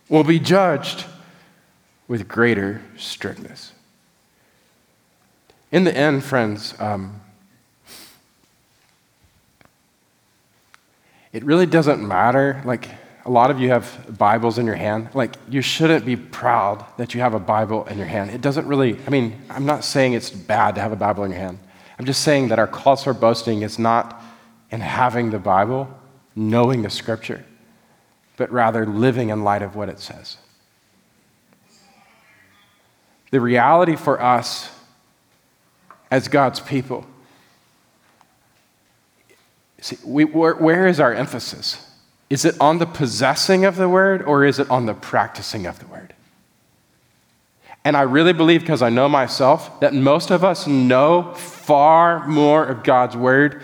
will 0.09 0.23
be 0.23 0.39
judged 0.39 1.05
with 2.07 2.27
greater 2.27 2.82
strictness. 2.97 3.73
In 5.71 5.84
the 5.84 5.95
end, 5.95 6.23
friends, 6.23 6.73
um, 6.79 7.21
it 11.34 11.43
really 11.43 11.65
doesn't 11.65 12.05
matter. 12.05 12.61
Like, 12.65 12.89
a 13.25 13.29
lot 13.29 13.51
of 13.51 13.59
you 13.59 13.69
have 13.69 14.17
Bibles 14.17 14.57
in 14.57 14.65
your 14.65 14.75
hand. 14.75 15.09
Like, 15.13 15.36
you 15.47 15.61
shouldn't 15.61 16.05
be 16.05 16.15
proud 16.15 16.86
that 16.97 17.13
you 17.13 17.21
have 17.21 17.34
a 17.34 17.39
Bible 17.39 17.86
in 17.86 17.97
your 17.97 18.07
hand. 18.07 18.32
It 18.32 18.41
doesn't 18.41 18.67
really, 18.67 18.97
I 19.05 19.09
mean, 19.09 19.39
I'm 19.49 19.65
not 19.65 19.84
saying 19.84 20.13
it's 20.13 20.29
bad 20.29 20.75
to 20.75 20.82
have 20.82 20.91
a 20.91 20.95
Bible 20.95 21.23
in 21.23 21.32
your 21.32 21.39
hand. 21.39 21.59
I'm 21.99 22.05
just 22.05 22.23
saying 22.23 22.47
that 22.47 22.59
our 22.59 22.67
cause 22.67 23.03
for 23.03 23.13
boasting 23.13 23.61
is 23.61 23.77
not 23.77 24.21
in 24.71 24.82
having 24.82 25.29
the 25.29 25.39
Bible, 25.39 25.88
knowing 26.36 26.82
the 26.82 26.89
Scripture, 26.89 27.45
but 28.38 28.51
rather 28.51 28.86
living 28.86 29.29
in 29.29 29.43
light 29.43 29.61
of 29.61 29.75
what 29.75 29.88
it 29.88 29.99
says. 29.99 30.38
The 33.29 33.39
reality 33.39 33.95
for 33.95 34.21
us 34.21 34.69
as 36.09 36.27
God's 36.27 36.59
people. 36.59 37.05
See, 39.82 39.97
we, 40.05 40.23
where, 40.25 40.53
where 40.55 40.88
is 40.88 40.99
our 40.99 41.13
emphasis? 41.13 41.86
Is 42.29 42.45
it 42.45 42.55
on 42.61 42.77
the 42.77 42.86
possessing 42.86 43.65
of 43.65 43.75
the 43.75 43.89
word 43.89 44.21
or 44.21 44.45
is 44.45 44.59
it 44.59 44.69
on 44.69 44.86
the 44.86 44.93
practicing 44.93 45.65
of 45.65 45.79
the 45.79 45.88
word? 45.88 46.13
And 47.84 47.97
I 47.97 48.03
really 48.03 48.32
believe, 48.32 48.61
because 48.61 48.84
I 48.84 48.89
know 48.89 49.09
myself, 49.09 49.79
that 49.79 49.93
most 49.93 50.29
of 50.29 50.43
us 50.43 50.67
know 50.67 51.34
far 51.34 52.27
more 52.27 52.63
of 52.63 52.84
God's 52.84 53.17
word 53.17 53.63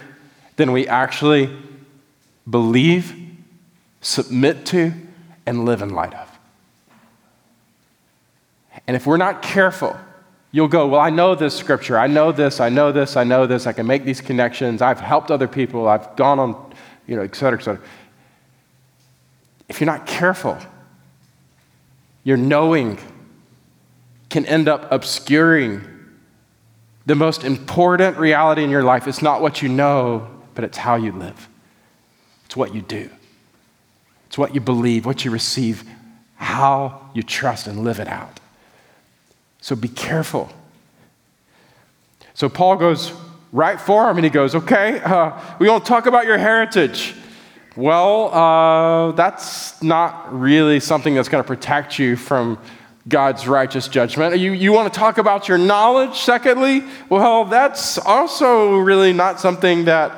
than 0.56 0.72
we 0.72 0.88
actually 0.88 1.56
believe, 2.50 3.16
submit 4.02 4.66
to, 4.68 4.92
and 5.46 5.66
live 5.66 5.84
in 5.84 5.90
light 5.90 6.16
of. 6.16 6.40
And 8.88 8.96
if 8.96 9.06
we're 9.06 9.18
not 9.18 9.44
careful, 9.44 9.98
You'll 10.52 10.68
go, 10.68 10.88
Well, 10.88 11.02
I 11.02 11.10
know 11.10 11.36
this 11.36 11.56
scripture. 11.56 11.98
I 11.98 12.08
know 12.08 12.32
this. 12.32 12.60
I 12.60 12.70
know 12.70 12.92
this. 12.92 13.16
I 13.18 13.24
know 13.24 13.46
this. 13.48 13.68
I 13.68 13.74
can 13.74 13.88
make 13.88 14.06
these 14.06 14.22
connections. 14.22 14.82
I've 14.82 15.00
helped 15.00 15.32
other 15.32 15.48
people. 15.48 15.88
I've 15.88 16.16
gone 16.16 16.40
on, 16.40 16.74
you 17.06 17.16
know, 17.16 17.22
et 17.22 17.36
cetera, 17.36 17.60
et 17.60 17.64
cetera. 17.64 17.82
If 19.70 19.82
you're 19.82 19.86
not 19.86 20.06
careful, 20.06 20.58
your 22.24 22.38
knowing 22.38 22.98
can 24.30 24.46
end 24.46 24.68
up 24.68 24.92
obscuring 24.92 25.82
the 27.06 27.16
most 27.16 27.44
important 27.44 28.18
reality 28.18 28.64
in 28.64 28.70
your 28.70 28.84
life. 28.84 29.08
It's 29.08 29.22
not 29.22 29.42
what 29.42 29.62
you 29.62 29.70
know, 29.70 30.30
but 30.56 30.64
it's 30.64 30.78
how 30.78 30.96
you 30.96 31.14
live. 31.14 31.48
It's 32.46 32.56
what 32.56 32.76
you 32.76 32.82
do. 32.82 33.10
It's 34.28 34.38
what 34.38 34.54
you 34.54 34.60
believe, 34.60 35.06
what 35.06 35.24
you 35.24 35.32
receive, 35.32 35.84
how 36.36 37.10
you 37.14 37.24
trust 37.24 37.68
and 37.68 37.84
live 37.84 38.00
it 38.00 38.08
out. 38.08 38.40
So 39.68 39.76
be 39.76 39.90
careful. 39.90 40.50
So 42.34 42.48
Paul 42.48 42.78
goes 42.78 43.12
right 43.52 43.78
for 43.82 44.10
him 44.10 44.16
and 44.16 44.24
he 44.24 44.30
goes, 44.30 44.56
Okay, 44.56 45.02
uh, 45.02 45.38
we 45.60 45.68
want 45.68 45.84
to 45.84 45.90
talk 45.90 46.06
about 46.06 46.26
your 46.26 46.38
heritage. 46.38 47.14
Well, 47.76 48.34
uh, 48.34 49.12
that's 49.12 49.84
not 49.84 50.34
really 50.34 50.80
something 50.80 51.16
that's 51.16 51.28
going 51.28 51.44
to 51.44 51.48
protect 51.48 52.00
you 52.00 52.16
from 52.16 52.60
God's 53.10 53.46
righteous 53.46 53.90
judgment. 53.90 54.40
You, 54.40 54.54
you 54.54 54.72
want 54.72 54.94
to 54.94 54.98
talk 54.98 55.18
about 55.18 55.50
your 55.50 55.58
knowledge, 55.58 56.18
secondly? 56.18 56.86
Well, 57.10 57.44
that's 57.44 57.98
also 57.98 58.78
really 58.78 59.12
not 59.12 59.38
something 59.38 59.84
that 59.84 60.12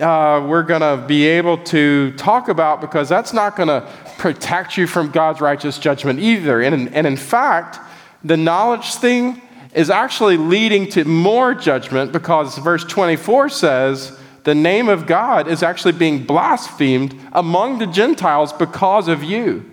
uh, 0.00 0.42
we're 0.48 0.62
going 0.62 0.80
to 0.80 1.04
be 1.06 1.26
able 1.26 1.58
to 1.64 2.12
talk 2.12 2.48
about 2.48 2.80
because 2.80 3.10
that's 3.10 3.34
not 3.34 3.56
going 3.56 3.68
to 3.68 3.86
protect 4.16 4.78
you 4.78 4.86
from 4.86 5.10
God's 5.10 5.42
righteous 5.42 5.76
judgment 5.76 6.18
either. 6.18 6.62
And, 6.62 6.94
and 6.94 7.06
in 7.06 7.18
fact, 7.18 7.80
the 8.26 8.36
knowledge 8.36 8.94
thing 8.94 9.40
is 9.74 9.90
actually 9.90 10.36
leading 10.36 10.88
to 10.90 11.04
more 11.04 11.54
judgment 11.54 12.12
because 12.12 12.56
verse 12.58 12.84
24 12.84 13.48
says 13.50 14.18
the 14.44 14.54
name 14.54 14.88
of 14.88 15.06
God 15.06 15.48
is 15.48 15.62
actually 15.62 15.92
being 15.92 16.24
blasphemed 16.24 17.18
among 17.32 17.78
the 17.78 17.86
Gentiles 17.86 18.52
because 18.52 19.08
of 19.08 19.22
you. 19.22 19.70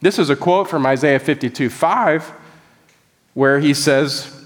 This 0.00 0.18
is 0.18 0.30
a 0.30 0.36
quote 0.36 0.68
from 0.68 0.84
Isaiah 0.84 1.18
52 1.18 1.70
5, 1.70 2.32
where 3.34 3.60
he 3.60 3.72
says, 3.72 4.44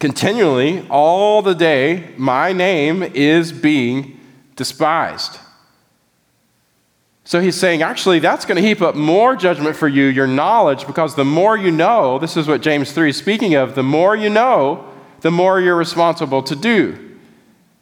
Continually, 0.00 0.86
all 0.88 1.42
the 1.42 1.54
day, 1.54 2.12
my 2.16 2.52
name 2.52 3.02
is 3.02 3.52
being 3.52 4.18
despised. 4.56 5.38
So 7.30 7.40
he's 7.40 7.54
saying, 7.54 7.80
actually, 7.80 8.18
that's 8.18 8.44
going 8.44 8.60
to 8.60 8.68
heap 8.68 8.82
up 8.82 8.96
more 8.96 9.36
judgment 9.36 9.76
for 9.76 9.86
you, 9.86 10.06
your 10.06 10.26
knowledge, 10.26 10.84
because 10.84 11.14
the 11.14 11.24
more 11.24 11.56
you 11.56 11.70
know, 11.70 12.18
this 12.18 12.36
is 12.36 12.48
what 12.48 12.60
James 12.60 12.90
3 12.90 13.10
is 13.10 13.16
speaking 13.18 13.54
of, 13.54 13.76
the 13.76 13.84
more 13.84 14.16
you 14.16 14.28
know, 14.28 14.84
the 15.20 15.30
more 15.30 15.60
you're 15.60 15.76
responsible 15.76 16.42
to 16.42 16.56
do. 16.56 17.16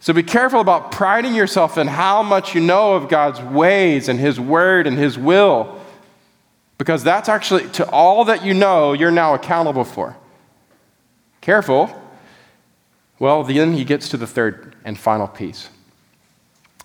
So 0.00 0.12
be 0.12 0.22
careful 0.22 0.60
about 0.60 0.92
priding 0.92 1.34
yourself 1.34 1.78
in 1.78 1.86
how 1.86 2.22
much 2.22 2.54
you 2.54 2.60
know 2.60 2.92
of 2.92 3.08
God's 3.08 3.40
ways 3.40 4.10
and 4.10 4.20
His 4.20 4.38
word 4.38 4.86
and 4.86 4.98
His 4.98 5.16
will, 5.16 5.80
because 6.76 7.02
that's 7.02 7.30
actually, 7.30 7.70
to 7.70 7.88
all 7.88 8.26
that 8.26 8.44
you 8.44 8.52
know, 8.52 8.92
you're 8.92 9.10
now 9.10 9.32
accountable 9.32 9.84
for. 9.84 10.14
Careful. 11.40 11.90
Well, 13.18 13.44
then 13.44 13.72
he 13.72 13.86
gets 13.86 14.10
to 14.10 14.18
the 14.18 14.26
third 14.26 14.76
and 14.84 14.98
final 14.98 15.26
piece. 15.26 15.70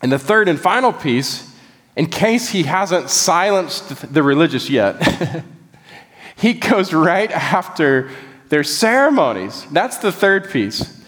And 0.01 0.09
the 0.09 0.17
third 0.17 0.47
and 0.47 0.57
final 0.57 0.93
piece 0.93 1.49
in 1.95 2.07
case 2.07 2.49
he 2.49 2.63
hasn't 2.63 3.09
silenced 3.09 4.13
the 4.13 4.23
religious 4.23 4.69
yet, 4.69 5.43
he 6.35 6.53
goes 6.53 6.93
right 6.93 7.31
after 7.31 8.09
their 8.49 8.63
ceremonies. 8.63 9.65
That's 9.71 9.97
the 9.97 10.11
third 10.11 10.49
piece. 10.49 11.01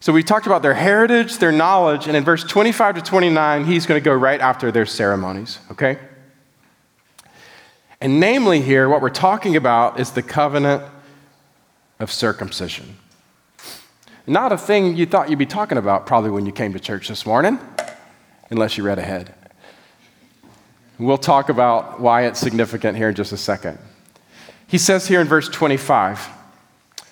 So 0.00 0.12
we 0.12 0.22
talked 0.22 0.46
about 0.46 0.62
their 0.62 0.74
heritage, 0.74 1.38
their 1.38 1.52
knowledge, 1.52 2.08
and 2.08 2.16
in 2.16 2.24
verse 2.24 2.42
25 2.44 2.96
to 2.96 3.02
29, 3.02 3.64
he's 3.66 3.86
going 3.86 4.00
to 4.00 4.04
go 4.04 4.12
right 4.12 4.40
after 4.40 4.72
their 4.72 4.86
ceremonies, 4.86 5.58
okay? 5.70 5.98
And 8.00 8.18
namely, 8.18 8.60
here, 8.60 8.88
what 8.88 9.00
we're 9.00 9.10
talking 9.10 9.54
about 9.54 10.00
is 10.00 10.10
the 10.10 10.22
covenant 10.22 10.82
of 12.00 12.10
circumcision. 12.10 12.96
Not 14.26 14.50
a 14.50 14.58
thing 14.58 14.96
you 14.96 15.06
thought 15.06 15.30
you'd 15.30 15.38
be 15.38 15.46
talking 15.46 15.78
about 15.78 16.04
probably 16.04 16.30
when 16.30 16.46
you 16.46 16.52
came 16.52 16.72
to 16.72 16.80
church 16.80 17.06
this 17.06 17.24
morning, 17.24 17.60
unless 18.50 18.76
you 18.76 18.82
read 18.82 18.98
ahead. 18.98 19.34
We'll 20.98 21.18
talk 21.18 21.48
about 21.48 22.00
why 22.00 22.26
it's 22.26 22.38
significant 22.38 22.96
here 22.96 23.08
in 23.08 23.14
just 23.14 23.32
a 23.32 23.36
second. 23.36 23.78
He 24.66 24.78
says 24.78 25.06
here 25.06 25.20
in 25.20 25.26
verse 25.26 25.48
25 25.48 26.28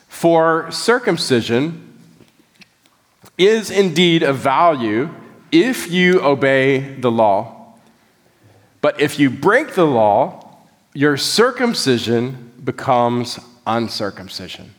For 0.09 0.71
circumcision 0.71 1.99
is 3.37 3.71
indeed 3.71 4.23
of 4.23 4.37
value 4.37 5.11
if 5.51 5.91
you 5.91 6.21
obey 6.23 6.95
the 6.97 7.11
law. 7.11 7.75
But 8.81 9.01
if 9.01 9.19
you 9.19 9.31
break 9.31 9.75
the 9.75 9.87
law, 9.87 10.59
your 10.95 11.17
circumcision 11.17 12.53
becomes 12.63 13.39
uncircumcision. 13.67 14.75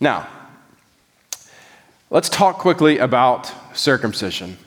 Now, 0.00 0.28
let's 2.10 2.28
talk 2.28 2.58
quickly 2.58 2.98
about 2.98 3.52
circumcision. 3.76 4.58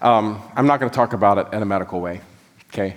Um, 0.00 0.42
I'm 0.54 0.66
not 0.66 0.80
going 0.80 0.90
to 0.90 0.94
talk 0.94 1.12
about 1.12 1.38
it 1.38 1.52
in 1.52 1.62
a 1.62 1.66
medical 1.66 2.00
way. 2.00 2.20
Okay? 2.72 2.96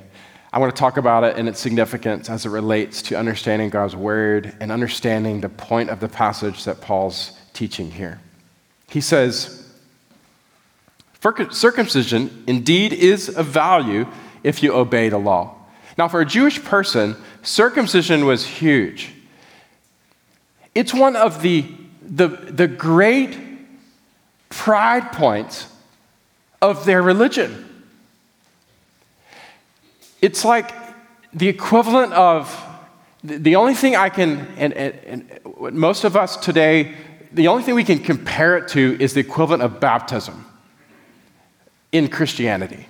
I 0.53 0.59
want 0.59 0.75
to 0.75 0.79
talk 0.79 0.97
about 0.97 1.23
it 1.23 1.37
and 1.37 1.47
its 1.47 1.59
significance 1.59 2.29
as 2.29 2.45
it 2.45 2.49
relates 2.49 3.01
to 3.03 3.17
understanding 3.17 3.69
God's 3.69 3.95
word 3.95 4.53
and 4.59 4.71
understanding 4.71 5.39
the 5.39 5.49
point 5.49 5.89
of 5.89 6.01
the 6.01 6.09
passage 6.09 6.65
that 6.65 6.81
Paul's 6.81 7.31
teaching 7.53 7.91
here. 7.91 8.19
He 8.89 8.99
says, 8.99 9.65
Circumcision 11.21 12.43
indeed 12.47 12.91
is 12.91 13.29
of 13.29 13.45
value 13.45 14.07
if 14.43 14.61
you 14.61 14.73
obey 14.73 15.07
the 15.07 15.19
law. 15.19 15.55
Now, 15.97 16.07
for 16.07 16.19
a 16.19 16.25
Jewish 16.25 16.61
person, 16.63 17.15
circumcision 17.43 18.25
was 18.25 18.45
huge. 18.45 19.13
It's 20.73 20.93
one 20.93 21.15
of 21.15 21.41
the, 21.41 21.65
the, 22.01 22.27
the 22.27 22.67
great 22.67 23.37
pride 24.49 25.11
points 25.11 25.67
of 26.61 26.85
their 26.85 27.01
religion. 27.01 27.70
It's 30.21 30.45
like 30.45 30.71
the 31.33 31.47
equivalent 31.47 32.13
of 32.13 32.55
the 33.23 33.55
only 33.55 33.75
thing 33.75 33.95
I 33.95 34.09
can, 34.09 34.47
and, 34.57 34.73
and, 34.73 34.99
and, 35.05 35.75
most 35.75 36.03
of 36.03 36.15
us 36.15 36.37
today, 36.37 36.95
the 37.31 37.47
only 37.47 37.61
thing 37.63 37.75
we 37.75 37.83
can 37.83 37.99
compare 37.99 38.57
it 38.57 38.67
to 38.69 38.97
is 38.99 39.13
the 39.13 39.19
equivalent 39.19 39.61
of 39.61 39.79
baptism 39.79 40.45
in 41.91 42.07
Christianity. 42.07 42.87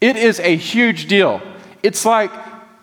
It 0.00 0.16
is 0.16 0.40
a 0.40 0.56
huge 0.56 1.06
deal. 1.06 1.40
It's 1.82 2.04
like 2.04 2.32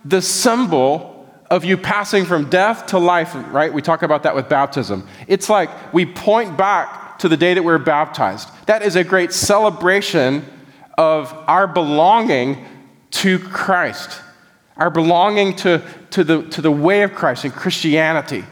the 0.05 0.21
symbol 0.21 1.29
of 1.49 1.65
you 1.65 1.75
passing 1.75 2.23
from 2.23 2.49
death 2.49 2.87
to 2.87 2.97
life, 2.97 3.35
right? 3.51 3.73
We 3.73 3.81
talk 3.81 4.03
about 4.03 4.23
that 4.23 4.33
with 4.33 4.47
baptism. 4.47 5.07
It's 5.27 5.49
like 5.49 5.93
we 5.93 6.05
point 6.05 6.57
back 6.57 7.19
to 7.19 7.27
the 7.27 7.37
day 7.37 7.53
that 7.53 7.61
we 7.61 7.67
we're 7.67 7.77
baptized. 7.77 8.49
That 8.67 8.81
is 8.83 8.95
a 8.95 9.03
great 9.03 9.33
celebration 9.33 10.45
of 10.97 11.33
our 11.47 11.67
belonging 11.67 12.65
to 13.11 13.39
Christ, 13.39 14.21
our 14.77 14.89
belonging 14.89 15.55
to, 15.57 15.81
to, 16.11 16.23
the, 16.23 16.43
to 16.43 16.61
the 16.61 16.71
way 16.71 17.03
of 17.03 17.13
Christ 17.13 17.43
and 17.43 17.53
Christianity. 17.53 18.43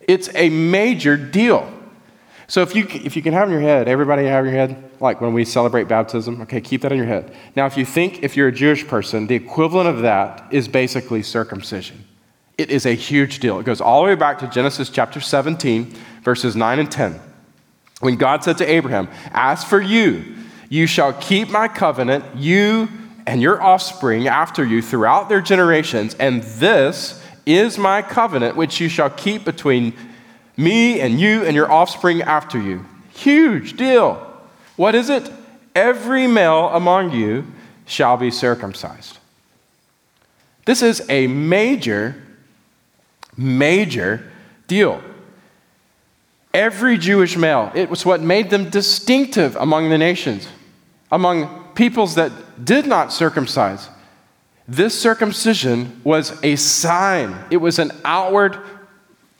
It's 0.00 0.28
a 0.34 0.48
major 0.50 1.16
deal. 1.16 1.72
So 2.48 2.62
if 2.62 2.74
you, 2.74 2.86
if 2.90 3.14
you 3.14 3.22
can 3.22 3.32
have 3.32 3.46
in 3.48 3.52
your 3.52 3.62
head, 3.62 3.86
everybody 3.86 4.26
have 4.26 4.44
in 4.44 4.52
your 4.52 4.60
head, 4.60 4.90
like 4.98 5.20
when 5.20 5.32
we 5.32 5.44
celebrate 5.44 5.86
baptism, 5.86 6.40
okay, 6.42 6.60
keep 6.60 6.82
that 6.82 6.90
in 6.90 6.98
your 6.98 7.06
head. 7.06 7.32
Now, 7.54 7.66
if 7.66 7.76
you 7.76 7.84
think 7.84 8.24
if 8.24 8.36
you're 8.36 8.48
a 8.48 8.52
Jewish 8.52 8.86
person, 8.86 9.28
the 9.28 9.36
equivalent 9.36 9.88
of 9.88 10.02
that 10.02 10.52
is 10.52 10.66
basically 10.66 11.22
circumcision. 11.22 12.04
It 12.58 12.70
is 12.70 12.86
a 12.86 12.94
huge 12.94 13.38
deal. 13.38 13.60
It 13.60 13.66
goes 13.66 13.80
all 13.80 14.02
the 14.02 14.08
way 14.08 14.14
back 14.16 14.40
to 14.40 14.48
Genesis 14.48 14.90
chapter 14.90 15.20
17, 15.20 15.94
verses 16.22 16.56
9 16.56 16.78
and 16.80 16.90
10. 16.90 17.20
When 18.00 18.16
God 18.16 18.42
said 18.42 18.58
to 18.58 18.68
Abraham, 18.68 19.08
As 19.30 19.62
for 19.62 19.80
you, 19.80 20.24
you 20.68 20.86
shall 20.86 21.12
keep 21.12 21.50
my 21.50 21.68
covenant, 21.68 22.24
you 22.34 22.88
and 23.26 23.40
your 23.42 23.62
offspring 23.62 24.28
after 24.28 24.64
you 24.64 24.82
throughout 24.82 25.28
their 25.28 25.40
generations, 25.40 26.14
and 26.14 26.42
this 26.42 27.22
is 27.46 27.78
my 27.78 28.02
covenant 28.02 28.56
which 28.56 28.80
you 28.80 28.88
shall 28.88 29.10
keep 29.10 29.44
between 29.44 29.94
me 30.56 31.00
and 31.00 31.20
you 31.20 31.44
and 31.44 31.54
your 31.54 31.70
offspring 31.70 32.22
after 32.22 32.60
you. 32.60 32.84
Huge 33.12 33.76
deal. 33.76 34.26
What 34.76 34.94
is 34.94 35.10
it? 35.10 35.30
Every 35.74 36.26
male 36.26 36.68
among 36.68 37.12
you 37.12 37.46
shall 37.86 38.16
be 38.16 38.30
circumcised. 38.30 39.18
This 40.64 40.82
is 40.82 41.02
a 41.08 41.26
major, 41.26 42.22
major 43.36 44.30
deal. 44.66 45.02
Every 46.52 46.98
Jewish 46.98 47.36
male, 47.36 47.70
it 47.74 47.88
was 47.88 48.04
what 48.04 48.20
made 48.20 48.50
them 48.50 48.70
distinctive 48.70 49.56
among 49.56 49.88
the 49.88 49.98
nations, 49.98 50.48
among 51.10 51.68
peoples 51.74 52.16
that 52.16 52.32
did 52.64 52.86
not 52.86 53.12
circumcise, 53.12 53.88
this 54.68 54.98
circumcision 54.98 56.00
was 56.04 56.38
a 56.44 56.56
sign, 56.56 57.36
it 57.50 57.56
was 57.56 57.78
an 57.78 57.90
outward 58.04 58.58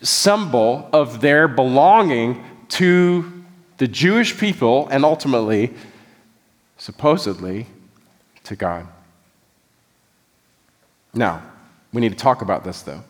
symbol 0.02 0.88
of 0.92 1.20
their 1.20 1.46
belonging 1.46 2.44
to 2.68 3.44
the 3.78 3.86
Jewish 3.86 4.36
people 4.38 4.88
and 4.88 5.04
ultimately, 5.04 5.72
supposedly, 6.78 7.66
to 8.44 8.56
God. 8.56 8.86
Now, 11.14 11.42
we 11.92 12.00
need 12.00 12.12
to 12.12 12.18
talk 12.18 12.42
about 12.42 12.64
this 12.64 12.82
though. 12.82 13.02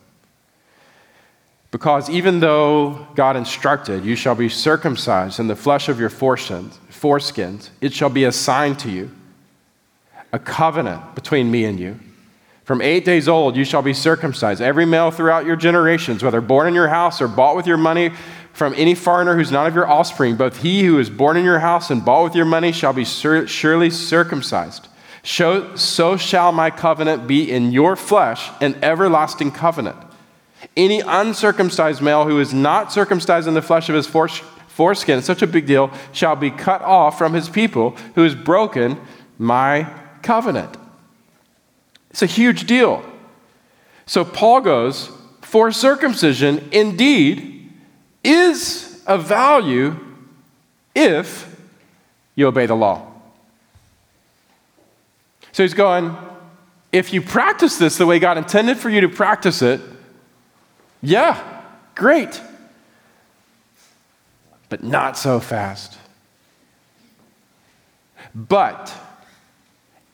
Because 1.70 2.10
even 2.10 2.40
though 2.40 3.06
God 3.14 3.36
instructed, 3.36 4.04
you 4.04 4.16
shall 4.16 4.34
be 4.34 4.48
circumcised 4.48 5.38
in 5.38 5.46
the 5.46 5.54
flesh 5.54 5.88
of 5.88 6.00
your 6.00 6.10
foreskins, 6.10 7.70
it 7.80 7.92
shall 7.92 8.10
be 8.10 8.24
a 8.24 8.32
sign 8.32 8.74
to 8.76 8.90
you, 8.90 9.10
a 10.32 10.38
covenant 10.38 11.14
between 11.14 11.50
me 11.50 11.64
and 11.64 11.78
you. 11.80 11.98
From 12.64 12.80
eight 12.82 13.04
days 13.04 13.26
old, 13.28 13.56
you 13.56 13.64
shall 13.64 13.82
be 13.82 13.94
circumcised, 13.94 14.60
every 14.60 14.86
male 14.86 15.10
throughout 15.10 15.44
your 15.44 15.56
generations, 15.56 16.22
whether 16.22 16.40
born 16.40 16.68
in 16.68 16.74
your 16.74 16.88
house 16.88 17.20
or 17.20 17.26
bought 17.26 17.56
with 17.56 17.66
your 17.66 17.76
money 17.76 18.12
from 18.52 18.74
any 18.76 18.94
foreigner 18.94 19.34
who's 19.34 19.50
not 19.50 19.66
of 19.66 19.74
your 19.74 19.88
offspring. 19.88 20.36
Both 20.36 20.62
he 20.62 20.84
who 20.84 20.98
is 20.98 21.10
born 21.10 21.36
in 21.36 21.44
your 21.44 21.58
house 21.58 21.90
and 21.90 22.04
bought 22.04 22.22
with 22.24 22.34
your 22.36 22.44
money 22.44 22.70
shall 22.70 22.92
be 22.92 23.04
surely 23.04 23.90
circumcised. 23.90 24.86
So 25.22 26.16
shall 26.16 26.52
my 26.52 26.70
covenant 26.70 27.26
be 27.26 27.50
in 27.50 27.72
your 27.72 27.96
flesh, 27.96 28.50
an 28.60 28.76
everlasting 28.82 29.50
covenant. 29.50 29.96
Any 30.76 31.00
uncircumcised 31.00 32.00
male 32.00 32.24
who 32.24 32.38
is 32.38 32.54
not 32.54 32.92
circumcised 32.92 33.48
in 33.48 33.54
the 33.54 33.62
flesh 33.62 33.88
of 33.88 33.96
his 33.96 34.06
foreskin, 34.06 35.22
such 35.22 35.42
a 35.42 35.46
big 35.46 35.66
deal, 35.66 35.90
shall 36.12 36.36
be 36.36 36.50
cut 36.50 36.82
off 36.82 37.18
from 37.18 37.34
his 37.34 37.48
people, 37.48 37.96
who 38.14 38.22
has 38.22 38.34
broken 38.34 39.00
my 39.38 39.92
covenant. 40.22 40.76
It's 42.10 42.22
a 42.22 42.26
huge 42.26 42.66
deal. 42.66 43.04
So 44.06 44.24
Paul 44.24 44.60
goes, 44.60 45.10
For 45.42 45.70
circumcision 45.72 46.68
indeed 46.72 47.70
is 48.24 49.02
of 49.06 49.24
value 49.24 49.96
if 50.94 51.60
you 52.34 52.46
obey 52.46 52.66
the 52.66 52.74
law. 52.74 53.06
So 55.52 55.62
he's 55.62 55.74
going, 55.74 56.16
if 56.92 57.12
you 57.12 57.22
practice 57.22 57.76
this 57.76 57.96
the 57.96 58.06
way 58.06 58.18
God 58.18 58.38
intended 58.38 58.78
for 58.78 58.88
you 58.88 59.00
to 59.02 59.08
practice 59.08 59.62
it, 59.62 59.80
yeah, 61.02 61.62
great. 61.94 62.40
But 64.68 64.82
not 64.84 65.16
so 65.16 65.40
fast. 65.40 65.98
But 68.34 68.94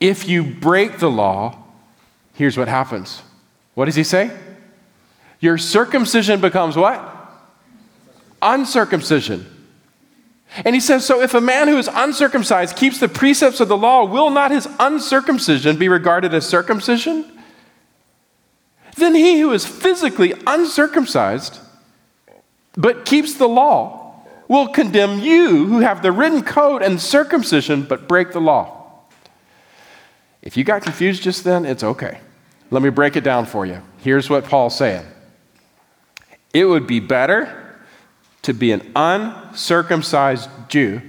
if 0.01 0.29
you 0.29 0.43
break 0.43 0.99
the 0.99 1.11
law, 1.11 1.57
here's 2.35 2.57
what 2.57 2.69
happens. 2.69 3.23
What 3.75 3.87
does 3.87 3.95
he 3.95 4.05
say? 4.05 4.37
Your 5.41 5.59
circumcision 5.59 6.41
becomes 6.41 6.77
what? 6.77 7.13
Uncircumcision. 8.43 9.47
And 10.65 10.75
he 10.75 10.81
says, 10.81 11.05
So 11.05 11.21
if 11.21 11.35
a 11.35 11.41
man 11.41 11.69
who 11.69 11.77
is 11.77 11.89
uncircumcised 11.93 12.77
keeps 12.77 13.01
the 13.01 13.09
precepts 13.09 13.61
of 13.61 13.69
the 13.69 13.77
law, 13.77 14.05
will 14.05 14.31
not 14.31 14.51
his 14.51 14.69
uncircumcision 14.79 15.77
be 15.77 15.89
regarded 15.89 16.33
as 16.33 16.47
circumcision? 16.47 17.25
Then 18.97 19.15
he 19.15 19.41
who 19.41 19.53
is 19.53 19.67
physically 19.67 20.35
uncircumcised 20.47 21.61
but 22.77 23.05
keeps 23.05 23.35
the 23.35 23.49
law 23.49 24.23
will 24.49 24.69
condemn 24.69 25.19
you 25.19 25.67
who 25.67 25.81
have 25.81 26.03
the 26.03 26.13
written 26.13 26.43
code 26.43 26.83
and 26.83 27.01
circumcision 27.01 27.83
but 27.83 28.07
break 28.07 28.33
the 28.33 28.41
law. 28.41 28.76
If 30.47 30.57
you 30.57 30.63
got 30.63 30.83
confused 30.83 31.25
just 31.25 31.43
then, 31.43 31.67
it's 31.67 31.83
okay. 31.83 32.21
Let 32.71 32.81
me 32.81 32.89
break 32.89 33.17
it 33.17 33.25
down 33.25 33.47
for 33.47 33.67
you. 33.67 33.83
Here's 33.99 34.31
what 34.31 34.45
Paul's 34.45 34.79
saying 34.79 35.05
It 36.55 36.67
would 36.67 36.87
be 36.87 37.01
better 37.01 37.75
to 38.43 38.55
be 38.55 38.71
an 38.71 38.93
uncircumcised 38.95 40.49
Jew 40.69 41.03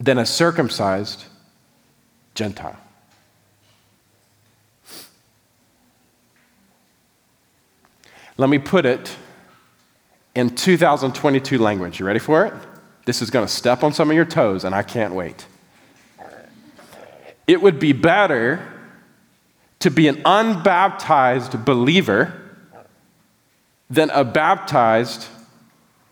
than 0.00 0.16
a 0.16 0.24
circumcised 0.24 1.26
Gentile. 2.34 2.78
Let 8.38 8.48
me 8.48 8.58
put 8.58 8.86
it 8.86 9.14
in 10.34 10.56
2022 10.56 11.58
language. 11.58 12.00
You 12.00 12.06
ready 12.06 12.18
for 12.20 12.46
it? 12.46 12.54
This 13.04 13.20
is 13.20 13.28
going 13.28 13.46
to 13.46 13.52
step 13.52 13.84
on 13.84 13.92
some 13.92 14.08
of 14.08 14.16
your 14.16 14.24
toes, 14.24 14.64
and 14.64 14.74
I 14.74 14.82
can't 14.82 15.12
wait. 15.14 15.44
It 17.46 17.60
would 17.60 17.78
be 17.78 17.92
better 17.92 18.72
to 19.80 19.90
be 19.90 20.08
an 20.08 20.22
unbaptized 20.24 21.64
believer 21.64 22.40
than 23.90 24.10
a 24.10 24.24
baptized, 24.24 25.26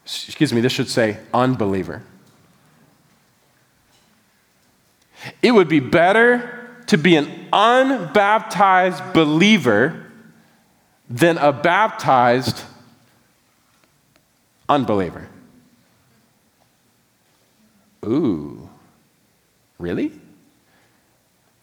excuse 0.04 0.52
me, 0.52 0.60
this 0.60 0.72
should 0.72 0.90
say 0.90 1.18
unbeliever. 1.32 2.02
It 5.40 5.52
would 5.52 5.68
be 5.68 5.80
better 5.80 6.68
to 6.88 6.98
be 6.98 7.16
an 7.16 7.48
unbaptized 7.52 9.14
believer 9.14 10.06
than 11.08 11.38
a 11.38 11.52
baptized 11.52 12.62
unbeliever. 14.68 15.28
Ooh, 18.04 18.68
really? 19.78 20.12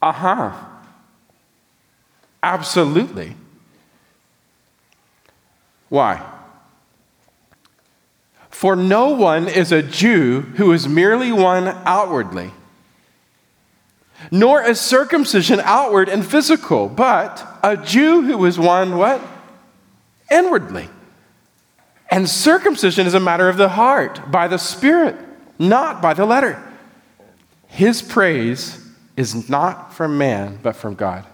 Uh 0.01 0.11
huh. 0.11 0.51
Absolutely. 2.41 3.35
Why? 5.89 6.25
For 8.49 8.75
no 8.75 9.09
one 9.09 9.47
is 9.47 9.71
a 9.71 9.81
Jew 9.81 10.41
who 10.41 10.71
is 10.71 10.87
merely 10.87 11.31
one 11.31 11.67
outwardly, 11.85 12.51
nor 14.31 14.61
is 14.61 14.79
circumcision 14.79 15.61
outward 15.63 16.09
and 16.09 16.25
physical, 16.25 16.89
but 16.89 17.45
a 17.63 17.77
Jew 17.77 18.21
who 18.21 18.45
is 18.45 18.59
one 18.59 18.97
what? 18.97 19.21
Inwardly. 20.31 20.89
And 22.11 22.27
circumcision 22.29 23.07
is 23.07 23.13
a 23.13 23.19
matter 23.19 23.49
of 23.49 23.57
the 23.57 23.69
heart, 23.69 24.31
by 24.31 24.47
the 24.47 24.57
Spirit, 24.57 25.15
not 25.57 26.01
by 26.01 26.13
the 26.13 26.25
letter. 26.25 26.61
His 27.67 28.01
praise 28.01 28.88
is 29.19 29.49
not 29.49 29.93
from 29.93 30.17
man, 30.17 30.57
but 30.63 30.77
from 30.77 30.95
God. 30.95 31.25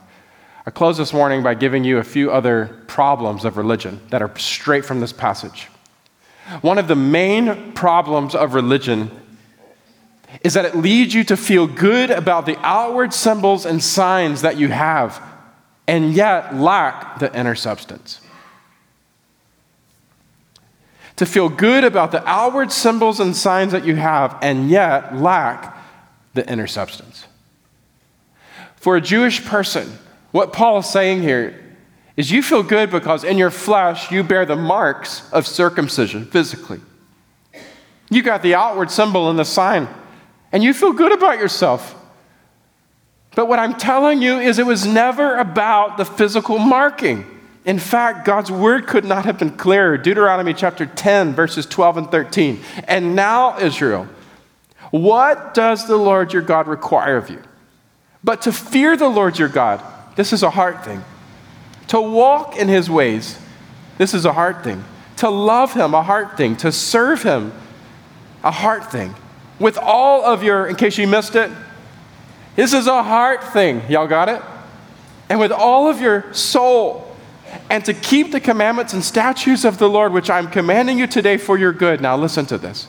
I 0.65 0.71
close 0.71 0.97
this 0.97 1.13
morning 1.13 1.43
by 1.43 1.53
giving 1.53 1.83
you 1.83 1.99
a 1.99 2.03
few 2.03 2.31
other 2.31 2.81
problems 2.87 3.45
of 3.45 3.57
religion 3.57 4.01
that 4.09 4.23
are 4.23 4.37
straight 4.39 4.83
from 4.83 5.01
this 5.01 5.13
passage. 5.13 5.67
One 6.61 6.79
of 6.79 6.87
the 6.87 6.95
main 6.95 7.73
problems 7.73 8.33
of 8.33 8.55
religion 8.55 9.11
is 10.43 10.55
that 10.55 10.65
it 10.65 10.75
leads 10.75 11.13
you 11.13 11.23
to 11.25 11.37
feel 11.37 11.67
good 11.67 12.09
about 12.09 12.47
the 12.47 12.57
outward 12.65 13.13
symbols 13.13 13.67
and 13.67 13.83
signs 13.83 14.41
that 14.41 14.57
you 14.57 14.69
have, 14.69 15.21
and 15.85 16.11
yet 16.11 16.55
lack 16.55 17.19
the 17.19 17.31
inner 17.37 17.53
substance. 17.53 18.19
To 21.17 21.27
feel 21.27 21.49
good 21.49 21.83
about 21.83 22.11
the 22.11 22.27
outward 22.27 22.71
symbols 22.71 23.19
and 23.19 23.35
signs 23.35 23.73
that 23.73 23.85
you 23.85 23.95
have, 23.95 24.39
and 24.41 24.71
yet 24.71 25.15
lack 25.15 25.77
the 26.33 26.49
inner 26.51 26.65
substance. 26.65 27.27
For 28.85 28.95
a 28.95 29.01
Jewish 29.01 29.43
person, 29.43 29.97
what 30.31 30.53
Paul 30.53 30.77
is 30.77 30.85
saying 30.85 31.23
here 31.23 31.59
is 32.15 32.29
you 32.29 32.43
feel 32.43 32.61
good 32.61 32.91
because 32.91 33.23
in 33.23 33.35
your 33.35 33.49
flesh 33.49 34.11
you 34.11 34.21
bear 34.21 34.45
the 34.45 34.55
marks 34.55 35.27
of 35.31 35.47
circumcision 35.47 36.27
physically. 36.27 36.79
You 38.11 38.21
got 38.21 38.43
the 38.43 38.53
outward 38.53 38.91
symbol 38.91 39.27
and 39.31 39.39
the 39.39 39.43
sign, 39.43 39.87
and 40.51 40.63
you 40.63 40.71
feel 40.71 40.93
good 40.93 41.11
about 41.11 41.39
yourself. 41.39 41.95
But 43.33 43.47
what 43.47 43.57
I'm 43.57 43.73
telling 43.73 44.21
you 44.21 44.37
is 44.37 44.59
it 44.59 44.67
was 44.67 44.85
never 44.85 45.37
about 45.37 45.97
the 45.97 46.05
physical 46.05 46.59
marking. 46.59 47.25
In 47.65 47.79
fact, 47.79 48.23
God's 48.23 48.51
word 48.51 48.85
could 48.85 49.03
not 49.03 49.25
have 49.25 49.39
been 49.39 49.57
clearer. 49.57 49.97
Deuteronomy 49.97 50.53
chapter 50.53 50.85
10, 50.85 51.33
verses 51.33 51.65
12 51.65 51.97
and 51.97 52.11
13. 52.11 52.61
And 52.87 53.15
now, 53.15 53.57
Israel, 53.57 54.07
what 54.91 55.55
does 55.55 55.87
the 55.87 55.97
Lord 55.97 56.33
your 56.33 56.43
God 56.43 56.67
require 56.67 57.17
of 57.17 57.31
you? 57.31 57.41
But 58.25 58.41
to 58.41 58.51
fear 58.51 58.97
the 58.97 59.07
Lord 59.07 59.39
your 59.39 59.47
God 59.47 59.81
this 60.15 60.31
is 60.31 60.43
a 60.43 60.49
heart 60.49 60.83
thing. 60.83 61.03
To 61.87 62.01
walk 62.01 62.55
in 62.55 62.67
his 62.67 62.89
ways, 62.89 63.37
this 63.97 64.13
is 64.13 64.25
a 64.25 64.33
heart 64.33 64.63
thing. 64.63 64.83
To 65.17 65.29
love 65.29 65.73
him, 65.73 65.93
a 65.93 66.01
heart 66.01 66.37
thing. 66.37 66.55
To 66.57 66.71
serve 66.71 67.21
him, 67.23 67.53
a 68.43 68.51
heart 68.51 68.91
thing. 68.91 69.13
With 69.59 69.77
all 69.77 70.23
of 70.23 70.41
your, 70.41 70.67
in 70.67 70.75
case 70.75 70.97
you 70.97 71.07
missed 71.07 71.35
it, 71.35 71.51
this 72.55 72.73
is 72.73 72.87
a 72.87 73.03
heart 73.03 73.43
thing. 73.43 73.81
Y'all 73.89 74.07
got 74.07 74.29
it? 74.29 74.41
And 75.29 75.39
with 75.39 75.51
all 75.51 75.89
of 75.89 76.01
your 76.01 76.33
soul, 76.33 77.15
and 77.69 77.83
to 77.85 77.93
keep 77.93 78.31
the 78.31 78.39
commandments 78.39 78.93
and 78.93 79.03
statutes 79.03 79.65
of 79.65 79.77
the 79.77 79.89
Lord, 79.89 80.13
which 80.13 80.29
I'm 80.29 80.49
commanding 80.49 80.97
you 80.97 81.07
today 81.07 81.37
for 81.37 81.57
your 81.57 81.73
good. 81.73 82.01
Now, 82.01 82.17
listen 82.17 82.45
to 82.47 82.57
this. 82.57 82.87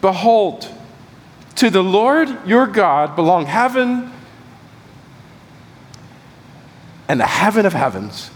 Behold, 0.00 0.68
to 1.56 1.70
the 1.70 1.82
Lord 1.82 2.46
your 2.46 2.66
God 2.66 3.16
belong 3.16 3.46
heaven 3.46 4.12
and 7.08 7.20
the 7.20 7.26
heaven 7.26 7.66
of 7.66 7.72
heavens, 7.72 8.30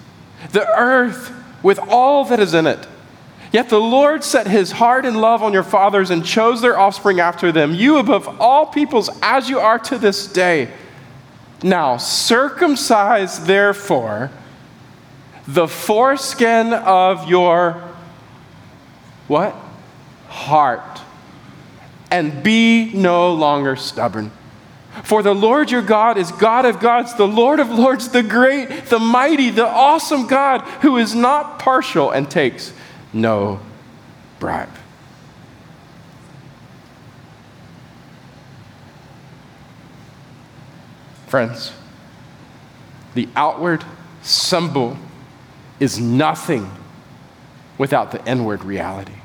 the 0.53 0.67
earth 0.79 1.33
with 1.63 1.79
all 1.79 2.25
that 2.27 2.41
is 2.41 2.55
in 2.55 2.67
it. 2.67 2.87
Yet 3.51 3.71
the 3.71 3.81
Lord 3.81 4.23
set 4.23 4.47
his 4.47 4.73
heart 4.73 5.07
and 5.07 5.21
love 5.21 5.43
on 5.43 5.53
your 5.53 5.63
fathers 5.63 6.11
and 6.11 6.25
chose 6.25 6.61
their 6.61 6.79
offspring 6.79 7.19
after 7.19 7.51
them, 7.51 7.75
you 7.75 7.97
above 7.97 8.41
all 8.41 8.67
peoples, 8.67 9.09
as 9.23 9.49
you 9.49 9.59
are 9.59 9.79
to 9.81 9.99
this 9.99 10.31
day. 10.31 10.71
Now, 11.63 11.97
circumcise 11.97 13.45
therefore 13.45 14.31
the 15.47 15.67
foreskin 15.67 16.75
of 16.75 17.29
your 17.29 17.83
what? 19.29 19.57
Heart. 20.29 21.01
And 22.11 22.43
be 22.43 22.93
no 22.95 23.33
longer 23.33 23.77
stubborn. 23.77 24.31
For 25.05 25.23
the 25.23 25.35
Lord 25.35 25.71
your 25.71 25.83
God 25.83 26.17
is 26.17 26.33
God 26.33 26.65
of 26.65 26.81
gods, 26.81 27.15
the 27.15 27.29
Lord 27.29 27.61
of 27.61 27.71
lords, 27.71 28.09
the 28.09 28.23
great, 28.23 28.87
the 28.87 28.99
mighty, 28.99 29.51
the 29.51 29.67
awesome 29.67 30.27
God 30.27 30.63
who 30.83 30.97
is 30.97 31.15
not 31.15 31.59
partial 31.59 32.11
and 32.11 32.31
takes 32.31 32.73
no 33.13 33.61
bribe. 34.41 34.71
Friends, 41.27 41.73
the 43.15 43.29
outward 43.37 43.85
symbol 44.23 44.97
is 45.79 46.01
nothing 46.01 46.71
without 47.77 48.11
the 48.11 48.25
inward 48.27 48.65
reality. 48.65 49.18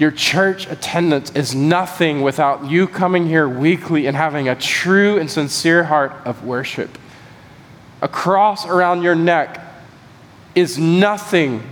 Your 0.00 0.10
church 0.10 0.66
attendance 0.66 1.30
is 1.32 1.54
nothing 1.54 2.22
without 2.22 2.70
you 2.70 2.88
coming 2.88 3.26
here 3.26 3.46
weekly 3.46 4.06
and 4.06 4.16
having 4.16 4.48
a 4.48 4.54
true 4.54 5.18
and 5.18 5.30
sincere 5.30 5.84
heart 5.84 6.12
of 6.24 6.42
worship. 6.42 6.98
a 8.02 8.08
cross 8.08 8.64
around 8.64 9.02
your 9.02 9.14
neck, 9.14 9.60
is 10.54 10.78
nothing 10.78 11.62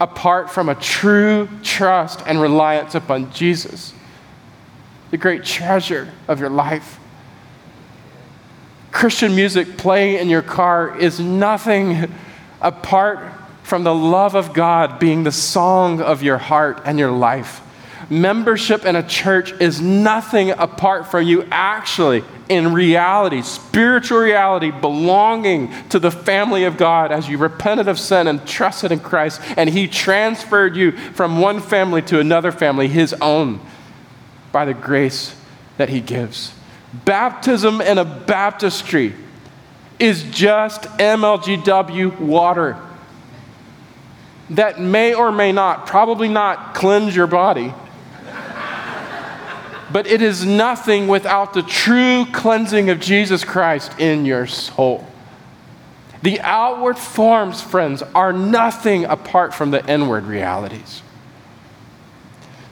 apart 0.00 0.50
from 0.50 0.68
a 0.68 0.74
true 0.74 1.48
trust 1.62 2.20
and 2.26 2.40
reliance 2.40 2.96
upon 2.96 3.32
Jesus, 3.32 3.92
the 5.12 5.16
great 5.16 5.44
treasure 5.44 6.12
of 6.26 6.40
your 6.40 6.50
life. 6.50 6.98
Christian 8.90 9.36
music 9.36 9.76
playing 9.76 10.18
in 10.18 10.28
your 10.28 10.42
car 10.42 10.98
is 10.98 11.20
nothing 11.20 12.12
apart 12.60 13.20
from 13.68 13.84
the 13.84 13.94
love 13.94 14.34
of 14.34 14.54
God 14.54 14.98
being 14.98 15.24
the 15.24 15.30
song 15.30 16.00
of 16.00 16.22
your 16.22 16.38
heart 16.38 16.80
and 16.86 16.98
your 16.98 17.10
life. 17.12 17.60
Membership 18.08 18.86
in 18.86 18.96
a 18.96 19.06
church 19.06 19.52
is 19.60 19.78
nothing 19.78 20.48
apart 20.52 21.06
from 21.10 21.26
you 21.26 21.46
actually, 21.50 22.24
in 22.48 22.72
reality, 22.72 23.42
spiritual 23.42 24.20
reality, 24.20 24.70
belonging 24.70 25.70
to 25.90 25.98
the 25.98 26.10
family 26.10 26.64
of 26.64 26.78
God 26.78 27.12
as 27.12 27.28
you 27.28 27.36
repented 27.36 27.88
of 27.88 27.98
sin 27.98 28.26
and 28.26 28.46
trusted 28.46 28.90
in 28.90 29.00
Christ, 29.00 29.42
and 29.58 29.68
He 29.68 29.86
transferred 29.86 30.74
you 30.74 30.92
from 30.92 31.38
one 31.38 31.60
family 31.60 32.00
to 32.02 32.20
another 32.20 32.50
family, 32.50 32.88
His 32.88 33.12
own, 33.20 33.60
by 34.50 34.64
the 34.64 34.72
grace 34.72 35.36
that 35.76 35.90
He 35.90 36.00
gives. 36.00 36.54
Baptism 37.04 37.82
in 37.82 37.98
a 37.98 38.04
baptistry 38.06 39.12
is 39.98 40.22
just 40.30 40.84
MLGW 40.84 42.18
water 42.18 42.82
that 44.50 44.80
may 44.80 45.14
or 45.14 45.30
may 45.30 45.52
not, 45.52 45.86
probably 45.86 46.28
not, 46.28 46.74
cleanse 46.74 47.14
your 47.14 47.26
body 47.26 47.74
but 49.90 50.06
it 50.06 50.20
is 50.22 50.44
nothing 50.44 51.08
without 51.08 51.54
the 51.54 51.62
true 51.62 52.26
cleansing 52.32 52.90
of 52.90 53.00
Jesus 53.00 53.44
Christ 53.44 53.98
in 53.98 54.26
your 54.26 54.46
soul. 54.46 55.06
The 56.22 56.40
outward 56.40 56.98
forms, 56.98 57.62
friends, 57.62 58.02
are 58.14 58.32
nothing 58.32 59.04
apart 59.04 59.54
from 59.54 59.70
the 59.70 59.84
inward 59.90 60.24
realities. 60.24 61.02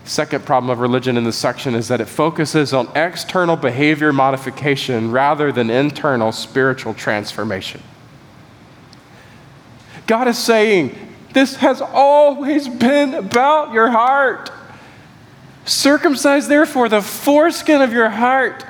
Second 0.04 0.44
problem 0.44 0.70
of 0.70 0.78
religion 0.78 1.16
in 1.16 1.24
this 1.24 1.36
section 1.36 1.74
is 1.74 1.88
that 1.88 2.00
it 2.00 2.06
focuses 2.06 2.72
on 2.72 2.88
external 2.94 3.56
behavior 3.56 4.12
modification 4.12 5.10
rather 5.10 5.50
than 5.50 5.70
internal 5.70 6.32
spiritual 6.32 6.94
transformation. 6.94 7.82
God 10.06 10.28
is 10.28 10.38
saying, 10.38 11.05
This 11.36 11.56
has 11.56 11.82
always 11.82 12.66
been 12.66 13.12
about 13.12 13.74
your 13.74 13.90
heart. 13.90 14.50
Circumcise, 15.66 16.48
therefore, 16.48 16.88
the 16.88 17.02
foreskin 17.02 17.82
of 17.82 17.92
your 17.92 18.08
heart. 18.08 18.64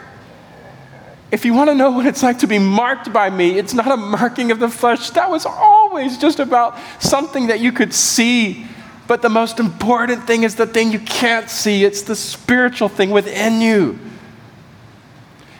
If 1.31 1.45
you 1.45 1.55
want 1.55 1.71
to 1.71 1.77
know 1.77 1.93
what 1.93 2.07
it's 2.07 2.25
like 2.25 2.41
to 2.41 2.49
be 2.49 2.59
marked 2.59 3.13
by 3.13 3.31
me, 3.31 3.57
it's 3.57 3.73
not 3.73 3.93
a 3.93 3.97
marking 3.97 4.51
of 4.51 4.59
the 4.59 4.69
flesh. 4.69 5.11
That 5.11 5.31
was 5.31 5.47
always 5.47 6.19
just 6.19 6.41
about 6.41 6.77
something 6.99 7.47
that 7.47 7.61
you 7.61 7.71
could 7.71 7.95
see. 7.95 8.67
But 9.07 9.23
the 9.23 9.29
most 9.29 9.61
important 9.61 10.27
thing 10.27 10.43
is 10.43 10.57
the 10.57 10.67
thing 10.67 10.91
you 10.91 10.99
can't 10.99 11.49
see, 11.49 11.85
it's 11.85 12.03
the 12.03 12.17
spiritual 12.17 12.89
thing 12.89 13.11
within 13.11 13.61
you. 13.61 13.97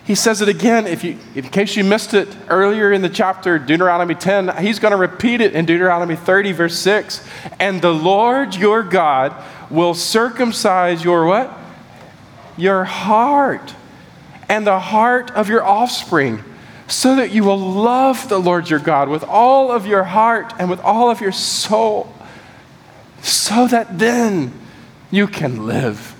He 0.07 0.15
says 0.15 0.41
it 0.41 0.49
again, 0.49 0.87
if 0.87 1.03
you, 1.03 1.19
in 1.35 1.49
case 1.49 1.75
you 1.75 1.83
missed 1.83 2.15
it 2.15 2.29
earlier 2.49 2.93
in 2.93 3.03
the 3.03 3.09
chapter, 3.09 3.59
Deuteronomy 3.59 4.15
10, 4.15 4.57
he's 4.59 4.79
going 4.79 4.93
to 4.93 4.97
repeat 4.97 5.41
it 5.41 5.53
in 5.53 5.67
Deuteronomy 5.67 6.15
30, 6.15 6.53
verse 6.53 6.79
6. 6.79 7.27
And 7.59 7.83
the 7.83 7.93
Lord 7.93 8.55
your 8.55 8.85
God 8.85 9.35
will 9.69 9.95
circumcise 9.95 11.03
your 11.03 11.27
what? 11.27 11.53
Your 12.57 12.85
heart 12.85 13.75
and 14.49 14.65
the 14.65 14.79
heart 14.79 15.33
of 15.33 15.49
your 15.49 15.65
offspring, 15.65 16.45
so 16.87 17.17
that 17.17 17.33
you 17.33 17.43
will 17.43 17.59
love 17.59 18.29
the 18.29 18.39
Lord 18.39 18.71
your 18.71 18.79
God 18.79 19.09
with 19.09 19.25
all 19.25 19.73
of 19.73 19.87
your 19.87 20.05
heart 20.05 20.55
and 20.61 20.71
with 20.71 20.79
all 20.83 21.11
of 21.11 21.21
your 21.21 21.33
soul, 21.33 22.15
so 23.23 23.67
that 23.67 23.99
then 23.99 24.53
you 25.11 25.27
can 25.27 25.67
live. 25.67 26.15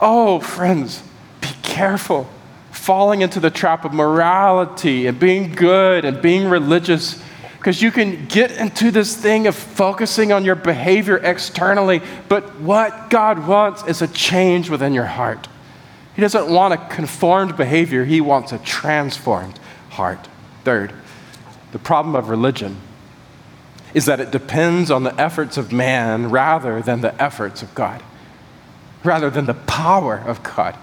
Oh, 0.00 0.38
friends, 0.38 1.02
careful 1.66 2.26
falling 2.70 3.20
into 3.20 3.40
the 3.40 3.50
trap 3.50 3.84
of 3.84 3.92
morality 3.92 5.06
and 5.06 5.18
being 5.18 5.52
good 5.54 6.04
and 6.04 6.22
being 6.22 6.48
religious 6.48 7.20
because 7.58 7.82
you 7.82 7.90
can 7.90 8.26
get 8.26 8.52
into 8.52 8.92
this 8.92 9.16
thing 9.16 9.48
of 9.48 9.56
focusing 9.56 10.30
on 10.30 10.44
your 10.44 10.54
behavior 10.54 11.16
externally, 11.16 12.00
but 12.28 12.60
what 12.60 13.10
God 13.10 13.44
wants 13.44 13.84
is 13.88 14.02
a 14.02 14.06
change 14.06 14.70
within 14.70 14.94
your 14.94 15.06
heart. 15.06 15.48
He 16.14 16.22
doesn't 16.22 16.48
want 16.48 16.74
a 16.74 16.76
conformed 16.76 17.56
behavior, 17.56 18.04
He 18.04 18.20
wants 18.20 18.52
a 18.52 18.58
transformed 18.58 19.58
heart. 19.90 20.28
Third, 20.62 20.92
the 21.72 21.80
problem 21.80 22.14
of 22.14 22.28
religion 22.28 22.76
is 23.94 24.06
that 24.06 24.20
it 24.20 24.30
depends 24.30 24.90
on 24.90 25.02
the 25.02 25.20
efforts 25.20 25.56
of 25.56 25.72
man 25.72 26.30
rather 26.30 26.80
than 26.80 27.00
the 27.00 27.20
efforts 27.20 27.62
of 27.62 27.74
God, 27.74 28.00
rather 29.02 29.28
than 29.28 29.46
the 29.46 29.54
power 29.54 30.22
of 30.24 30.42
God. 30.42 30.76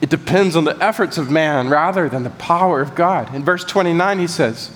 It 0.00 0.10
depends 0.10 0.56
on 0.56 0.64
the 0.64 0.82
efforts 0.82 1.16
of 1.16 1.30
man 1.30 1.68
rather 1.68 2.08
than 2.08 2.22
the 2.22 2.30
power 2.30 2.80
of 2.80 2.94
God. 2.94 3.34
In 3.34 3.44
verse 3.44 3.64
29, 3.64 4.18
he 4.18 4.26
says, 4.26 4.70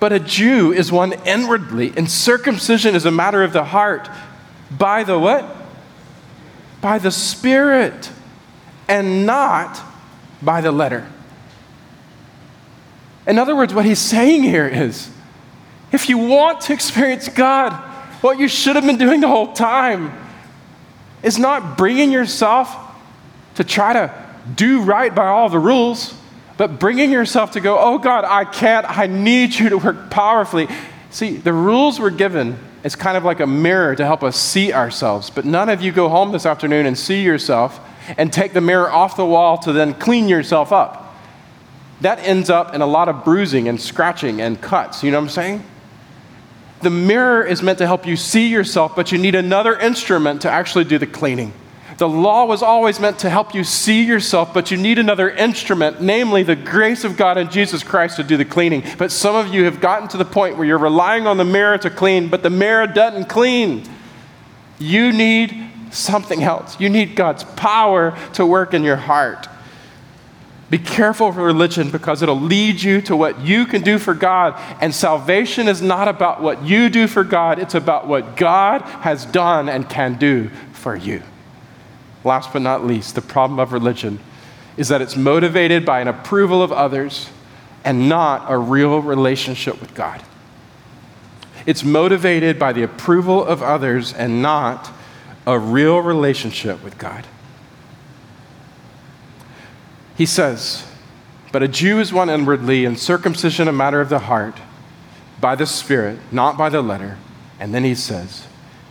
But 0.00 0.12
a 0.12 0.18
Jew 0.18 0.72
is 0.72 0.90
one 0.90 1.12
inwardly, 1.24 1.92
and 1.96 2.10
circumcision 2.10 2.94
is 2.94 3.06
a 3.06 3.12
matter 3.12 3.44
of 3.44 3.52
the 3.52 3.64
heart. 3.64 4.08
By 4.76 5.04
the 5.04 5.18
what? 5.18 5.56
By 6.80 6.98
the 6.98 7.12
Spirit, 7.12 8.10
and 8.88 9.24
not 9.24 9.80
by 10.42 10.60
the 10.60 10.72
letter. 10.72 11.06
In 13.24 13.38
other 13.38 13.54
words, 13.54 13.72
what 13.72 13.84
he's 13.84 14.00
saying 14.00 14.42
here 14.42 14.66
is 14.66 15.08
if 15.92 16.08
you 16.08 16.18
want 16.18 16.62
to 16.62 16.72
experience 16.72 17.28
God, 17.28 17.72
what 18.20 18.40
you 18.40 18.48
should 18.48 18.74
have 18.74 18.84
been 18.84 18.98
doing 18.98 19.20
the 19.20 19.28
whole 19.28 19.52
time 19.52 20.12
is 21.22 21.38
not 21.38 21.78
bringing 21.78 22.10
yourself 22.10 22.76
to 23.54 23.64
try 23.64 23.92
to 23.92 24.12
do 24.54 24.82
right 24.82 25.14
by 25.14 25.26
all 25.26 25.48
the 25.48 25.58
rules, 25.58 26.14
but 26.56 26.78
bringing 26.78 27.10
yourself 27.10 27.52
to 27.52 27.60
go, 27.60 27.78
oh 27.78 27.98
God, 27.98 28.24
I 28.24 28.44
can't, 28.44 28.86
I 28.88 29.06
need 29.06 29.54
you 29.54 29.68
to 29.70 29.78
work 29.78 30.10
powerfully. 30.10 30.68
See, 31.10 31.36
the 31.36 31.52
rules 31.52 32.00
were 32.00 32.10
given 32.10 32.58
as 32.84 32.96
kind 32.96 33.16
of 33.16 33.24
like 33.24 33.40
a 33.40 33.46
mirror 33.46 33.94
to 33.94 34.04
help 34.04 34.22
us 34.22 34.36
see 34.36 34.72
ourselves, 34.72 35.30
but 35.30 35.44
none 35.44 35.68
of 35.68 35.82
you 35.82 35.92
go 35.92 36.08
home 36.08 36.32
this 36.32 36.46
afternoon 36.46 36.86
and 36.86 36.98
see 36.98 37.22
yourself 37.22 37.80
and 38.16 38.32
take 38.32 38.52
the 38.52 38.60
mirror 38.60 38.90
off 38.90 39.16
the 39.16 39.24
wall 39.24 39.58
to 39.58 39.72
then 39.72 39.94
clean 39.94 40.28
yourself 40.28 40.72
up. 40.72 41.14
That 42.00 42.18
ends 42.20 42.50
up 42.50 42.74
in 42.74 42.80
a 42.80 42.86
lot 42.86 43.08
of 43.08 43.24
bruising 43.24 43.68
and 43.68 43.80
scratching 43.80 44.40
and 44.40 44.60
cuts. 44.60 45.04
You 45.04 45.12
know 45.12 45.18
what 45.18 45.24
I'm 45.24 45.30
saying? 45.30 45.64
The 46.80 46.90
mirror 46.90 47.44
is 47.44 47.62
meant 47.62 47.78
to 47.78 47.86
help 47.86 48.06
you 48.06 48.16
see 48.16 48.48
yourself, 48.48 48.96
but 48.96 49.12
you 49.12 49.18
need 49.18 49.36
another 49.36 49.78
instrument 49.78 50.42
to 50.42 50.50
actually 50.50 50.84
do 50.84 50.98
the 50.98 51.06
cleaning. 51.06 51.52
The 51.98 52.08
law 52.08 52.46
was 52.46 52.62
always 52.62 52.98
meant 52.98 53.18
to 53.20 53.30
help 53.30 53.54
you 53.54 53.64
see 53.64 54.04
yourself, 54.04 54.54
but 54.54 54.70
you 54.70 54.76
need 54.76 54.98
another 54.98 55.30
instrument, 55.30 56.00
namely 56.00 56.42
the 56.42 56.56
grace 56.56 57.04
of 57.04 57.16
God 57.16 57.36
and 57.36 57.50
Jesus 57.50 57.82
Christ 57.82 58.16
to 58.16 58.24
do 58.24 58.36
the 58.36 58.44
cleaning. 58.44 58.82
But 58.98 59.12
some 59.12 59.36
of 59.36 59.52
you 59.52 59.64
have 59.64 59.80
gotten 59.80 60.08
to 60.08 60.16
the 60.16 60.24
point 60.24 60.56
where 60.56 60.66
you're 60.66 60.78
relying 60.78 61.26
on 61.26 61.36
the 61.36 61.44
mirror 61.44 61.78
to 61.78 61.90
clean, 61.90 62.28
but 62.28 62.42
the 62.42 62.50
mirror 62.50 62.86
doesn't 62.86 63.28
clean. 63.28 63.84
You 64.78 65.12
need 65.12 65.70
something 65.90 66.42
else. 66.42 66.80
You 66.80 66.88
need 66.88 67.14
God's 67.14 67.44
power 67.44 68.16
to 68.34 68.46
work 68.46 68.74
in 68.74 68.82
your 68.82 68.96
heart. 68.96 69.48
Be 70.70 70.78
careful 70.78 71.28
of 71.28 71.36
religion 71.36 71.90
because 71.90 72.22
it'll 72.22 72.40
lead 72.40 72.82
you 72.82 73.02
to 73.02 73.14
what 73.14 73.42
you 73.42 73.66
can 73.66 73.82
do 73.82 73.98
for 73.98 74.14
God. 74.14 74.58
And 74.80 74.94
salvation 74.94 75.68
is 75.68 75.82
not 75.82 76.08
about 76.08 76.40
what 76.40 76.62
you 76.64 76.88
do 76.88 77.06
for 77.06 77.24
God, 77.24 77.58
it's 77.58 77.74
about 77.74 78.08
what 78.08 78.38
God 78.38 78.80
has 78.80 79.26
done 79.26 79.68
and 79.68 79.86
can 79.86 80.16
do 80.16 80.48
for 80.72 80.96
you. 80.96 81.22
Last 82.24 82.52
but 82.52 82.62
not 82.62 82.86
least, 82.86 83.14
the 83.14 83.22
problem 83.22 83.58
of 83.58 83.72
religion 83.72 84.20
is 84.76 84.88
that 84.88 85.02
it's 85.02 85.16
motivated 85.16 85.84
by 85.84 86.00
an 86.00 86.08
approval 86.08 86.62
of 86.62 86.72
others 86.72 87.28
and 87.84 88.08
not 88.08 88.50
a 88.50 88.56
real 88.56 89.00
relationship 89.00 89.80
with 89.80 89.94
God. 89.94 90.22
It's 91.66 91.84
motivated 91.84 92.58
by 92.58 92.72
the 92.72 92.82
approval 92.82 93.44
of 93.44 93.62
others 93.62 94.12
and 94.12 94.42
not 94.42 94.90
a 95.46 95.58
real 95.58 95.98
relationship 95.98 96.82
with 96.82 96.98
God. 96.98 97.26
He 100.16 100.26
says, 100.26 100.86
But 101.50 101.62
a 101.62 101.68
Jew 101.68 101.98
is 101.98 102.12
one 102.12 102.30
inwardly, 102.30 102.84
and 102.84 102.98
circumcision 102.98 103.68
a 103.68 103.72
matter 103.72 104.00
of 104.00 104.08
the 104.08 104.20
heart, 104.20 104.56
by 105.40 105.54
the 105.54 105.66
Spirit, 105.66 106.18
not 106.30 106.56
by 106.56 106.68
the 106.68 106.82
letter. 106.82 107.18
And 107.58 107.74
then 107.74 107.84
he 107.84 107.94
says, 107.94 108.46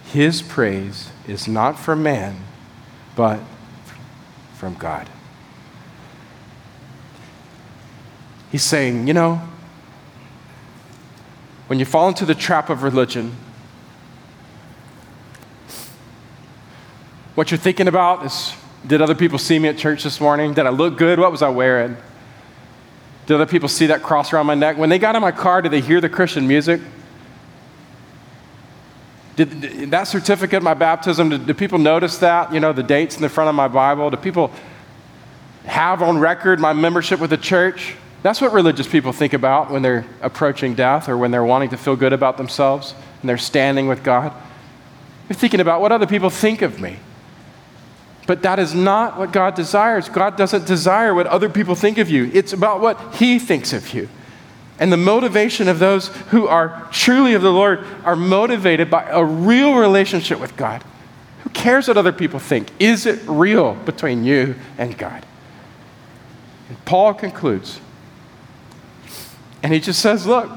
His 0.06 0.42
praise 0.42 1.10
is 1.28 1.48
not 1.48 1.80
from 1.80 2.04
man 2.04 2.42
but 3.16 3.40
from 4.56 4.74
God. 4.76 5.10
He's 8.52 8.64
saying, 8.64 9.08
you 9.08 9.14
know, 9.14 9.42
when 11.68 11.80
you 11.80 11.86
fall 11.86 12.10
into 12.10 12.26
the 12.26 12.36
trap 12.36 12.70
of 12.70 12.84
religion, 12.84 13.36
what 17.36 17.50
you're 17.50 17.58
thinking 17.58 17.88
about 17.88 18.26
is 18.26 18.54
Did 18.86 19.02
other 19.02 19.16
people 19.16 19.38
see 19.38 19.60
me 19.60 19.70
at 19.70 19.78
church 19.78 20.04
this 20.04 20.20
morning? 20.20 20.54
Did 20.54 20.66
I 20.66 20.70
look 20.70 20.98
good? 20.98 21.20
What 21.20 21.32
was 21.32 21.42
I 21.42 21.50
wearing? 21.50 21.96
Did 23.28 23.36
other 23.36 23.46
people 23.46 23.70
see 23.70 23.88
that 23.88 24.02
cross 24.02 24.34
around 24.34 24.48
my 24.48 24.56
neck? 24.56 24.78
When 24.78 24.90
they 24.90 24.98
got 24.98 25.16
in 25.16 25.22
my 25.22 25.32
car, 25.32 25.62
did 25.62 25.72
they 25.72 25.82
hear 25.82 26.02
the 26.02 26.10
Christian 26.10 26.48
music? 26.48 26.82
Did 29.36 29.92
that 29.92 30.04
certificate, 30.04 30.62
my 30.62 30.74
baptism, 30.74 31.30
did, 31.30 31.46
did 31.46 31.58
people 31.58 31.80
notice 31.80 32.18
that? 32.18 32.54
You 32.54 32.60
know, 32.60 32.74
the 32.74 32.84
dates 32.84 33.16
in 33.16 33.22
the 33.22 33.30
front 33.30 33.50
of 33.50 33.56
my 33.56 33.68
Bible? 33.68 34.10
Do 34.10 34.18
people 34.18 34.52
have 35.66 36.02
on 36.02 36.18
record 36.18 36.60
my 36.60 36.74
membership 36.74 37.20
with 37.20 37.30
the 37.30 37.38
church? 37.38 37.96
That's 38.24 38.42
what 38.42 38.54
religious 38.54 38.88
people 38.88 39.14
think 39.14 39.34
about 39.34 39.72
when 39.72 39.82
they're 39.82 40.06
approaching 40.22 40.76
death 40.76 41.10
or 41.10 41.18
when 41.18 41.32
they're 41.32 41.44
wanting 41.44 41.70
to 41.70 41.78
feel 41.78 41.96
good 41.96 42.14
about 42.14 42.38
themselves 42.38 42.94
and 43.22 43.30
they're 43.30 43.38
standing 43.38 43.88
with 43.88 44.04
God. 44.04 44.34
They're 45.28 45.38
thinking 45.38 45.60
about 45.60 45.82
what 45.82 45.92
other 45.92 46.06
people 46.06 46.30
think 46.30 46.62
of 46.62 46.80
me. 46.80 46.98
But 48.28 48.44
that 48.44 48.60
is 48.60 48.76
not 48.76 49.18
what 49.18 49.32
God 49.32 49.56
desires. 49.56 50.08
God 50.08 50.38
doesn't 50.38 50.68
desire 50.68 51.16
what 51.16 51.26
other 51.28 51.50
people 51.50 51.74
think 51.74 51.98
of 51.98 52.10
you, 52.10 52.30
it's 52.34 52.54
about 52.54 52.82
what 52.82 53.16
He 53.16 53.40
thinks 53.40 53.74
of 53.74 53.94
you. 53.94 54.10
And 54.82 54.92
the 54.92 54.98
motivation 54.98 55.68
of 55.68 55.78
those 55.78 56.08
who 56.32 56.48
are 56.48 56.88
truly 56.92 57.36
of 57.36 57.44
the 57.44 57.52
Lord 57.52 57.86
are 58.04 58.16
motivated 58.16 58.90
by 58.90 59.04
a 59.04 59.24
real 59.24 59.76
relationship 59.76 60.40
with 60.40 60.58
God. 60.58 60.84
Who 61.44 61.52
cares 61.52 61.88
what 61.88 61.98
other 61.98 62.12
people 62.12 62.40
think? 62.40 62.72
Is 62.80 63.06
it 63.06 63.22
real 63.28 63.76
between 63.76 64.24
you 64.24 64.56
and 64.80 64.98
God? 64.98 65.24
And 66.68 66.84
Paul 66.84 67.14
concludes, 67.14 67.80
and 69.62 69.72
he 69.72 69.80
just 69.80 70.02
says, 70.02 70.26
Look, 70.26 70.50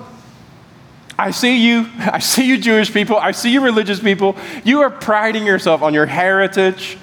I 1.18 1.31
see 1.31 1.59
you. 1.59 1.91
I 1.99 2.18
see 2.18 2.47
you, 2.47 2.57
Jewish 2.57 2.91
people. 2.91 3.18
I 3.18 3.33
see 3.33 3.53
you, 3.53 3.61
religious 3.61 4.01
people. 4.01 4.37
You 4.64 4.81
are 4.81 4.91
priding 4.91 5.45
yourself 5.45 5.83
on 5.83 5.93
your 5.93 6.07
heritage 6.07 6.97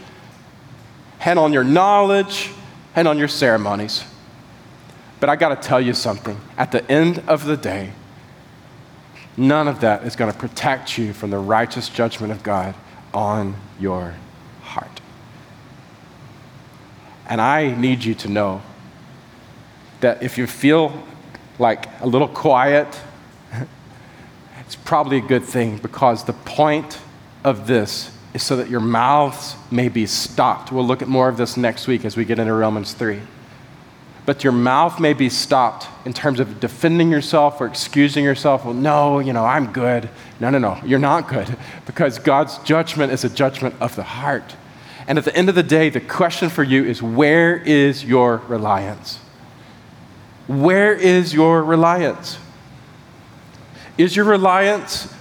and 1.20 1.38
on 1.38 1.54
your 1.54 1.64
knowledge 1.64 2.50
and 2.96 3.08
on 3.08 3.20
your 3.20 3.28
ceremonies. 3.28 4.06
But 5.22 5.30
I 5.30 5.36
got 5.36 5.50
to 5.50 5.68
tell 5.68 5.80
you 5.80 5.94
something. 5.94 6.38
At 6.58 6.72
the 6.72 6.92
end 6.92 7.20
of 7.28 7.46
the 7.46 7.56
day, 7.56 7.92
none 9.38 9.68
of 9.68 9.80
that 9.82 10.04
is 10.04 10.16
going 10.16 10.32
to 10.32 10.38
protect 10.38 10.98
you 10.98 11.14
from 11.14 11.30
the 11.30 11.38
righteous 11.38 11.88
judgment 11.90 12.34
of 12.34 12.42
God 12.42 12.74
on 13.14 13.56
your 13.80 14.16
heart. 14.64 15.00
And 17.30 17.40
I 17.40 17.74
need 17.76 18.04
you 18.04 18.16
to 18.16 18.30
know 18.30 18.64
that 20.00 20.24
if 20.24 20.40
you 20.40 20.48
feel 20.48 21.04
like 21.60 21.86
a 22.02 22.08
little 22.08 22.28
quiet, 22.28 23.00
it's 24.60 24.76
probably 24.76 25.18
a 25.18 25.22
good 25.22 25.44
thing 25.44 25.78
because 25.78 26.24
the 26.24 26.34
point 26.34 27.00
of 27.44 27.68
this 27.68 28.18
is 28.34 28.42
so 28.42 28.56
that 28.56 28.72
your 28.72 28.80
mouths 28.80 29.56
may 29.70 29.88
be 29.88 30.08
stopped. 30.08 30.72
We'll 30.72 30.88
look 30.88 31.04
at 31.04 31.08
more 31.08 31.30
of 31.30 31.38
this 31.38 31.58
next 31.58 31.86
week 31.86 32.06
as 32.06 32.18
we 32.18 32.26
get 32.26 32.40
into 32.40 32.54
Romans 32.54 32.94
3. 32.94 33.22
But 34.26 34.44
your 34.44 34.54
mouth 34.54 35.00
may 35.00 35.14
be 35.14 35.30
stopped 35.30 35.88
in 36.06 36.14
terms 36.14 36.40
of 36.40 36.60
defending 36.60 37.10
yourself 37.10 37.60
or 37.60 37.66
excusing 37.66 38.24
yourself. 38.24 38.66
Well, 38.66 38.74
no, 38.74 39.20
you 39.20 39.34
know, 39.34 39.46
I'm 39.46 39.72
good. 39.72 40.10
No, 40.40 40.50
no, 40.50 40.60
no, 40.60 40.80
you're 40.86 41.00
not 41.00 41.28
good 41.28 41.58
because 41.86 42.20
God's 42.20 42.58
judgment 42.60 43.12
is 43.12 43.24
a 43.24 43.30
judgment 43.30 43.76
of 43.80 43.96
the 43.96 44.04
heart. 44.04 44.56
And 45.08 45.18
at 45.18 45.26
the 45.26 45.36
end 45.36 45.50
of 45.50 45.56
the 45.56 45.64
day, 45.64 45.90
the 45.90 46.00
question 46.00 46.50
for 46.50 46.64
you 46.64 46.86
is 46.86 47.02
where 47.02 47.58
is 47.58 48.04
your 48.06 48.38
reliance? 48.48 49.20
Where 50.48 50.94
is 50.94 51.34
your 51.34 51.64
reliance? 51.64 52.38
Is 53.98 54.16
your 54.16 54.26
reliance 54.26 55.14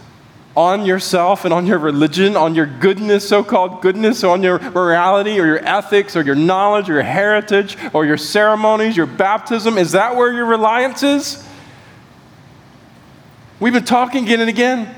on 0.56 0.84
yourself 0.84 1.44
and 1.44 1.54
on 1.54 1.66
your 1.66 1.78
religion, 1.78 2.36
on 2.36 2.54
your 2.54 2.66
goodness, 2.66 3.28
so 3.28 3.44
called 3.44 3.80
goodness, 3.82 4.24
on 4.24 4.42
your 4.42 4.58
morality 4.58 5.38
or 5.38 5.46
your 5.46 5.64
ethics 5.64 6.16
or 6.16 6.22
your 6.22 6.34
knowledge 6.34 6.90
or 6.90 6.94
your 6.94 7.02
heritage 7.02 7.76
or 7.92 8.04
your 8.04 8.16
ceremonies, 8.16 8.96
your 8.96 9.06
baptism? 9.06 9.78
Is 9.78 9.92
that 9.92 10.16
where 10.16 10.32
your 10.32 10.46
reliance 10.46 11.02
is? 11.02 11.46
We've 13.60 13.72
been 13.72 13.84
talking 13.84 14.24
again 14.24 14.40
and 14.40 14.48
again. 14.48 14.94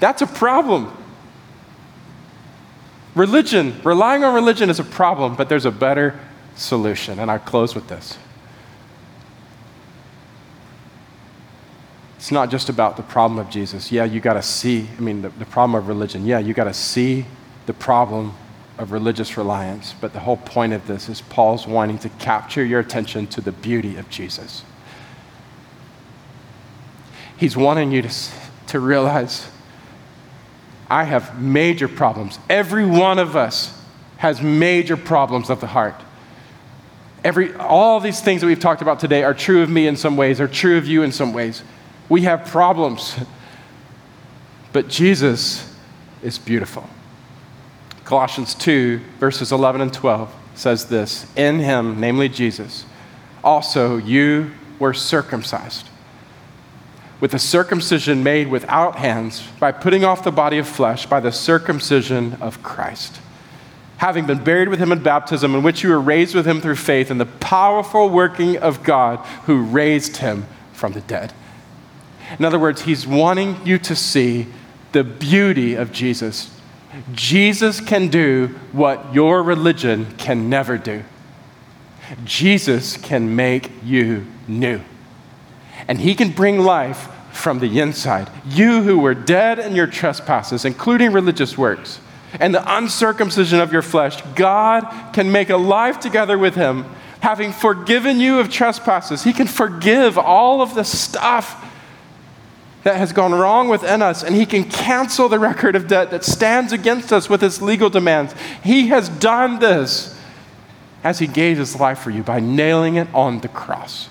That's 0.00 0.22
a 0.22 0.26
problem. 0.26 0.96
Religion, 3.14 3.80
relying 3.84 4.24
on 4.24 4.34
religion 4.34 4.70
is 4.70 4.80
a 4.80 4.84
problem, 4.84 5.36
but 5.36 5.48
there's 5.48 5.66
a 5.66 5.70
better 5.70 6.18
solution. 6.56 7.18
And 7.18 7.30
I 7.30 7.38
close 7.38 7.74
with 7.74 7.88
this. 7.88 8.18
It's 12.24 12.32
not 12.32 12.50
just 12.50 12.70
about 12.70 12.96
the 12.96 13.02
problem 13.02 13.38
of 13.38 13.50
Jesus. 13.50 13.92
Yeah, 13.92 14.04
you 14.04 14.18
got 14.18 14.32
to 14.32 14.42
see, 14.42 14.88
I 14.96 15.00
mean, 15.02 15.20
the, 15.20 15.28
the 15.28 15.44
problem 15.44 15.74
of 15.74 15.88
religion. 15.88 16.24
Yeah, 16.24 16.38
you 16.38 16.54
got 16.54 16.64
to 16.64 16.72
see 16.72 17.26
the 17.66 17.74
problem 17.74 18.32
of 18.78 18.92
religious 18.92 19.36
reliance. 19.36 19.94
But 20.00 20.14
the 20.14 20.20
whole 20.20 20.38
point 20.38 20.72
of 20.72 20.86
this 20.86 21.10
is 21.10 21.20
Paul's 21.20 21.66
wanting 21.66 21.98
to 21.98 22.08
capture 22.08 22.64
your 22.64 22.80
attention 22.80 23.26
to 23.26 23.42
the 23.42 23.52
beauty 23.52 23.98
of 23.98 24.08
Jesus. 24.08 24.64
He's 27.36 27.58
wanting 27.58 27.92
you 27.92 28.00
to, 28.00 28.10
to 28.68 28.80
realize 28.80 29.46
I 30.88 31.04
have 31.04 31.38
major 31.38 31.88
problems. 31.88 32.38
Every 32.48 32.86
one 32.86 33.18
of 33.18 33.36
us 33.36 33.78
has 34.16 34.40
major 34.40 34.96
problems 34.96 35.50
of 35.50 35.60
the 35.60 35.66
heart. 35.66 36.00
Every, 37.22 37.54
all 37.56 38.00
these 38.00 38.22
things 38.22 38.40
that 38.40 38.46
we've 38.46 38.58
talked 38.58 38.80
about 38.80 38.98
today 38.98 39.24
are 39.24 39.34
true 39.34 39.62
of 39.62 39.68
me 39.68 39.86
in 39.86 39.96
some 39.96 40.16
ways, 40.16 40.40
are 40.40 40.48
true 40.48 40.78
of 40.78 40.86
you 40.86 41.02
in 41.02 41.12
some 41.12 41.34
ways. 41.34 41.62
We 42.08 42.22
have 42.22 42.46
problems. 42.46 43.16
But 44.72 44.88
Jesus 44.88 45.72
is 46.22 46.38
beautiful. 46.38 46.88
Colossians 48.04 48.54
2, 48.54 49.00
verses 49.20 49.52
11 49.52 49.80
and 49.80 49.92
12 49.92 50.34
says 50.54 50.86
this 50.86 51.26
In 51.36 51.60
him, 51.60 52.00
namely 52.00 52.28
Jesus, 52.28 52.84
also 53.42 53.96
you 53.96 54.50
were 54.78 54.92
circumcised 54.92 55.88
with 57.20 57.32
a 57.32 57.38
circumcision 57.38 58.22
made 58.22 58.48
without 58.48 58.96
hands 58.96 59.46
by 59.58 59.72
putting 59.72 60.04
off 60.04 60.24
the 60.24 60.30
body 60.30 60.58
of 60.58 60.68
flesh 60.68 61.06
by 61.06 61.20
the 61.20 61.32
circumcision 61.32 62.34
of 62.34 62.62
Christ. 62.62 63.20
Having 63.98 64.26
been 64.26 64.44
buried 64.44 64.68
with 64.68 64.80
him 64.80 64.92
in 64.92 65.02
baptism, 65.02 65.54
in 65.54 65.62
which 65.62 65.82
you 65.82 65.90
were 65.90 66.00
raised 66.00 66.34
with 66.34 66.46
him 66.46 66.60
through 66.60 66.76
faith 66.76 67.10
in 67.10 67.18
the 67.18 67.24
powerful 67.24 68.10
working 68.10 68.58
of 68.58 68.82
God 68.82 69.20
who 69.46 69.62
raised 69.62 70.18
him 70.18 70.44
from 70.72 70.92
the 70.92 71.00
dead. 71.02 71.32
In 72.38 72.44
other 72.44 72.58
words, 72.58 72.82
he's 72.82 73.06
wanting 73.06 73.64
you 73.64 73.78
to 73.78 73.94
see 73.94 74.46
the 74.92 75.04
beauty 75.04 75.74
of 75.74 75.92
Jesus. 75.92 76.50
Jesus 77.12 77.80
can 77.80 78.08
do 78.08 78.48
what 78.72 79.14
your 79.14 79.42
religion 79.42 80.06
can 80.16 80.48
never 80.48 80.78
do. 80.78 81.02
Jesus 82.24 82.96
can 82.96 83.34
make 83.34 83.70
you 83.82 84.26
new. 84.46 84.80
And 85.88 86.00
he 86.00 86.14
can 86.14 86.30
bring 86.30 86.60
life 86.60 87.08
from 87.32 87.58
the 87.58 87.80
inside. 87.80 88.30
You 88.46 88.82
who 88.82 88.98
were 88.98 89.14
dead 89.14 89.58
in 89.58 89.74
your 89.74 89.88
trespasses, 89.88 90.64
including 90.64 91.12
religious 91.12 91.58
works, 91.58 92.00
and 92.38 92.54
the 92.54 92.76
uncircumcision 92.76 93.60
of 93.60 93.72
your 93.72 93.82
flesh, 93.82 94.20
God 94.34 95.12
can 95.12 95.32
make 95.32 95.50
a 95.50 95.56
life 95.56 96.00
together 96.00 96.38
with 96.38 96.54
him, 96.54 96.84
having 97.20 97.52
forgiven 97.52 98.20
you 98.20 98.38
of 98.38 98.50
trespasses. 98.50 99.24
He 99.24 99.32
can 99.32 99.46
forgive 99.46 100.18
all 100.18 100.62
of 100.62 100.74
the 100.74 100.84
stuff 100.84 101.60
that 102.84 102.96
has 102.96 103.12
gone 103.12 103.32
wrong 103.32 103.68
within 103.68 104.02
us, 104.02 104.22
and 104.22 104.36
He 104.36 104.46
can 104.46 104.64
cancel 104.64 105.28
the 105.28 105.38
record 105.38 105.74
of 105.74 105.88
debt 105.88 106.10
that 106.10 106.22
stands 106.22 106.72
against 106.72 107.12
us 107.12 107.28
with 107.28 107.40
His 107.40 107.60
legal 107.60 107.90
demands. 107.90 108.34
He 108.62 108.88
has 108.88 109.08
done 109.08 109.58
this 109.58 110.18
as 111.02 111.18
He 111.18 111.26
gave 111.26 111.56
His 111.56 111.74
life 111.80 111.98
for 111.98 112.10
you 112.10 112.22
by 112.22 112.40
nailing 112.40 112.96
it 112.96 113.08
on 113.12 113.40
the 113.40 113.48
cross. 113.48 114.10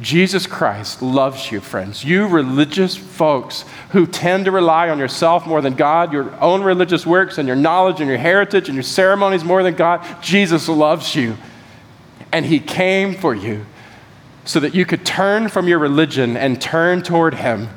Jesus 0.00 0.48
Christ 0.48 1.00
loves 1.00 1.52
you, 1.52 1.60
friends. 1.60 2.04
You 2.04 2.26
religious 2.26 2.96
folks 2.96 3.64
who 3.90 4.06
tend 4.06 4.46
to 4.46 4.50
rely 4.50 4.88
on 4.88 4.98
yourself 4.98 5.46
more 5.46 5.60
than 5.60 5.74
God, 5.74 6.12
your 6.12 6.34
own 6.40 6.62
religious 6.62 7.06
works 7.06 7.38
and 7.38 7.46
your 7.46 7.56
knowledge 7.56 8.00
and 8.00 8.08
your 8.08 8.18
heritage 8.18 8.68
and 8.68 8.74
your 8.74 8.82
ceremonies 8.82 9.44
more 9.44 9.62
than 9.62 9.74
God, 9.74 10.04
Jesus 10.20 10.68
loves 10.68 11.14
you. 11.14 11.36
And 12.32 12.44
He 12.46 12.58
came 12.58 13.14
for 13.14 13.32
you 13.32 13.64
so 14.44 14.58
that 14.58 14.74
you 14.74 14.84
could 14.84 15.06
turn 15.06 15.48
from 15.48 15.68
your 15.68 15.78
religion 15.78 16.36
and 16.36 16.60
turn 16.60 17.02
toward 17.02 17.34
Him 17.34 17.68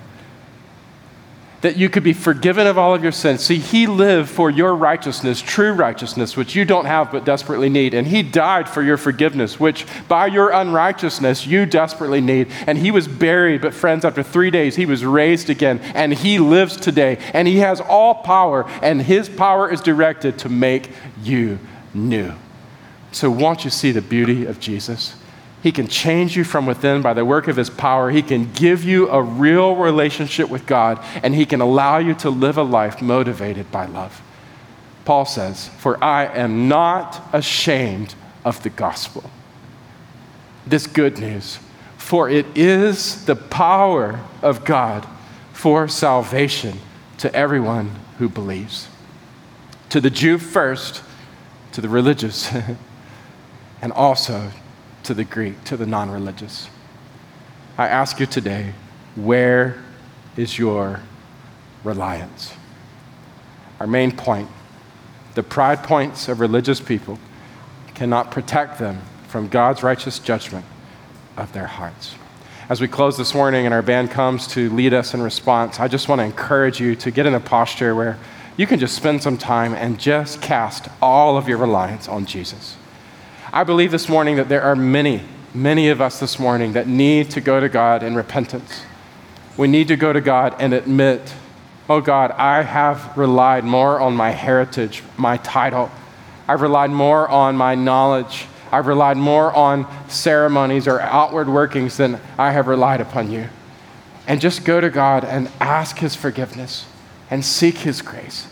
that 1.66 1.78
you 1.78 1.89
could 1.89 2.03
be 2.03 2.13
forgiven 2.13 2.68
of 2.68 2.78
all 2.78 2.93
of 2.93 3.01
your 3.01 3.11
sins. 3.11 3.43
See, 3.43 3.57
He 3.57 3.88
lived 3.88 4.30
for 4.30 4.51
your 4.51 4.76
righteousness, 4.76 5.41
true 5.41 5.72
righteousness, 5.74 6.38
which 6.38 6.53
you 6.53 6.63
don't 6.63 6.86
have 6.86 7.11
but 7.11 7.26
desperately 7.26 7.70
need. 7.70 7.95
And 7.95 8.05
He 8.05 8.22
died 8.22 8.70
for 8.70 8.84
your 8.84 8.97
forgiveness, 8.97 9.59
which 9.59 9.88
by 10.07 10.28
your 10.28 10.51
unrighteousness 10.51 11.47
you 11.47 11.66
desperately 11.66 12.22
need. 12.22 12.51
And 12.68 12.78
He 12.78 12.91
was 12.91 13.07
buried, 13.07 13.63
but 13.63 13.74
friends, 13.74 14.05
after 14.05 14.22
three 14.22 14.51
days, 14.51 14.76
He 14.76 14.86
was 14.86 15.03
raised 15.03 15.49
again. 15.49 15.80
And 15.95 16.13
He 16.13 16.38
lives 16.38 16.78
today. 16.78 17.18
And 17.34 17.47
He 17.47 17.57
has 17.57 17.82
all 17.82 18.13
power, 18.13 18.70
and 18.84 19.01
His 19.01 19.28
power 19.28 19.68
is 19.68 19.82
directed 19.82 20.38
to 20.39 20.49
make 20.49 20.91
you 21.24 21.57
new. 21.95 22.36
So, 23.11 23.32
won't 23.32 23.66
you 23.66 23.72
see 23.72 23.89
the 23.89 24.03
beauty 24.03 24.45
of 24.45 24.59
Jesus? 24.59 25.16
He 25.66 25.72
can 25.72 25.88
change 25.88 26.38
you 26.38 26.43
from 26.43 26.68
within 26.68 27.01
by 27.01 27.16
the 27.16 27.26
work 27.26 27.47
of 27.47 27.55
His 27.55 27.72
power. 27.72 28.11
He 28.11 28.22
can 28.22 28.51
give 28.53 28.84
you 28.84 29.09
a 29.09 29.20
real 29.20 29.76
relationship 29.76 30.47
with 30.47 30.68
God, 30.68 31.03
and 31.24 31.34
He 31.34 31.47
can 31.47 31.59
allow 31.59 31.97
you 31.97 32.13
to 32.18 32.30
live 32.30 32.59
a 32.59 32.61
life 32.61 33.01
motivated 33.01 33.72
by 33.72 33.88
love. 33.88 34.22
Paul 35.05 35.26
says, 35.26 35.70
For 35.80 36.01
I 36.03 36.26
am 36.28 36.68
not 36.68 37.20
ashamed 37.34 38.13
of 38.45 38.61
the 38.61 38.70
gospel. 38.70 39.28
This 40.68 40.86
good 40.86 41.18
news, 41.18 41.57
for 41.97 42.30
it 42.30 42.45
is 42.55 43.26
the 43.26 43.36
power 43.36 44.20
of 44.43 44.66
God 44.66 45.07
for 45.51 45.88
salvation 45.88 46.78
to 47.18 47.34
everyone 47.34 47.89
who 48.20 48.30
believes. 48.30 48.88
To 49.89 49.99
the 49.99 50.11
Jew 50.11 50.38
first, 50.38 51.01
to 51.72 51.82
the 51.82 51.89
religious, 51.89 52.53
and 53.82 53.91
also 53.91 54.51
to 55.06 55.14
the 55.14 55.24
Greek, 55.24 55.64
to 55.66 55.78
the 55.78 55.86
non 55.86 56.10
religious. 56.10 56.70
I 57.78 57.88
ask 57.88 58.20
you 58.20 58.26
today, 58.26 58.74
where 59.16 59.84
is 60.38 60.58
your 60.58 60.99
reliance? 61.84 62.53
Our 63.80 63.88
main 63.88 64.12
point 64.12 64.49
the 65.36 65.43
pride 65.43 65.84
points 65.84 66.30
of 66.30 66.39
religious 66.39 66.80
people 66.80 67.20
cannot 67.93 68.32
protect 68.32 68.80
them 68.80 69.01
from 69.28 69.49
God's 69.49 69.84
righteous 69.84 70.18
judgment 70.18 70.66
of 71.36 71.51
their 71.51 71.68
hearts. 71.68 72.16
As 72.70 72.80
we 72.80 72.88
close 72.88 73.18
this 73.18 73.36
morning 73.36 73.66
and 73.66 73.74
our 73.74 73.82
band 73.82 74.12
comes 74.12 74.47
to 74.47 74.70
lead 74.70 74.93
us 74.93 75.14
in 75.14 75.22
response, 75.22 75.80
I 75.80 75.89
just 75.89 76.08
want 76.08 76.20
to 76.20 76.26
encourage 76.26 76.80
you 76.80 76.95
to 76.95 77.12
get 77.12 77.26
in 77.26 77.34
a 77.34 77.39
posture 77.41 77.93
where 77.93 78.18
you 78.56 78.66
can 78.66 78.80
just 78.80 78.95
spend 78.95 79.22
some 79.22 79.38
time 79.38 79.74
and 79.74 79.99
just 79.99 80.41
cast 80.41 80.88
all 81.01 81.38
of 81.38 81.49
your 81.49 81.58
reliance 81.58 82.08
on 82.08 82.26
Jesus. 82.26 82.78
I 83.56 83.64
believe 83.64 83.91
this 83.91 84.10
morning 84.10 84.36
that 84.36 84.49
there 84.49 84.64
are 84.64 84.76
many, 84.76 85.22
many 85.53 85.88
of 85.88 86.01
us 86.01 86.20
this 86.20 86.38
morning 86.38 86.74
that 86.74 86.88
need 86.89 87.32
to 87.32 87.39
go 87.39 87.62
to 87.62 87.70
God 87.70 88.03
in 88.03 88.14
repentance. 88.14 88.82
We 89.56 89.70
need 89.70 89.88
to 89.88 89.95
go 89.95 90.12
to 90.12 90.20
God 90.20 90.58
and 90.60 90.74
admit 90.74 91.34
Oh 91.88 92.01
God, 92.01 92.32
I 92.32 92.64
have 92.64 93.18
relied 93.18 93.64
more 93.64 94.01
on 94.01 94.14
my 94.14 94.32
heritage, 94.32 95.03
my 95.16 95.38
title. 95.38 95.89
I've 96.49 96.62
relied 96.62 96.89
more 96.89 97.30
on 97.30 97.56
my 97.56 97.76
knowledge. 97.76 98.47
I've 98.74 98.88
relied 98.88 99.16
more 99.16 99.53
on 99.53 99.88
ceremonies 100.10 100.86
or 100.86 100.99
outward 100.99 101.47
workings 101.47 101.95
than 101.95 102.20
I 102.38 102.51
have 102.51 102.68
relied 102.68 102.99
upon 102.99 103.32
you. 103.32 103.47
And 104.28 104.41
just 104.41 104.66
go 104.66 104.82
to 104.82 104.89
God 104.89 105.24
and 105.24 105.49
ask 105.62 105.99
His 105.99 106.14
forgiveness 106.14 106.88
and 107.30 107.45
seek 107.45 107.78
His 107.78 108.01
grace. 108.01 108.47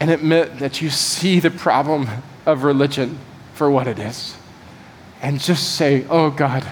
And 0.00 0.10
admit 0.10 0.58
that 0.58 0.82
you 0.82 0.90
see 0.90 1.38
the 1.38 1.50
problem 1.50 2.08
of 2.44 2.64
religion 2.64 3.18
for 3.58 3.68
what 3.68 3.88
it 3.88 3.98
is. 3.98 4.36
And 5.20 5.40
just 5.40 5.74
say, 5.74 6.06
Oh 6.08 6.30
God, 6.30 6.62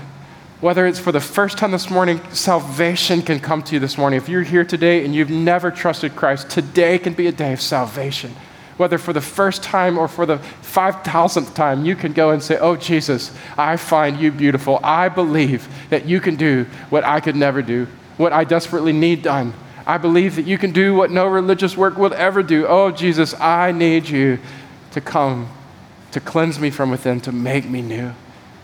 whether 0.60 0.86
it's 0.86 1.00
for 1.00 1.12
the 1.12 1.20
first 1.20 1.58
time 1.58 1.72
this 1.72 1.90
morning, 1.90 2.20
salvation 2.32 3.20
can 3.22 3.40
come 3.40 3.62
to 3.64 3.74
you 3.74 3.80
this 3.80 3.98
morning. 3.98 4.16
If 4.16 4.28
you're 4.28 4.42
here 4.42 4.64
today 4.64 5.04
and 5.04 5.14
you've 5.14 5.28
never 5.28 5.72
trusted 5.72 6.14
Christ, 6.14 6.48
today 6.48 6.98
can 6.98 7.12
be 7.12 7.26
a 7.26 7.32
day 7.32 7.52
of 7.52 7.60
salvation. 7.60 8.34
Whether 8.76 8.98
for 8.98 9.12
the 9.12 9.20
first 9.20 9.62
time 9.62 9.98
or 9.98 10.06
for 10.06 10.26
the 10.26 10.36
5,000th 10.36 11.54
time, 11.54 11.84
you 11.84 11.96
can 11.96 12.12
go 12.12 12.30
and 12.30 12.40
say, 12.40 12.56
Oh, 12.58 12.76
Jesus, 12.76 13.36
I 13.58 13.76
find 13.76 14.16
you 14.16 14.30
beautiful. 14.30 14.78
I 14.84 15.08
believe 15.08 15.68
that 15.90 16.06
you 16.06 16.20
can 16.20 16.36
do 16.36 16.66
what 16.88 17.02
I 17.02 17.18
could 17.18 17.36
never 17.36 17.62
do, 17.62 17.88
what 18.16 18.32
I 18.32 18.44
desperately 18.44 18.92
need 18.92 19.22
done. 19.22 19.54
I 19.84 19.98
believe 19.98 20.36
that 20.36 20.46
you 20.46 20.56
can 20.56 20.70
do 20.70 20.94
what 20.94 21.10
no 21.10 21.26
religious 21.26 21.76
work 21.76 21.96
will 21.96 22.14
ever 22.14 22.44
do. 22.44 22.66
Oh, 22.66 22.92
Jesus, 22.92 23.34
I 23.40 23.72
need 23.72 24.08
you 24.08 24.38
to 24.92 25.00
come 25.00 25.48
to 26.16 26.20
cleanse 26.20 26.58
me 26.58 26.70
from 26.70 26.90
within, 26.90 27.20
to 27.20 27.30
make 27.30 27.68
me 27.68 27.82
new. 27.82 28.10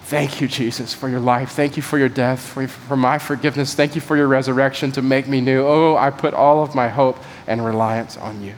Thank 0.04 0.40
you, 0.40 0.48
Jesus, 0.48 0.94
for 0.94 1.06
your 1.10 1.20
life. 1.20 1.50
Thank 1.50 1.76
you 1.76 1.82
for 1.82 1.98
your 1.98 2.08
death, 2.08 2.40
for, 2.40 2.66
for 2.66 2.96
my 2.96 3.18
forgiveness. 3.18 3.74
Thank 3.74 3.94
you 3.94 4.00
for 4.00 4.16
your 4.16 4.26
resurrection 4.26 4.90
to 4.92 5.02
make 5.02 5.28
me 5.28 5.42
new. 5.42 5.62
Oh, 5.62 5.94
I 5.94 6.08
put 6.08 6.32
all 6.32 6.62
of 6.62 6.74
my 6.74 6.88
hope 6.88 7.18
and 7.46 7.62
reliance 7.62 8.16
on 8.16 8.42
you. 8.42 8.54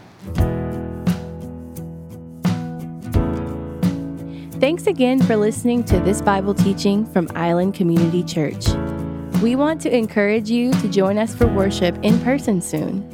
Thanks 4.60 4.86
again 4.86 5.20
for 5.20 5.34
listening 5.34 5.82
to 5.86 5.98
this 5.98 6.22
Bible 6.22 6.54
teaching 6.54 7.04
from 7.04 7.28
Island 7.34 7.74
Community 7.74 8.22
Church. 8.22 8.68
We 9.42 9.56
want 9.56 9.80
to 9.80 9.92
encourage 9.92 10.50
you 10.50 10.70
to 10.70 10.88
join 10.88 11.18
us 11.18 11.34
for 11.34 11.48
worship 11.48 11.98
in 12.04 12.20
person 12.20 12.62
soon. 12.62 13.13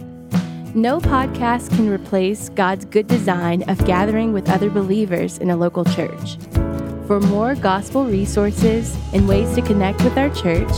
No 0.74 1.00
podcast 1.00 1.70
can 1.70 1.88
replace 1.90 2.48
God's 2.50 2.84
good 2.84 3.08
design 3.08 3.68
of 3.68 3.84
gathering 3.86 4.32
with 4.32 4.48
other 4.48 4.70
believers 4.70 5.38
in 5.38 5.50
a 5.50 5.56
local 5.56 5.84
church. 5.84 6.36
For 7.08 7.18
more 7.18 7.56
gospel 7.56 8.04
resources 8.04 8.96
and 9.12 9.26
ways 9.26 9.52
to 9.56 9.62
connect 9.62 10.04
with 10.04 10.16
our 10.16 10.30
church, 10.30 10.70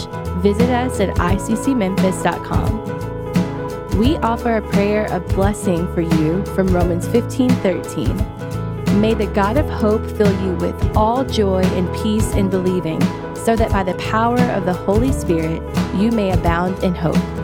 visit 0.42 0.70
us 0.70 0.98
at 0.98 1.10
iccmemphis.com. 1.16 3.98
We 3.98 4.16
offer 4.16 4.56
a 4.56 4.62
prayer 4.70 5.12
of 5.12 5.28
blessing 5.28 5.86
for 5.92 6.00
you 6.00 6.42
from 6.54 6.68
Romans 6.68 7.06
15:13. 7.08 8.16
May 8.98 9.12
the 9.12 9.26
God 9.26 9.58
of 9.58 9.68
hope 9.68 10.06
fill 10.16 10.32
you 10.42 10.54
with 10.54 10.96
all 10.96 11.22
joy 11.22 11.64
and 11.76 11.86
peace 11.96 12.32
in 12.32 12.48
believing, 12.48 13.02
so 13.34 13.54
that 13.56 13.70
by 13.70 13.82
the 13.82 13.92
power 13.94 14.40
of 14.52 14.64
the 14.64 14.72
Holy 14.72 15.12
Spirit 15.12 15.60
you 15.96 16.10
may 16.10 16.30
abound 16.30 16.82
in 16.82 16.94
hope. 16.94 17.41